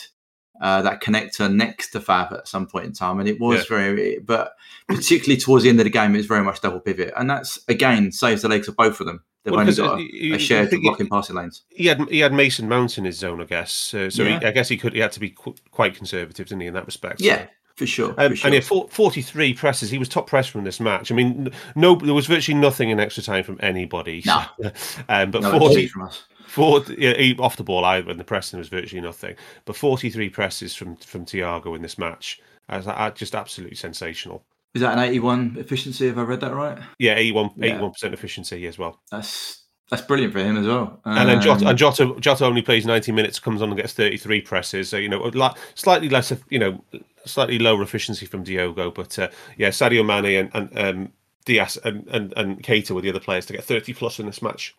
[0.61, 4.19] uh, that connector next to Fab at some point in time, and it was very,
[4.19, 4.53] but
[4.87, 7.59] particularly towards the end of the game, it was very much double pivot, and that's
[7.67, 9.23] again saves the legs of both of them.
[9.43, 11.63] They've Well, only got uh, a, you- a shared blocking passing lanes.
[11.69, 13.91] He had he had Mason Mount in his zone, I guess.
[13.93, 14.39] Uh, so Yeah.
[14.39, 16.75] he, I guess he could he had to be qu- quite conservative, didn't he, in
[16.75, 17.21] that respect?
[17.21, 18.09] Yeah, for sure.
[18.19, 18.47] Um, for sure.
[18.47, 19.89] And he had four- 43 presses.
[19.89, 21.11] He was top presser in this match.
[21.11, 24.21] I mean, no, there was virtually nothing in extra time from anybody.
[24.27, 24.43] No.
[25.09, 26.23] um, but No, 40, from us.
[26.51, 29.35] Four, yeah, off the ball, either, when the pressing was virtually nothing.
[29.65, 34.43] But 43 presses from from Thiago in this match, as I, just absolutely sensational.
[34.73, 36.07] Is that an 81 efficiency?
[36.07, 36.77] Have I read that right?
[36.99, 37.87] Yeah, 81 Yeah.
[37.89, 38.99] percent efficiency as well.
[39.11, 41.01] That's that's brilliant for him as well.
[41.05, 43.93] And then Jota, Um, and Jota, Jota only plays 90 minutes, comes on and gets
[43.93, 44.89] 33 presses.
[44.89, 46.83] So you know, li- slightly less, you know,
[47.25, 48.91] slightly lower efficiency from Diogo.
[48.91, 51.13] But uh, yeah, Sadio Mane and, and um,
[51.45, 54.41] Diaz and, and and Keita were the other players to get 30 plus in this
[54.41, 54.75] match.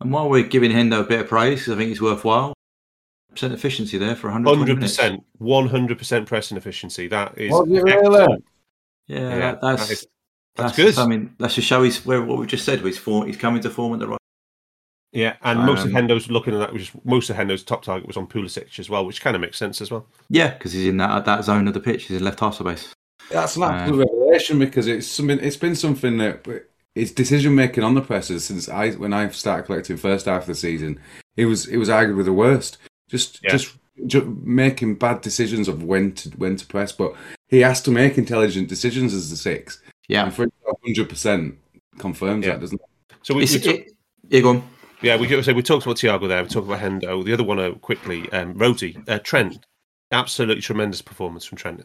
[0.00, 2.52] And while we're giving Hendo a bit of praise, I think it's worthwhile,
[3.30, 7.08] percent efficiency there for 100 percent, one hundred percent pressing efficiency.
[7.08, 7.92] That is really?
[7.92, 8.44] excellent.
[9.06, 10.06] Yeah, Yeah, that, that's that is-
[10.56, 11.02] that's, that's good.
[11.02, 12.78] I mean, let's just show he's where what we just said.
[12.80, 14.18] He's form, he's coming to form at the right.
[15.10, 18.06] Yeah, and most of Um, Hendo's looking at that was most of Hendo's top target
[18.06, 20.06] was on Pulisic as well, which kind of makes sense as well.
[20.30, 22.04] Yeah, because he's in that that zone of the pitch.
[22.04, 22.92] He's in left half space.
[23.32, 25.40] That's an absolute revelation because it's something.
[25.40, 26.46] It's been something that
[26.94, 30.46] it's decision making on the presses since I when I started collecting first half of
[30.48, 31.00] the season.
[31.36, 32.78] It was it was arguably the worst.
[33.08, 33.50] Just Yeah.
[33.50, 33.76] just
[34.06, 37.14] ju- making bad decisions of when to when to press, but
[37.48, 39.80] he has to make intelligent decisions as the six.
[40.08, 40.46] Yeah, And for
[40.84, 41.56] hundred percent
[41.98, 42.52] confirms Yeah.
[42.52, 43.16] that, doesn't it?
[43.22, 43.92] So we, we took, it,
[44.28, 44.62] yeah, go on.
[45.02, 46.42] yeah we so we talked about Thiago there.
[46.42, 47.24] We talked about Hendo.
[47.24, 49.64] The other one uh, quickly, um, Roti, uh, Trent.
[50.12, 51.78] Absolutely tremendous performance from Trent.
[51.78, 51.84] Do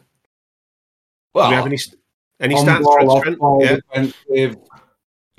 [1.34, 1.78] we have any
[2.40, 2.82] any on stats?
[2.82, 3.38] ball, Trent?
[3.38, 3.60] Trent?
[3.62, 3.76] Yeah,
[4.12, 4.56] defensive,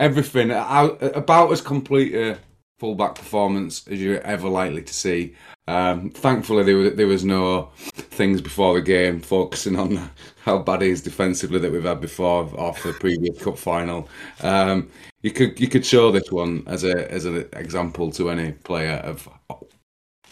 [0.01, 0.51] everything.
[0.51, 2.37] About as complete a
[2.79, 5.35] fullback performance as you're ever likely to see.
[5.67, 10.09] Um, thankfully, there was, there was no things before the game focusing on
[10.43, 14.09] how bad he is defensively that we've had before off the previous cup final.
[14.41, 14.89] Um,
[15.21, 18.95] you could you could show this one as a as an example to any player
[19.03, 19.29] of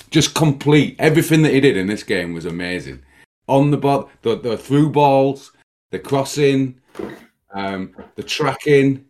[0.10, 3.04] just complete everything that he did in this game was amazing.
[3.48, 5.52] On the ball, the, the through balls,
[5.92, 6.82] the crossing,
[7.54, 9.06] um, the tracking.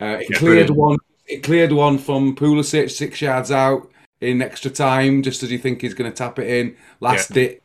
[0.00, 0.70] Uh, it Yeah, cleared brilliant.
[0.76, 0.98] one.
[1.26, 3.90] It cleared one from Pulisic six yards out
[4.20, 6.76] in extra time, just as you think he's going to tap it in.
[7.00, 7.62] Last it,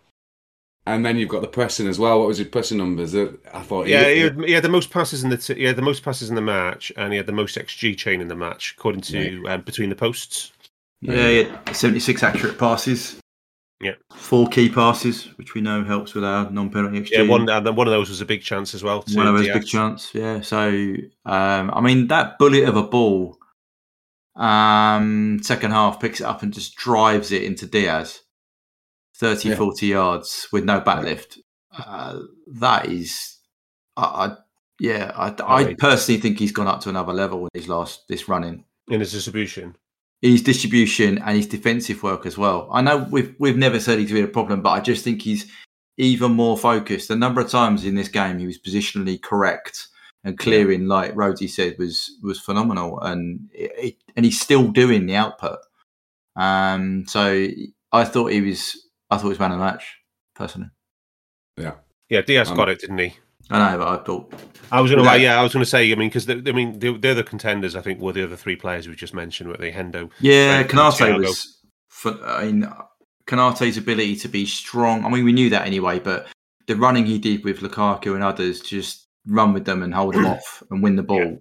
[0.86, 2.20] and then you've got the pressing as well.
[2.20, 3.14] What was his pressing numbers?
[3.14, 3.88] Uh, I thought.
[3.88, 4.10] he- yeah.
[4.10, 6.30] He had, he had the most passes in the t- he had the most passes
[6.30, 9.46] in the match, and he had the most xG chain in the match, according to
[9.48, 10.52] um, between the posts.
[11.02, 13.20] Yeah, he had 76 accurate passes.
[13.82, 13.94] Yeah.
[14.14, 17.10] Four key passes, which we know helps with our non-penalty XG.
[17.12, 19.06] Yeah, one and then one of those was a big chance as well.
[19.14, 19.58] one of those Diaz.
[19.60, 20.14] big chance.
[20.14, 20.42] Yeah.
[20.42, 20.68] So,
[21.26, 23.38] um, I mean, that bullet of a ball,
[24.36, 28.22] um, second half picks it up and just drives it into Diaz,
[29.18, 29.56] 30, Yeah.
[29.56, 31.38] 40 yards with no backlift.
[31.78, 33.38] Uh, that is,
[33.96, 34.36] I, I
[34.80, 38.28] yeah, I, I personally think he's gone up to another level in his last this
[38.30, 38.66] running.
[38.90, 39.76] in his distribution.
[40.22, 42.68] His distribution and his defensive work as well.
[42.72, 45.50] I know we've we've never said he's been a problem, but I just think he's
[45.98, 47.08] even more focused.
[47.08, 49.88] The number of times in this game he was positionally correct
[50.26, 55.16] and clearing, like Rhodesy said, was was phenomenal, and it, and he's still doing the
[55.16, 55.60] output.
[56.36, 57.48] Um, so
[57.91, 59.98] I thought he was, I thought he was man of the match
[60.36, 60.70] personally.
[61.58, 61.76] Yeah.
[62.10, 63.14] Yeah, Diaz Um, got it, didn't he?
[63.50, 64.34] I know, but I thought
[64.72, 65.16] I was going to, Yeah.
[65.16, 65.92] yeah, I was going to say.
[65.92, 68.88] I mean, because I mean, the, the contenders, I think, were the other three players
[68.88, 70.12] we just mentioned, were they Hendo?
[70.20, 71.58] Yeah, Konate was.
[71.88, 72.72] For, I mean,
[73.26, 75.06] Konate's ability to be strong.
[75.06, 76.28] I mean, we knew that anyway, but
[76.68, 80.26] the running he did with Lukaku and others, just run with them and hold them
[80.28, 81.38] off and win the ball,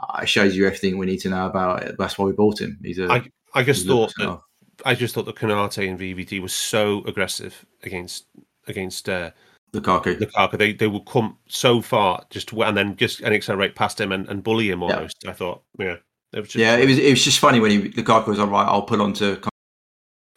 [0.00, 1.96] uh, it shows you everything we need to know about it.
[1.98, 2.78] That's why we bought him.
[2.82, 3.10] He's a.
[3.10, 3.22] I,
[3.54, 4.40] I just thought that
[4.84, 8.26] I just thought that Konate and VVD was so aggressive against
[8.66, 9.30] against uh,
[9.74, 10.18] Lukaku.
[10.18, 10.58] Lukaku.
[10.58, 14.12] They they would come so far just to, and then just and accelerate past him
[14.12, 14.94] and, and bully him Yeah.
[14.94, 15.26] almost.
[15.26, 15.96] I thought, yeah,
[16.32, 16.98] it was just, yeah, it was.
[16.98, 18.66] It was just funny when he Lukaku was all right.
[18.66, 19.40] I'll pull on to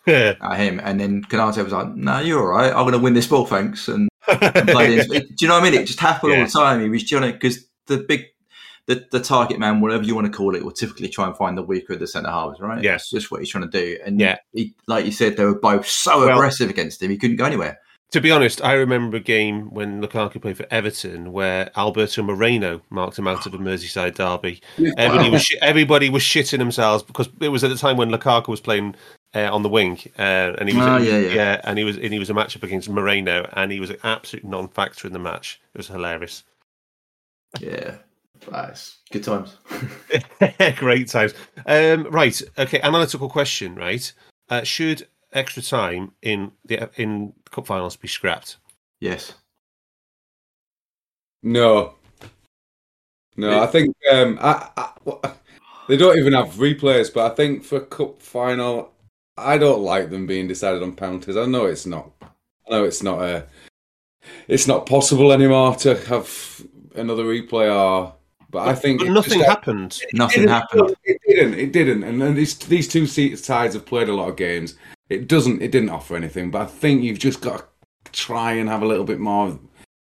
[0.05, 0.33] yeah.
[0.41, 2.69] at him, and then Konate was like, "No, you're all right.
[2.71, 5.07] I'm going to win this ball, thanks." And and played.
[5.09, 5.79] Do you know what I mean?
[5.81, 6.81] It just happened all the time.
[6.81, 8.25] He was trying to because the big,
[8.87, 11.57] the, the target man, whatever you want to call it, will typically try and find
[11.57, 12.83] the weaker of the centre halves, right?
[12.83, 12.91] Yeah.
[12.91, 13.97] That's just what he's trying to do.
[14.05, 14.37] And Yeah.
[14.51, 17.09] he, like you said, they were both so Well- aggressive against him.
[17.11, 17.79] He couldn't go anywhere.
[18.11, 22.81] To be honest, I remember a game when Lukaku played for Everton where Alberto Moreno
[22.89, 24.61] marked him out of a Merseyside derby.
[24.97, 28.61] Everybody was everybody was shitting themselves because it was at the time when Lukaku was
[28.61, 28.95] playing
[29.35, 31.61] uh, on the wing, uh, and he was Oh, yeah, yeah.
[31.65, 34.45] and he was and he was a matchup against Moreno, and he was an absolute
[34.45, 35.59] non-factor in the match.
[35.73, 36.43] It was hilarious.
[37.59, 37.97] Yeah,
[38.49, 39.57] nice, good times.
[40.77, 41.33] Great times.
[41.65, 42.41] Um, right.
[42.57, 42.79] Okay.
[42.79, 43.75] Analytical question.
[43.75, 44.11] Right.
[44.49, 48.57] Uh, should extra time in the in cup finals be scrapped?
[48.99, 49.33] yes.
[51.43, 51.93] No.
[53.35, 55.31] No, I think um, I, I,
[55.87, 58.91] they don't even have replays, but I think for cup final,
[59.37, 61.37] I don't like them being decided on penalties.
[61.37, 62.09] I know it's not.
[62.23, 63.45] I know it's not a.
[64.47, 68.15] It's not possible anymore to have another replay, or
[68.49, 69.99] but I think But nothing just- happened.
[70.13, 70.95] Nothing didn't- happened.
[71.03, 71.53] It didn't.
[71.53, 72.03] It didn't.
[72.03, 74.75] And then these these two sides have played a lot of games.
[75.09, 75.61] It doesn't.
[75.61, 76.51] It didn't offer anything.
[76.51, 77.69] But I think you've just got
[78.05, 79.59] to try and have a little bit more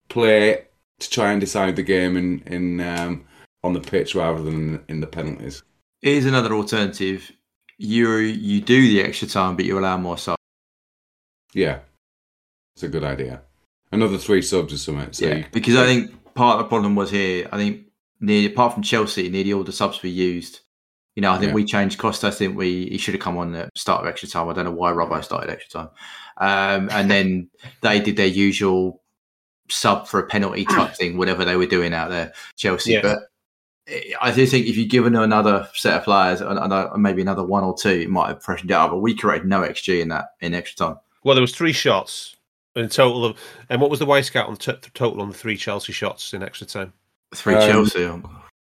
[0.09, 0.65] play
[1.01, 3.25] to try and decide the game in in um,
[3.63, 5.63] on the pitch rather than in the penalties.
[6.01, 7.31] Here's another alternative.
[7.77, 10.39] You you do the extra time, but you allow more subs.
[11.55, 11.81] Yeah,
[12.75, 13.43] it's a good idea.
[13.93, 15.13] Another three subs or something.
[15.13, 17.49] So yeah, you- because I think part of the problem was here.
[17.53, 17.87] I think
[18.21, 20.61] nearly apart from Chelsea, nearly all the subs were used.
[21.19, 21.55] You know, I think Yeah.
[21.55, 22.39] we changed Costas.
[22.39, 22.87] Didn't we?
[22.91, 24.49] He should have come on the start of extra time.
[24.49, 25.89] I don't know why Robbo started extra time.
[26.37, 27.51] Um, and then
[27.83, 29.03] they did their usual
[29.69, 32.93] sub for a penalty type thing, whatever they were doing out there, Chelsea.
[32.93, 33.01] Yeah.
[33.03, 33.19] But
[34.23, 37.43] I do think if you give them another set of players, and and maybe another
[37.43, 38.93] one or two, it might have freshened it up.
[38.93, 40.99] But we created no XG in that in extra time.
[41.25, 42.37] Well, there was three shots
[42.77, 43.37] in total of,
[43.69, 46.65] and what was the Wyscout on t- total on the three Chelsea shots in extra
[46.65, 46.93] time?
[47.35, 48.09] Three Um, Chelsea.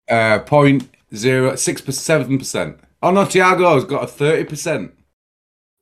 [0.09, 2.78] uh, point zero six per seven percent.
[3.03, 4.93] Oh no, Thiago's got a thirty percent.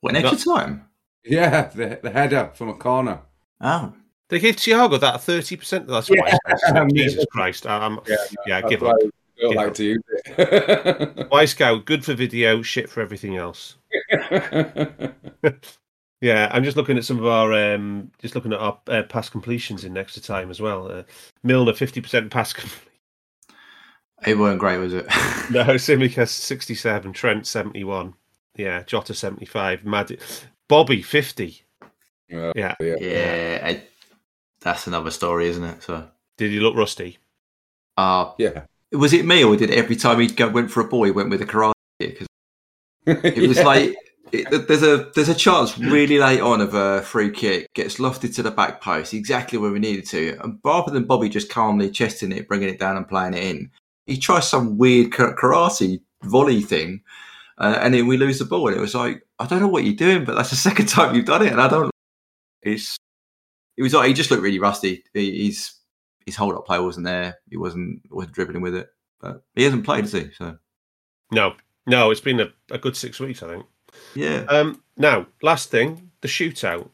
[0.01, 0.85] What in extra time?
[1.25, 3.19] Yeah, the, the header from a corner.
[3.61, 3.93] Oh,
[4.29, 5.87] They gave Thiago that thirty percent.
[5.87, 6.21] That's Yeah.
[6.21, 6.53] Wyscout.
[6.53, 6.79] isn't it?
[6.79, 7.67] I mean- Jesus Christ!
[7.67, 8.97] I'm, yeah, That's give why up.
[9.01, 9.09] I
[9.47, 9.73] Give like up.
[9.75, 11.29] to use it.
[11.29, 13.75] Wyscout, good for video, shit for everything else.
[16.21, 19.29] Yeah, I'm just looking at some of our, um, just looking at our uh, pass
[19.29, 20.91] completions in extra time as well.
[20.91, 21.03] Uh,
[21.43, 22.51] Milner fifty percent pass.
[22.51, 22.69] Com-
[24.25, 25.05] it weren't great, was it?
[25.51, 28.13] no, Tsimikas sixty seven, Trent seventy one.
[28.55, 30.17] Yeah, Jota seventy five, Mad,
[30.67, 31.63] Bobby fifty.
[32.27, 32.51] Yeah.
[32.55, 32.95] Yeah, yeah.
[32.99, 33.83] yeah, I,
[34.61, 35.83] that's another story, isn't it?
[35.83, 37.17] So, did he look rusty?
[37.97, 38.63] uh, Yeah.
[38.91, 41.29] was it me or did every time he go, went for a ball, he went
[41.29, 41.73] with a karate?
[41.99, 42.27] Because
[43.07, 43.95] it was like
[44.31, 48.35] it, there's a there's a chance really late on of a free kick gets lofted
[48.35, 51.89] to the back post exactly where we needed to, and rather than Bobby just calmly
[51.89, 53.71] chesting it, bringing it down and playing it in,
[54.09, 57.01] he tries some weird karate volley thing,
[57.59, 58.67] uh, and then we lose the ball.
[58.67, 61.15] And it was like I don't know what you're doing, but that's the second time
[61.15, 61.91] you've done it, and I don't.
[62.61, 62.97] It's
[63.77, 65.03] it was like he just looked really rusty.
[65.13, 65.75] He, he's
[66.25, 67.37] his hold up play wasn't there.
[67.49, 68.89] He wasn't wasn't dribbling with it,
[69.21, 70.31] but he hasn't played, has he?
[70.37, 70.57] So
[71.31, 71.55] No,
[71.85, 73.65] no, it's been a, a good six weeks, I think.
[74.15, 74.45] yeah.
[74.49, 76.89] Um, now, last thing, the shootout.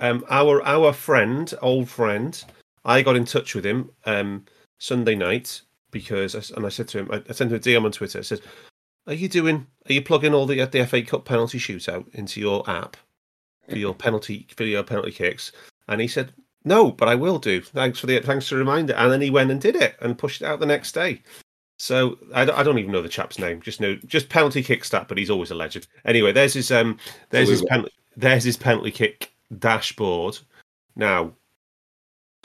[0.00, 2.44] Um, our our friend, old friend,
[2.84, 4.44] I got in touch with him um,
[4.78, 7.84] Sunday night because, I and I said to him, I, I sent him a DM
[7.84, 8.18] on Twitter.
[8.18, 8.40] I said,
[9.06, 9.66] "Are you doing?
[9.88, 12.96] Are you plugging all the the FA Cup penalty shootout into your app
[13.68, 15.52] for your penalty your penalty kicks?"
[15.88, 16.32] And he said,
[16.64, 17.60] "No, but I will do.
[17.62, 20.18] Thanks for the thanks for the reminder." And then he went and did it and
[20.18, 21.22] pushed it out the next day.
[21.80, 23.60] So I, don't- I don't even know the chap's name.
[23.62, 25.86] Just know just penalty kick stat, but he's always a legend.
[26.04, 26.98] Anyway, there's his um
[27.30, 30.38] there's his penalty there's his penalty kick dashboard.
[30.96, 31.32] Now,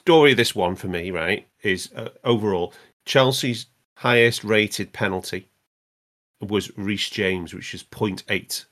[0.02, 2.74] story of this one for me, right, is uh, overall
[3.06, 5.50] Chelsea's highest rated penalty
[6.42, 8.66] was Reece James, which is 0.8.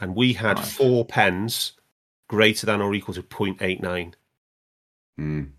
[0.00, 0.74] And we had Nice.
[0.76, 1.72] four pens
[2.28, 4.14] greater than or equal to 0.89.
[5.18, 5.50] Mm.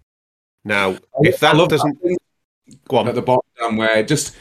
[0.64, 2.18] Now, if that love doesn't thing
[2.88, 4.36] go on, at the bottom where just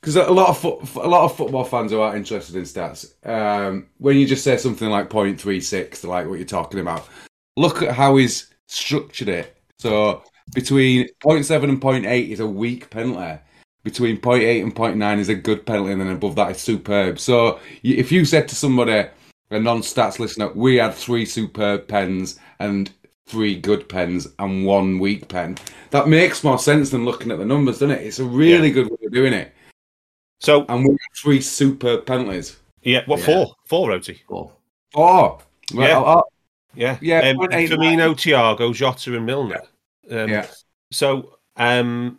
[0.00, 3.14] because a lot of foot, a lot of football fans who are interested in stats,
[3.26, 7.08] um, when you just say something like 0.36, like what you're talking about,
[7.56, 9.56] look at how he's structured it.
[9.78, 10.22] So
[10.54, 13.40] between 0.7 and 0.8 is a weak penalty.
[13.82, 17.18] Between 0.8 and 0.9 is a good penalty, and then above that is superb.
[17.18, 19.08] So if you said to somebody,
[19.50, 22.90] a non-stats listener, we had three superb pens and
[23.26, 25.56] three good pens and one weak pen.
[25.90, 28.06] That makes more sense than looking at the numbers, doesn't it?
[28.06, 28.74] It's a really Yeah.
[28.74, 29.52] good way of doing it.
[30.42, 32.56] so And we had three superb penalties.
[32.82, 33.26] yeah, what Yeah.
[33.26, 33.54] four?
[33.66, 34.22] Four, Roti.
[34.28, 34.52] Well,
[34.94, 35.38] Oh,
[35.74, 35.98] well, Yeah.
[35.98, 36.22] oh,
[36.74, 37.68] Yeah, Yeah, Um, 0.89.
[37.68, 39.62] Firmino, Thiago, Jota, and Milner.
[40.10, 40.46] Um, yeah.
[40.90, 42.18] So, um,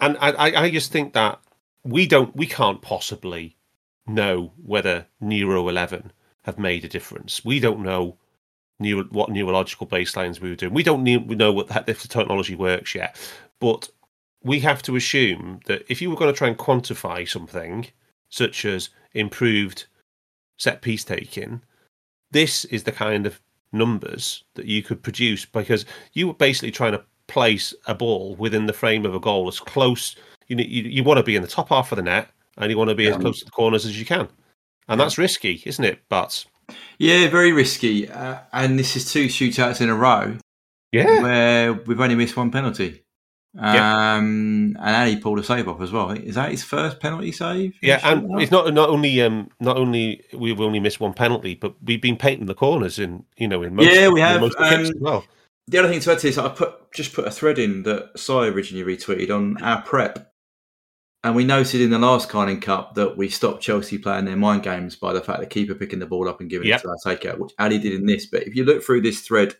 [0.00, 1.40] and I, I, just think that
[1.84, 3.56] we don't, we can't possibly
[4.06, 6.12] know whether Neuro Eleven
[6.44, 7.44] have made a difference.
[7.44, 8.18] We don't know
[8.78, 10.74] neuro, what neurological baselines we were doing.
[10.74, 13.16] We don't ne- we know what that, if the technology works yet.
[13.60, 13.88] But
[14.42, 17.86] we have to assume that if you were going to try and quantify something,
[18.28, 19.86] such as improved
[20.58, 21.62] set piece taking,
[22.32, 23.40] this is the kind of
[23.72, 28.66] numbers that you could produce because you were basically trying to place a ball within
[28.66, 30.16] the frame of a goal as close.
[30.48, 32.28] You you, you want to be in the top half of the net
[32.58, 34.28] and you want to be as close to the corners as you can,
[34.88, 36.00] and that's risky, isn't it?
[36.08, 36.44] But
[36.98, 38.08] yeah, very risky.
[38.08, 40.36] Uh, and this is two shootouts in a row
[40.92, 43.02] yeah, where we've only missed one penalty.
[43.54, 44.14] Yeah.
[44.16, 46.10] Um, and Ali pulled a save off as well.
[46.10, 47.74] Is that his first penalty save?
[47.82, 51.74] yeah, and it's not not only um not only we've only missed one penalty, but
[51.82, 54.64] we've been painting the corners in you know in most Yeah, we have, most the
[54.64, 55.24] um, as well.
[55.68, 58.18] The other thing to add to this, I put just put a thread in that
[58.18, 60.32] Si originally retweeted on our prep,
[61.22, 64.62] and we noted in the last Carling Cup that we stopped Chelsea playing their mind
[64.62, 66.80] games by the fact that keeper picking the ball up and giving Yep.
[66.80, 68.26] it to our takeout, which Ali did in this.
[68.26, 69.54] But if you look through this thread,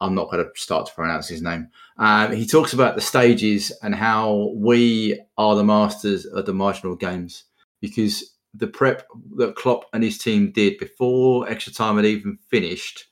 [0.00, 1.68] I'm not going to start to pronounce his name.
[1.98, 6.96] Um, he talks about the stages and how we are the masters of the marginal
[6.96, 7.44] games
[7.80, 9.06] because the prep
[9.36, 13.06] that Klopp and his team did before extra time had even finished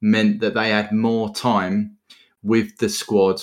[0.00, 1.96] meant that they had more time
[2.42, 3.40] with the squad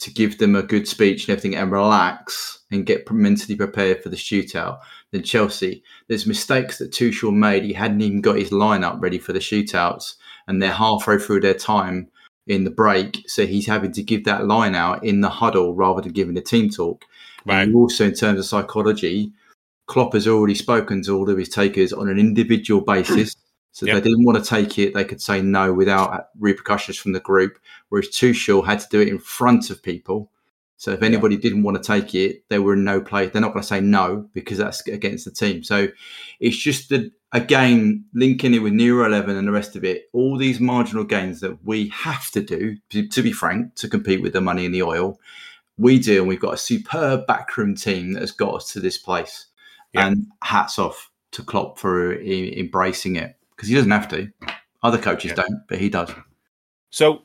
[0.00, 4.08] to give them a good speech and everything and relax and get mentally prepared for
[4.08, 4.78] the shootout
[5.12, 5.84] than Chelsea.
[6.08, 7.62] There's mistakes that Tuchel made.
[7.62, 10.14] He hadn't even got his lineup ready for the shootouts,
[10.46, 12.08] and they're halfway through their time
[12.46, 13.24] in the break.
[13.26, 16.42] So he's having to give that line out in the huddle rather than giving a
[16.42, 17.04] team talk.
[17.46, 17.62] Right.
[17.62, 19.32] And also, in terms of psychology,
[19.86, 23.36] Klopp has already spoken to all of his takers on an individual basis.
[23.72, 23.94] So Yep.
[23.96, 27.58] they didn't want to take it, they could say no without repercussions from the group.
[27.88, 30.30] Whereas Tuchel had to do it in front of people.
[30.76, 33.30] So if anybody didn't want to take it, they were in no place.
[33.32, 35.64] They're not going to say no because that's against the team.
[35.64, 35.88] So
[36.40, 40.08] it's just a, again linking it with Neuro Eleven and the rest of it.
[40.12, 44.22] All these marginal gains that we have to do, to, to be frank, to compete
[44.22, 45.20] with the money and the oil,
[45.76, 48.96] we do, and we've got a superb backroom team that has got us to this
[48.96, 49.46] place.
[49.92, 50.06] Yeah.
[50.06, 54.30] And hats off to Klopp for e- embracing it because he doesn't have to.
[54.82, 55.42] Other coaches Yeah.
[55.42, 56.10] don't, but he does.
[56.90, 57.22] So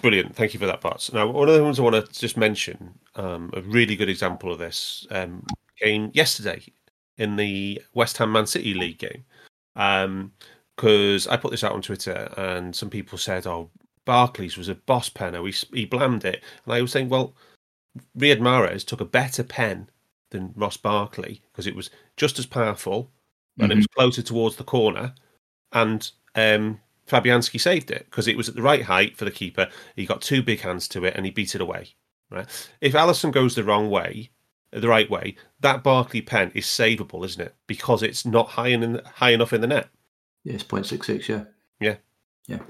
[0.00, 0.36] brilliant.
[0.36, 1.08] Thank you for that, Bart.
[1.12, 4.52] Now, one of the ones I want to just mention, um, a really good example
[4.52, 5.46] of this um,
[5.78, 6.62] came yesterday
[7.18, 9.24] in the West Ham Man City League game.
[10.76, 13.70] Because I put this out on Twitter and some people said, oh,
[14.04, 15.46] Barkley's was a boss penner.
[15.46, 16.42] He, he blamed it.
[16.64, 17.34] And I was saying, well,
[18.18, 19.88] Riyad Mahrez took a better pen
[20.30, 23.10] than Ross Barkley because it was just as powerful
[23.58, 25.14] and it was closer towards the corner.
[25.72, 29.68] And um, Fabianski saved it because it was at the right height for the keeper.
[29.94, 31.94] He got two big hands to it and he beat it away.
[32.30, 32.46] Right.
[32.80, 34.30] If Alisson goes the wrong way,
[34.72, 37.54] the right way, that Barkley pen is savable, isn't it?
[37.66, 39.88] Because it's not high in high enough in the net.
[40.44, 41.44] Yeah, it's 0.66, yeah.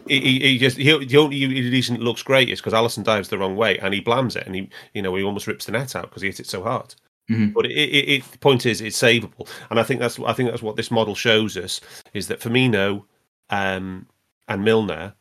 [0.07, 3.29] He, he, he just he, the only reason it looks great is because Alisson dives
[3.29, 5.73] the wrong way and he blams it and he you know he almost rips the
[5.73, 6.95] net out because he hit it so hard.
[7.31, 7.55] Mhm.
[7.55, 10.51] But it, it, it, the point is, it's savable, and I think that's I think
[10.51, 11.81] that's what this model shows us
[12.13, 13.05] is that Firmino
[13.49, 14.07] um,
[14.49, 15.15] and Milner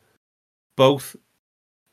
[0.76, 1.16] both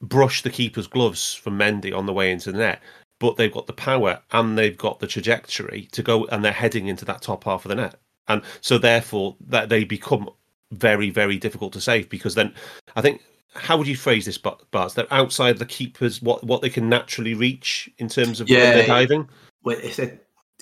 [0.00, 2.82] brush the keeper's gloves from Mendy on the way into the net,
[3.18, 6.88] but they've got the power and they've got the trajectory to go, and they're heading
[6.88, 7.96] into that top half of the net,
[8.28, 10.28] and so therefore that they become
[10.72, 12.52] very very difficult to save because then
[12.94, 13.22] I think
[13.54, 14.36] how would you phrase this?
[14.38, 14.62] Bart?
[14.94, 18.72] They're outside the keepers what what they can naturally reach in terms of Yeah.
[18.72, 19.28] they're diving.
[19.64, 20.12] Well, it's, a,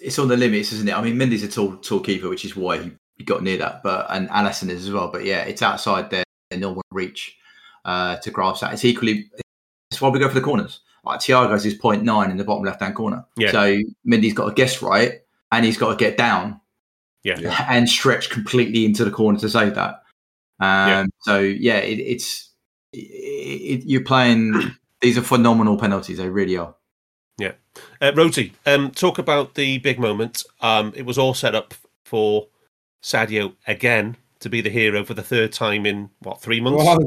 [0.01, 0.97] it's on the limits, isn't it?
[0.97, 3.83] I mean, Mendy's a tall, tall keeper, which is why he, he got near that,
[3.83, 5.09] but and Alisson is as well.
[5.09, 7.37] But yeah, it's outside their, their normal reach.
[7.85, 8.73] uh, to grasp that.
[8.73, 9.31] It's equally.
[9.91, 10.81] That's why we go for the corners.
[11.07, 13.25] Like Thiago's is 0.9 in the bottom left hand corner.
[13.37, 13.53] Yeah.
[13.53, 15.21] So Mendy's got to guess right,
[15.53, 16.61] and he's got to get down
[17.23, 17.39] Yeah.
[17.39, 17.67] Yeah.
[17.71, 20.03] and stretch completely into the corner to save that.
[20.61, 21.07] Um, Yeah.
[21.21, 22.51] So yeah, it, it's
[22.93, 24.55] it, it, you're playing.
[25.01, 26.19] These are phenomenal penalties.
[26.19, 26.75] They really are.
[27.39, 27.53] Yeah,
[28.01, 30.43] uh, Roti, um, talk about the big moment.
[30.63, 31.75] Um, it was all set up
[32.07, 32.49] for
[33.03, 36.83] Sadio again to be the hero for the third time in what three months.
[36.83, 37.07] Well,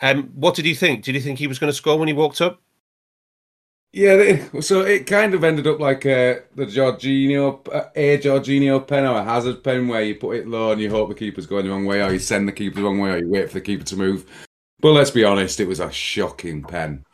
[0.00, 1.04] Um, what did you think?
[1.04, 2.60] Did you think he was going to score when he walked up?
[3.96, 8.84] Yeah, they- so it kind of ended up like uh, the Jorginho, uh, a Jorginho
[8.84, 11.46] pen or a Hazard pen, where you put it low and you hope the keeper's
[11.46, 13.46] going the wrong way, or you send the keeper the wrong way, or you wait
[13.48, 14.26] for the keeper to move.
[14.80, 17.04] But let's be honest, it was a shocking pen.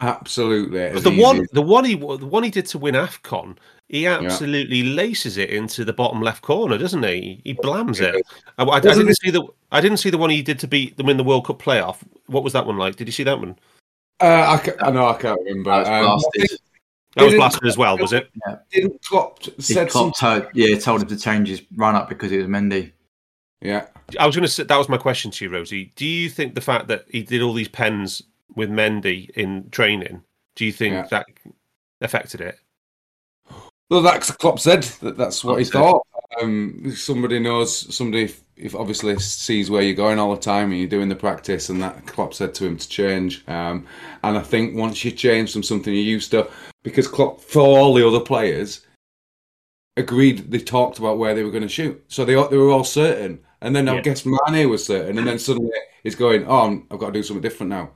[0.00, 3.56] Absolutely, the easy one, the one he, the one he did to win Afcon,
[3.88, 7.40] he absolutely laces it into the bottom left corner, doesn't he?
[7.44, 8.26] He blams it.
[8.58, 10.96] I, I- I didn't see the, I didn't see the one he did to beat
[10.96, 11.98] them in the World Cup playoff.
[12.26, 12.96] What was that one like?
[12.96, 13.56] Did you see that one?
[14.20, 15.70] Uh, I, ca- I know I can't remember.
[15.84, 16.48] That was Um, blasted.
[16.48, 16.60] think
[17.16, 18.30] That was blasted as well, was it?
[18.70, 20.42] didn't Klopp said Klopp something?
[20.42, 22.92] told, yeah, told him to change his run up because it was Mendy.
[23.60, 23.86] Yeah,
[24.18, 25.92] I was going to say that was my question to you, Rhodesy.
[25.96, 28.22] Do you think the fact that he did all these pens
[28.54, 30.22] with Mendy in training,
[30.54, 31.06] do you think Yeah.
[31.10, 31.26] that
[32.00, 32.58] affected it?
[33.88, 36.15] Well, that's Klopp said that that's what he Klopp thought.
[36.40, 40.80] Um, somebody knows, somebody if, if obviously sees where you're going all the time and
[40.80, 43.46] you're doing the practice, and that Klopp said to him to change.
[43.48, 43.86] Um,
[44.22, 46.48] and I think once you change from something you're used to,
[46.82, 48.86] because Klopp, for all the other players,
[49.96, 52.84] agreed they talked about where they were going to shoot, so they they were all
[52.84, 53.40] certain.
[53.62, 55.70] And then I guess Mane was certain, and then suddenly
[56.02, 57.90] he's going, "Oh, I've got to do something different now."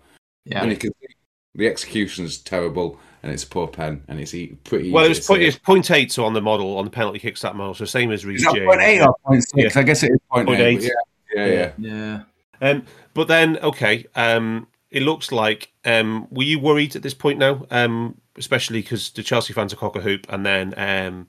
[0.46, 1.14] Yeah, And you can see
[1.54, 4.90] the execution's terrible, and it's a poor pen, and it's e- pretty.
[4.90, 5.47] Well, it was to point, say.
[5.47, 8.24] it's point eight on the model on the penalty kicks that model, so same as
[8.24, 8.66] Reece Is that James.
[8.66, 9.76] point eight or point six?
[9.76, 10.82] I guess it is point, Point eight.
[10.84, 10.92] eight.
[11.34, 12.22] Yeah, yeah, yeah.
[12.60, 12.70] yeah.
[12.70, 12.82] Um,
[13.14, 15.72] but then, okay, um, it looks like.
[15.84, 17.66] Um, were you worried at this point now?
[17.70, 21.28] Um, especially because the Chelsea fans are cock a hoop, and then um,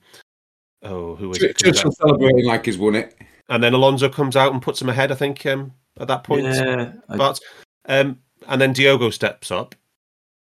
[0.82, 1.58] oh, who was Ch- it?
[1.62, 3.16] comes Churchill celebrating like he's won it.
[3.48, 5.12] And then Alonso comes out and puts him ahead.
[5.12, 6.44] I think um, at that point.
[6.44, 6.92] yeah.
[7.08, 7.38] I- But
[7.86, 9.74] um, and then Diogo steps up,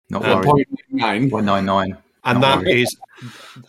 [0.10, 0.46] not um, worried.
[0.46, 1.30] Point nine.
[1.30, 1.98] Point nine nine.
[2.24, 2.82] and Not that worried.
[2.82, 2.98] is,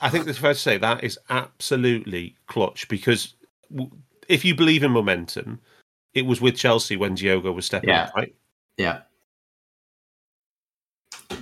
[0.00, 3.34] I think it's fair to say that is absolutely clutch because
[4.28, 5.60] if you believe in momentum,
[6.14, 8.04] it was with Chelsea when Diogo was stepping Yeah.
[8.04, 8.34] up, right?
[8.76, 9.00] Yeah.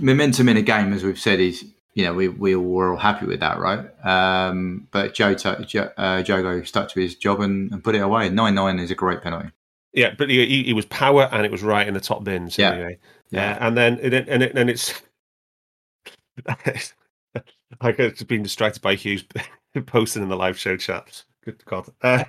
[0.01, 1.65] Momentum in a game, as we've said, is
[1.95, 3.87] you know we we were all happy with that, right?
[4.05, 8.01] Um, but Joe, to, jo, uh, Jogo stuck to his job and, and put it
[8.01, 8.29] away.
[8.29, 9.51] Nine nine is a great penalty.
[9.95, 12.59] Yeah, but he, he- he was power and it was right in the top bins
[12.59, 12.73] Yeah.
[12.73, 12.99] anyway.
[13.31, 13.51] Yeah.
[13.51, 15.01] Yeah, and then and it, and, it, and it's
[17.81, 19.25] I could have been distracted by Hughes
[19.87, 21.25] posting in the live show chat.
[21.45, 21.89] Good God.
[22.03, 22.25] Uh,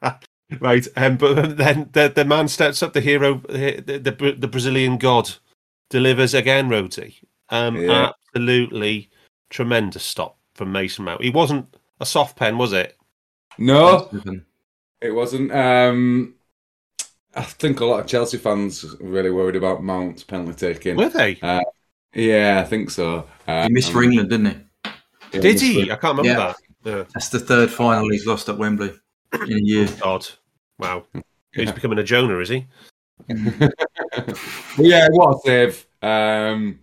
[0.60, 4.98] right, um, but then the the man steps up, the hero, the the, the Brazilian
[4.98, 5.30] god,
[5.90, 6.68] delivers again.
[6.68, 7.16] Roti,
[7.50, 8.12] um, Yeah.
[8.34, 9.10] absolutely
[9.50, 11.22] tremendous stop from Mason Mount.
[11.22, 12.96] He wasn't a soft pen, was it?
[13.58, 14.10] No,
[15.00, 15.52] it wasn't.
[15.52, 16.34] Um,
[17.36, 20.96] I think a lot of Chelsea fans are really worried about Mount's penalty taking.
[20.96, 21.38] Were they?
[22.14, 23.26] Yeah, I think so.
[23.46, 24.90] Uh, He missed for England, didn't he?
[25.34, 25.86] yeah, Did he?
[25.86, 26.46] for- I can't remember Yeah.
[26.46, 26.56] that.
[26.84, 27.04] Yeah.
[27.14, 28.92] That's the third final he's lost at Wembley
[29.34, 29.88] in a year.
[30.00, 30.26] God.
[30.78, 31.04] Wow.
[31.52, 32.66] He's becoming a Jonah, is he?
[34.78, 35.86] Yeah, what a save.
[36.02, 36.78] Um,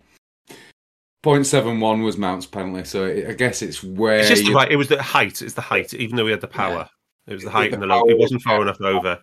[1.24, 4.70] 0.71 was Mount's penalty, so it, I guess it's where It's just the you- height.
[4.70, 5.42] It was the height.
[5.42, 5.94] It's the height.
[5.94, 6.88] Even though he had the power,
[7.26, 8.04] it was the height The and the low.
[8.08, 9.20] It wasn't far enough over.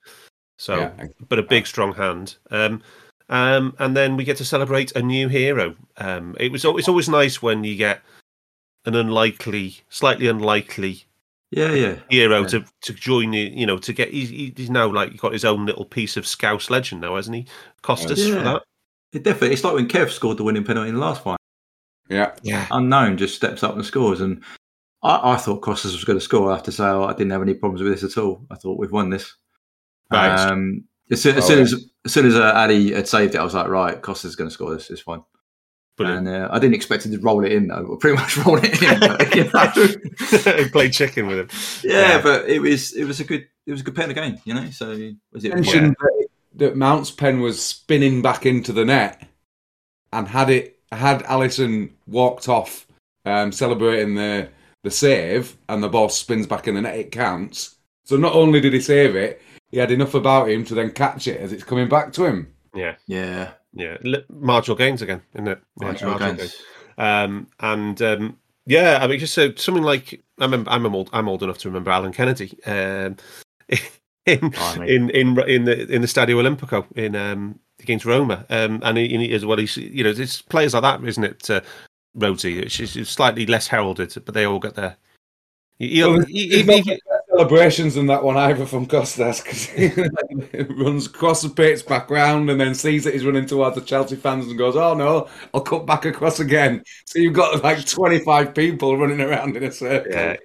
[0.61, 1.07] So, Yeah.
[1.27, 2.35] but a big, strong hand.
[2.51, 2.83] Um,
[3.29, 5.75] um, and then we get to celebrate a new hero.
[5.97, 6.63] Um, it was.
[6.63, 8.01] It's always nice when you get
[8.85, 11.05] an unlikely, slightly unlikely
[11.49, 11.95] Yeah, yeah.
[12.09, 12.47] hero Yeah.
[12.49, 13.45] to to join you.
[13.51, 14.11] You know, to get.
[14.11, 17.47] He's, he's now like got his own little piece of Scouse legend now, hasn't he?
[17.81, 18.35] Costas Yeah.
[18.35, 18.63] for that.
[19.13, 19.53] It definitely.
[19.53, 21.39] It's like when Kev scored the winning penalty in the last fight.
[22.07, 22.35] Yeah.
[22.43, 22.67] Yeah.
[22.69, 24.21] Unknown just steps up and scores.
[24.21, 24.43] And
[25.01, 26.51] I, I thought Costas was going to score.
[26.51, 28.45] I have to say, I didn't have any problems with this at all.
[28.51, 29.35] I thought we've won this.
[30.11, 30.35] Right.
[30.39, 31.63] Um, as soon, as, Oh, soon yeah.
[31.63, 34.35] as as soon as uh, Addy had saved it, I was like, right, Costas is
[34.35, 34.89] going to score this.
[34.89, 35.23] It's fine.
[35.97, 36.27] Brilliant.
[36.27, 37.85] And uh, I didn't expect him to roll it in though.
[37.89, 38.99] But pretty much roll it in.
[38.99, 40.57] but, you know.
[40.63, 41.49] he played chicken with him.
[41.83, 42.21] yeah, Yeah.
[42.21, 44.37] but it was it was a good it was a good pen of game.
[44.45, 44.69] You know.
[44.71, 44.87] So
[45.31, 45.53] was it?
[45.53, 49.27] mentioned that, that Mount's pen was spinning back into the net,
[50.13, 52.87] and had it had Alisson walked off,
[53.25, 54.49] um, celebrating the
[54.83, 57.75] the save, and the ball spins back in the net, it counts.
[58.05, 59.41] So not only did he save it,
[59.71, 62.53] he had enough about him to then catch it as it's coming back to him.
[62.73, 62.95] Yeah.
[63.07, 63.51] Yeah.
[63.73, 65.59] Yeah, li- marginal gains again, isn't it?
[65.79, 66.61] Yeah, Marginal gains.
[66.97, 71.29] Um, and um, yeah, I mean, just so something like I remember, I'm old, I'm
[71.29, 73.15] old enough to remember Alan Kennedy um,
[74.25, 74.93] in Blimey.
[74.93, 79.07] in in in the in the Stadio Olimpico in um, against Roma, um, and he,
[79.07, 79.57] he, as well.
[79.57, 81.49] He's you know it's players like that, isn't it?
[81.49, 81.61] Uh,
[82.17, 84.97] Rhodesy, it's, it's slightly less heralded, but they all get there.
[85.79, 86.61] He, Well, he,
[87.31, 89.87] there's he- not he- celebrations in that one either from Costas because he
[90.73, 94.15] runs across the pitch back round and then sees that he's running towards the Chelsea
[94.15, 98.19] fans and goes, "Oh no, I'll cut back across again." So you've got like twenty
[98.19, 100.11] five people running around in a circle.
[100.11, 100.37] Yeah.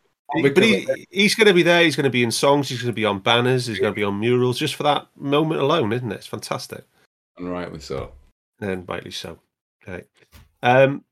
[0.43, 1.85] But he, he's going to be there.
[1.85, 2.69] He's going to be in songs.
[2.69, 3.67] He's going to be on banners.
[3.67, 6.17] He's going to be on murals just for that moment alone, isn't it?
[6.17, 6.85] It's fantastic.
[7.39, 8.11] and rightly so.
[8.61, 9.39] And rightly so.
[9.87, 10.05] Okay.
[10.65, 11.05] Um,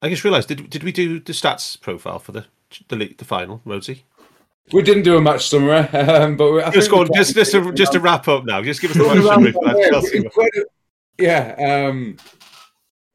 [0.00, 2.46] I just realised did did we do the stats profile for the
[2.88, 4.00] the, league, the final, Rhodesy?
[4.72, 7.72] We didn't do a match summary, um, but we, I Just go just just to,
[7.72, 8.62] just to wrap up now.
[8.62, 10.20] Just give us a match summary for that Chelsea.
[10.20, 10.50] one.
[11.18, 12.16] Yeah, um,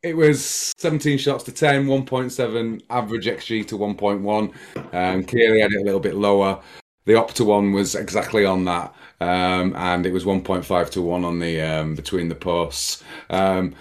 [0.02, 4.94] it was 17 shots to 10, 1.7 average XG to 1.1.
[4.94, 6.62] Um, clearly had it a little bit lower.
[7.06, 11.40] The Opta one was exactly on that, um, and it was 1.5 to 1 on
[11.40, 13.04] the um, between the posts.
[13.30, 13.76] Um,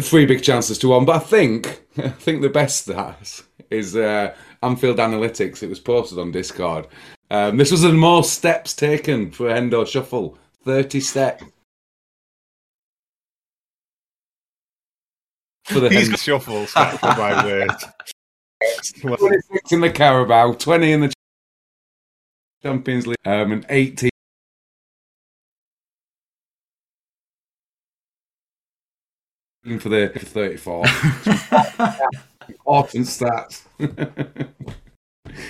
[0.00, 3.96] three big chances to one, but I think I think the best that is is
[3.96, 4.34] uh,
[4.64, 5.62] Anfield Analytics.
[5.62, 6.86] It was posted on Discord.
[7.30, 11.44] Um, this was the most steps taken for Hendo Shuffle, 30 steps.
[15.64, 16.72] For the He's Hendo got shuffles.
[16.76, 17.70] Oh my word.
[19.00, 21.12] 26 in the Carabao, 20 in the
[22.62, 24.10] Champions League, um, and 18
[29.80, 30.84] for the 34.
[32.48, 33.62] Important stats.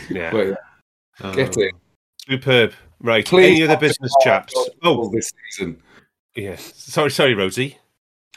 [0.08, 0.30] Yeah.
[0.30, 0.54] But yeah,
[1.20, 1.74] Oh, get it.
[2.26, 2.72] Superb.
[3.00, 3.26] Right.
[3.26, 4.54] Please Any other business chaps?
[4.56, 5.82] Oh, Oh, this season.
[6.34, 6.56] yeah.
[6.56, 7.76] Sorry, sorry, Rhodesy.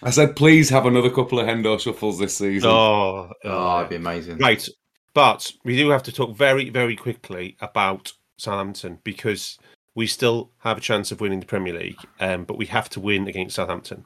[0.03, 2.69] I said, please have another couple of Hendo shuffles this season.
[2.69, 4.39] Oh, Oh, it'd be amazing.
[4.39, 4.67] Right,
[5.13, 9.57] but we do have to talk very, very quickly about Southampton because
[9.95, 12.99] we still have a chance of winning the Premier League, um, but we have to
[12.99, 14.05] win against Southampton.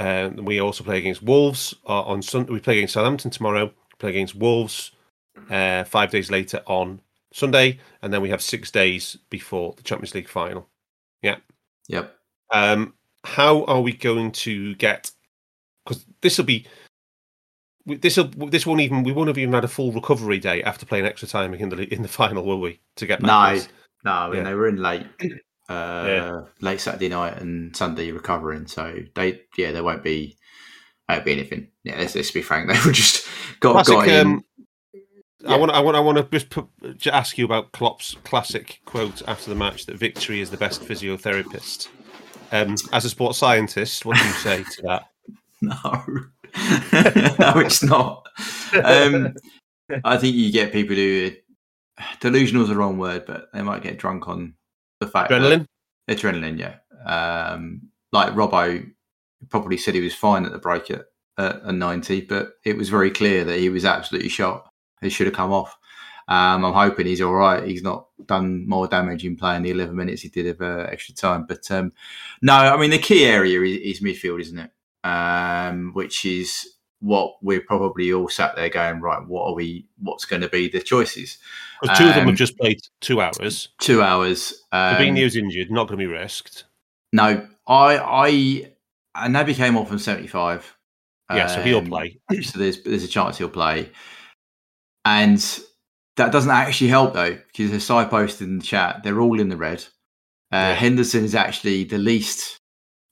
[0.00, 2.52] Um, we also play against Wolves uh, on Sunday.
[2.52, 3.70] We play against Southampton tomorrow.
[3.98, 4.92] Play against Wolves
[5.50, 7.02] uh, five days later on
[7.34, 10.66] Sunday, and then we have six days before the Champions League final.
[11.22, 11.36] Yeah.
[11.88, 12.16] Yep.
[12.50, 12.94] Um,
[13.24, 15.10] how are we going to get?
[15.84, 16.66] Because this will be
[17.84, 20.86] this will this won't even we won't have even had a full recovery day after
[20.86, 22.80] playing extra time in the in the final, will we?
[22.96, 23.68] To get back No, this?
[24.04, 24.12] no.
[24.12, 24.44] I mean, Yeah.
[24.44, 25.06] they were in late,
[25.70, 26.40] uh, Yeah.
[26.60, 28.66] late Saturday night and Sunday recovering.
[28.66, 30.36] So they, yeah, there won't be,
[31.08, 31.68] won't be anything.
[31.84, 32.68] Yeah, let's, let's be frank.
[32.72, 33.26] They were just
[33.60, 34.26] got Classic, got in.
[34.26, 34.44] um,
[35.46, 36.66] I want I want I want to just put,
[37.00, 40.82] to ask you about Klopp's classic quote after the match that victory is the best
[40.82, 41.88] physiotherapist.
[42.52, 45.04] Um, as a sports scientist, what do you say to that?
[45.62, 46.02] No,
[47.38, 48.26] no, it's not.
[48.84, 49.34] Um,
[50.04, 51.30] I think you get people who
[52.20, 54.54] delusional is the wrong word, but they might get drunk on
[55.00, 55.66] the fact that- Adrenaline.
[56.08, 56.76] adrenaline, yeah.
[57.04, 58.88] Um, like Robbo
[59.48, 61.06] probably said he was fine at the break at,
[61.38, 64.68] at, at 90, but it was very clear that he was absolutely shot.
[65.00, 65.76] He should have come off.
[66.28, 67.64] Um, I'm hoping he's all right.
[67.66, 71.14] He's not done more damage in playing the 11 minutes he did of uh, extra
[71.14, 71.44] time.
[71.48, 71.92] But um,
[72.42, 74.70] no, I mean, the key area is, is midfield, isn't it?
[75.02, 80.24] Um, which is what we're probably all sat there going, right, what are we, what's
[80.24, 81.38] going to be the choices?
[81.82, 83.68] 'Cause two of them Um, have just played two hours.
[83.80, 84.64] Two hours.
[84.72, 86.64] Um, Fabinho's injured, not going to be risked.
[87.12, 88.72] No, I, I,
[89.14, 90.76] and Naby came off from seventy-five.
[91.32, 92.20] Yeah, so he'll Um, play.
[92.42, 93.90] So there's there's a chance he'll play,
[95.04, 95.38] and
[96.16, 99.48] that doesn't actually help though because as I posted in the chat, they're all in
[99.48, 99.84] the red.
[100.52, 100.74] Uh, Yeah.
[100.74, 102.58] Henderson is actually the least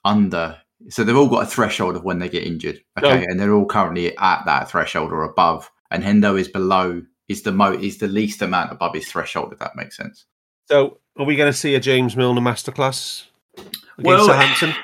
[0.05, 2.81] under, so they've all got a threshold of when they get injured.
[2.99, 3.25] Okay, No.
[3.29, 7.03] and they're all currently at that threshold or above, and Hendo is below.
[7.29, 10.25] Is the mo is the least amount above his threshold if that makes sense.
[10.67, 13.25] So, are we going to see a James Milner masterclass
[13.57, 14.75] against Well, Southampton?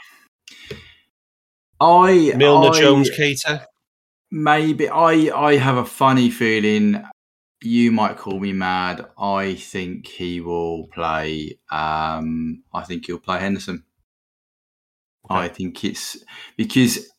[1.80, 3.64] I Milner, I- Jones, Keita.
[4.30, 7.02] Maybe I I have a funny feeling.
[7.62, 9.06] You might call me mad.
[9.18, 11.58] I think he will play.
[11.70, 13.84] Um, I think he'll play Henderson.
[15.30, 16.22] I think it's
[16.56, 17.10] because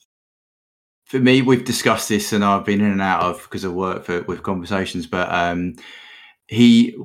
[1.06, 4.06] for me, we've discussed this, and I've been in and out of because of work
[4.06, 5.06] for with conversations.
[5.08, 5.76] But um,
[6.48, 6.96] he,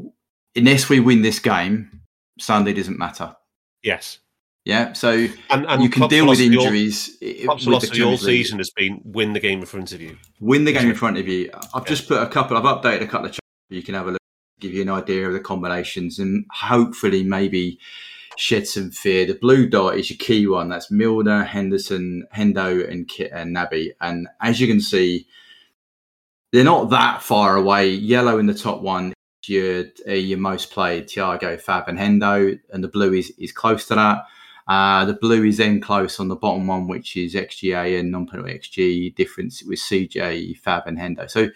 [0.56, 2.00] unless we win this game,
[2.38, 3.36] Sunday doesn't matter.
[3.82, 4.18] Yes,
[4.66, 7.16] Yeah, so and, and you can deal with injuries.
[7.22, 10.16] i- Klopp's with the all season has been win the game in front of you.
[10.38, 11.50] win the game in front of you.
[11.74, 12.56] I've just put a couple.
[12.56, 13.32] I've updated a couple of.
[13.32, 13.40] Charts
[13.70, 14.20] you can have a look,
[14.60, 17.78] give you an idea of the combinations, and hopefully maybe
[18.40, 19.26] shed some fear.
[19.26, 20.70] The blue dot is your key one.
[20.70, 23.90] That's Milner, Henderson, Hendo, and Ki- and Naby.
[24.00, 25.26] And as you can see,
[26.52, 27.90] they're not that far away.
[27.90, 29.12] Yellow in the top one.
[29.46, 33.86] Your uh, your most played Thiago, Fab, and Hendo, and the blue is is close
[33.86, 34.24] to that.
[34.68, 38.52] Uh, the blue is then close on the bottom one, which is XGA and non-penalty
[38.52, 41.28] XG difference with CJ, Fab, and Hendo.
[41.28, 41.48] So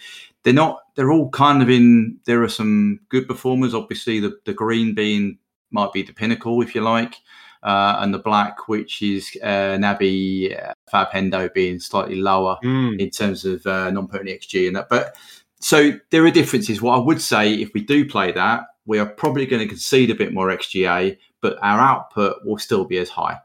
[0.42, 0.80] they're not.
[0.94, 2.18] They're all kind of in.
[2.24, 3.74] There are some good performers.
[3.74, 5.38] Obviously, the the green being
[5.74, 7.16] might be the pinnacle, if you like,
[7.62, 12.98] uh, and the black, which is uh, Naby, uh, Fab, Hendo, being slightly lower Mm.
[12.98, 14.88] in terms of uh, non-penalty XG and that.
[14.88, 15.16] But
[15.60, 16.80] so there are differences.
[16.80, 20.10] What I would say, if we do play that, we are probably going to concede
[20.10, 23.38] a bit more XGA, but our output will still be as high.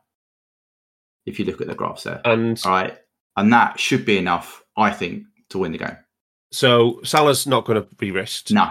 [1.25, 2.97] If you look at the graphs there, And all right,
[3.37, 5.97] and that should be enough, I think, to win the game.
[6.51, 8.51] so Salah's not going to be risked.
[8.51, 8.69] No,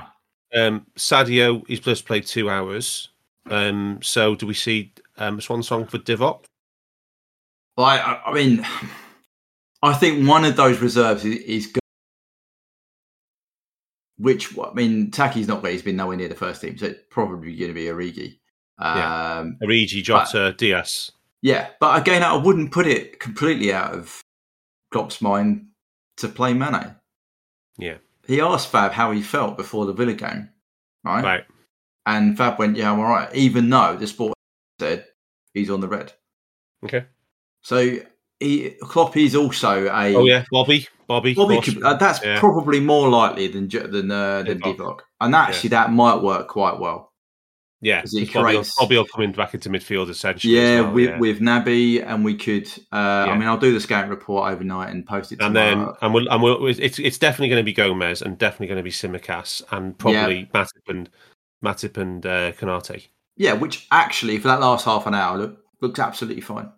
[0.55, 3.09] Um, Sadio, he's just played two hours.
[3.51, 6.45] Um, so do we see um, a swan song for Divock?
[7.77, 8.67] well, I, I- mean,
[9.83, 11.81] I think one of those reserves is, is good.
[14.19, 15.71] Which I mean, Taki's not there.
[15.71, 18.39] He's been nowhere near the first team, so it's probably going to be Origi.
[18.81, 19.39] Yeah.
[19.39, 21.13] Um, Origi, Jota, Diaz.
[21.41, 24.21] Yeah, but again, I wouldn't put it completely out of
[24.93, 25.69] Klopp's mind
[26.17, 26.97] to play Mane.
[27.79, 27.99] Yeah.
[28.27, 30.49] He asked Fab how he felt before the Villa game,
[31.05, 31.23] right?
[31.25, 31.45] Right.
[32.09, 34.33] And Fab went, "Yeah, I'm all right," even though the sport
[34.81, 35.05] said
[35.53, 36.13] he's on the red.
[36.85, 37.05] Okay.
[37.63, 37.99] So
[38.41, 40.15] he, Klopp is also a.
[40.15, 40.89] Oh yeah, Bobby.
[41.07, 41.35] Bobby.
[41.35, 42.39] Bobby could, uh, that's Yeah.
[42.41, 45.01] probably more likely than than uh, than Divock.
[45.21, 47.13] And actually that might work quite well.
[47.81, 50.55] Yeah, he 'cause Bobby, will, creates- Bobby will come in back into midfield essentially.
[50.55, 51.19] Yeah, well, with yeah.
[51.19, 52.69] with Naby, and we could.
[52.91, 53.33] Uh, Yeah.
[53.33, 55.41] I mean, I'll do the scouting report overnight and post it.
[55.41, 55.87] and tomorrow.
[55.87, 58.79] then and we'll, and we'll, it's it's definitely going to be Gomez and definitely going
[58.79, 61.09] to be Tsimikas and probably Matip and
[61.65, 63.09] Matip and uh, Konate.
[63.37, 66.71] Yeah, which actually for that last half an hour look, looks absolutely fine.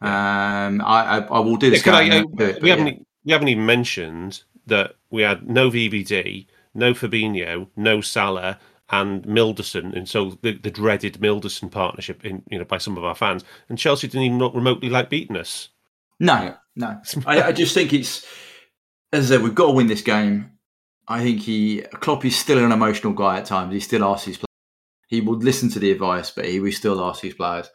[0.00, 1.84] Um, I, I I will do this.
[1.84, 2.94] Yeah, I- it, we haven't yeah.
[3.24, 8.58] we haven't even mentioned that we had no VVD, no Fabinho, no Salah,
[8.90, 13.04] and Milderson, and so the, the dreaded Milderson partnership in you know by some of
[13.04, 15.68] our fans, and Chelsea didn't even look remotely like beating us.
[16.20, 17.00] No, no.
[17.26, 18.24] I, I just think it's
[19.12, 20.51] as I said, we've got to win this game.
[21.08, 23.72] I think he Klopp is still an emotional guy at times.
[23.72, 24.46] He still asks his players.
[25.08, 27.68] He would listen to the advice, but he will still ask his players.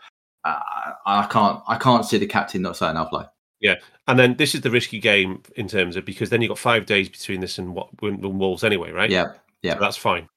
[0.43, 0.59] Uh,
[1.05, 1.61] I can't.
[1.67, 3.25] I can't see the captain not saying I'll play.
[3.59, 3.75] Yeah,
[4.07, 6.85] and then this is the risky game in terms of because then you've got five
[6.85, 9.09] days between this and what and Wolves anyway, right?
[9.09, 9.33] Yeah,
[9.63, 10.29] yeah, So that's fine.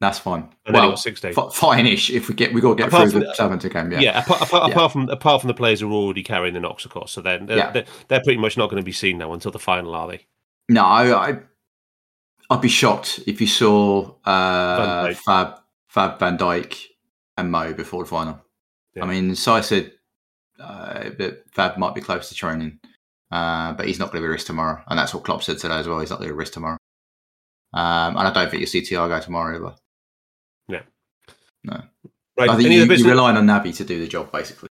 [0.00, 0.50] that's fine.
[0.66, 1.36] And well, six days.
[1.36, 3.92] f- fine-ish if we get we got to get Apart through the Southampton game.
[3.92, 4.74] Yeah, Yeah, apart, apart, Yeah.
[4.74, 7.12] apart from apart from the players who are already carrying the knocks, of course.
[7.12, 7.70] So then they're, Yeah.
[7.70, 10.26] they're, they're pretty much not going to be seen now until the final, are they?
[10.68, 11.38] No, I, I
[12.50, 16.76] I'd be shocked if you saw uh, Van Fab Fab Van Dijk
[17.36, 18.40] and Mo before the final.
[18.94, 19.04] Yeah.
[19.04, 19.92] I mean, Si said
[20.58, 22.80] uh, that Fab might be close to training,
[23.30, 25.78] uh, but he's not going to be risked tomorrow, and that's what Klopp said today
[25.78, 26.00] as well.
[26.00, 26.78] He's not going to risk tomorrow,
[27.72, 29.76] um, and I don't think you'll see Thiago tomorrow either.
[30.68, 30.82] Yeah,
[31.62, 31.82] no.
[32.36, 32.50] Right.
[32.50, 34.68] I think Any you, other you're relying on Naby to do the job, basically.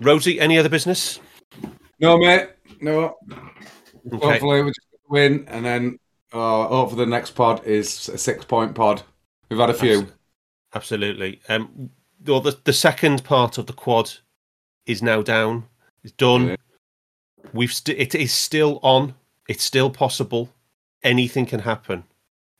[0.00, 1.20] Rhodesy, any other business?
[1.98, 2.50] No, mate.
[2.80, 3.16] No.
[4.12, 4.26] Okay.
[4.26, 5.98] Hopefully we just win, and then
[6.32, 9.02] uh, hopefully the next pod is a six-point pod.
[9.50, 10.08] We've had a few.
[10.74, 11.40] Absolutely.
[11.48, 11.90] Um,
[12.26, 14.12] well, the the second part of the quad
[14.86, 15.66] is now down.
[16.02, 16.48] It's done.
[16.48, 16.56] Yeah.
[17.52, 19.14] We've st- it is still on.
[19.48, 20.50] It's still possible.
[21.02, 22.04] Anything can happen.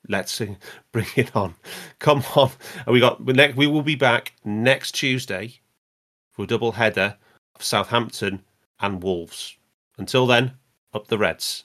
[0.09, 0.57] Let's see.
[0.93, 1.55] bring it on.
[1.99, 2.51] Come on.
[2.87, 3.23] And we got.
[3.23, 5.61] We will be back next Tuesday
[6.31, 7.17] for a double header
[7.55, 8.43] of Southampton
[8.81, 9.57] and Wolves.
[9.99, 10.53] Until then,
[10.95, 11.65] up the Reds.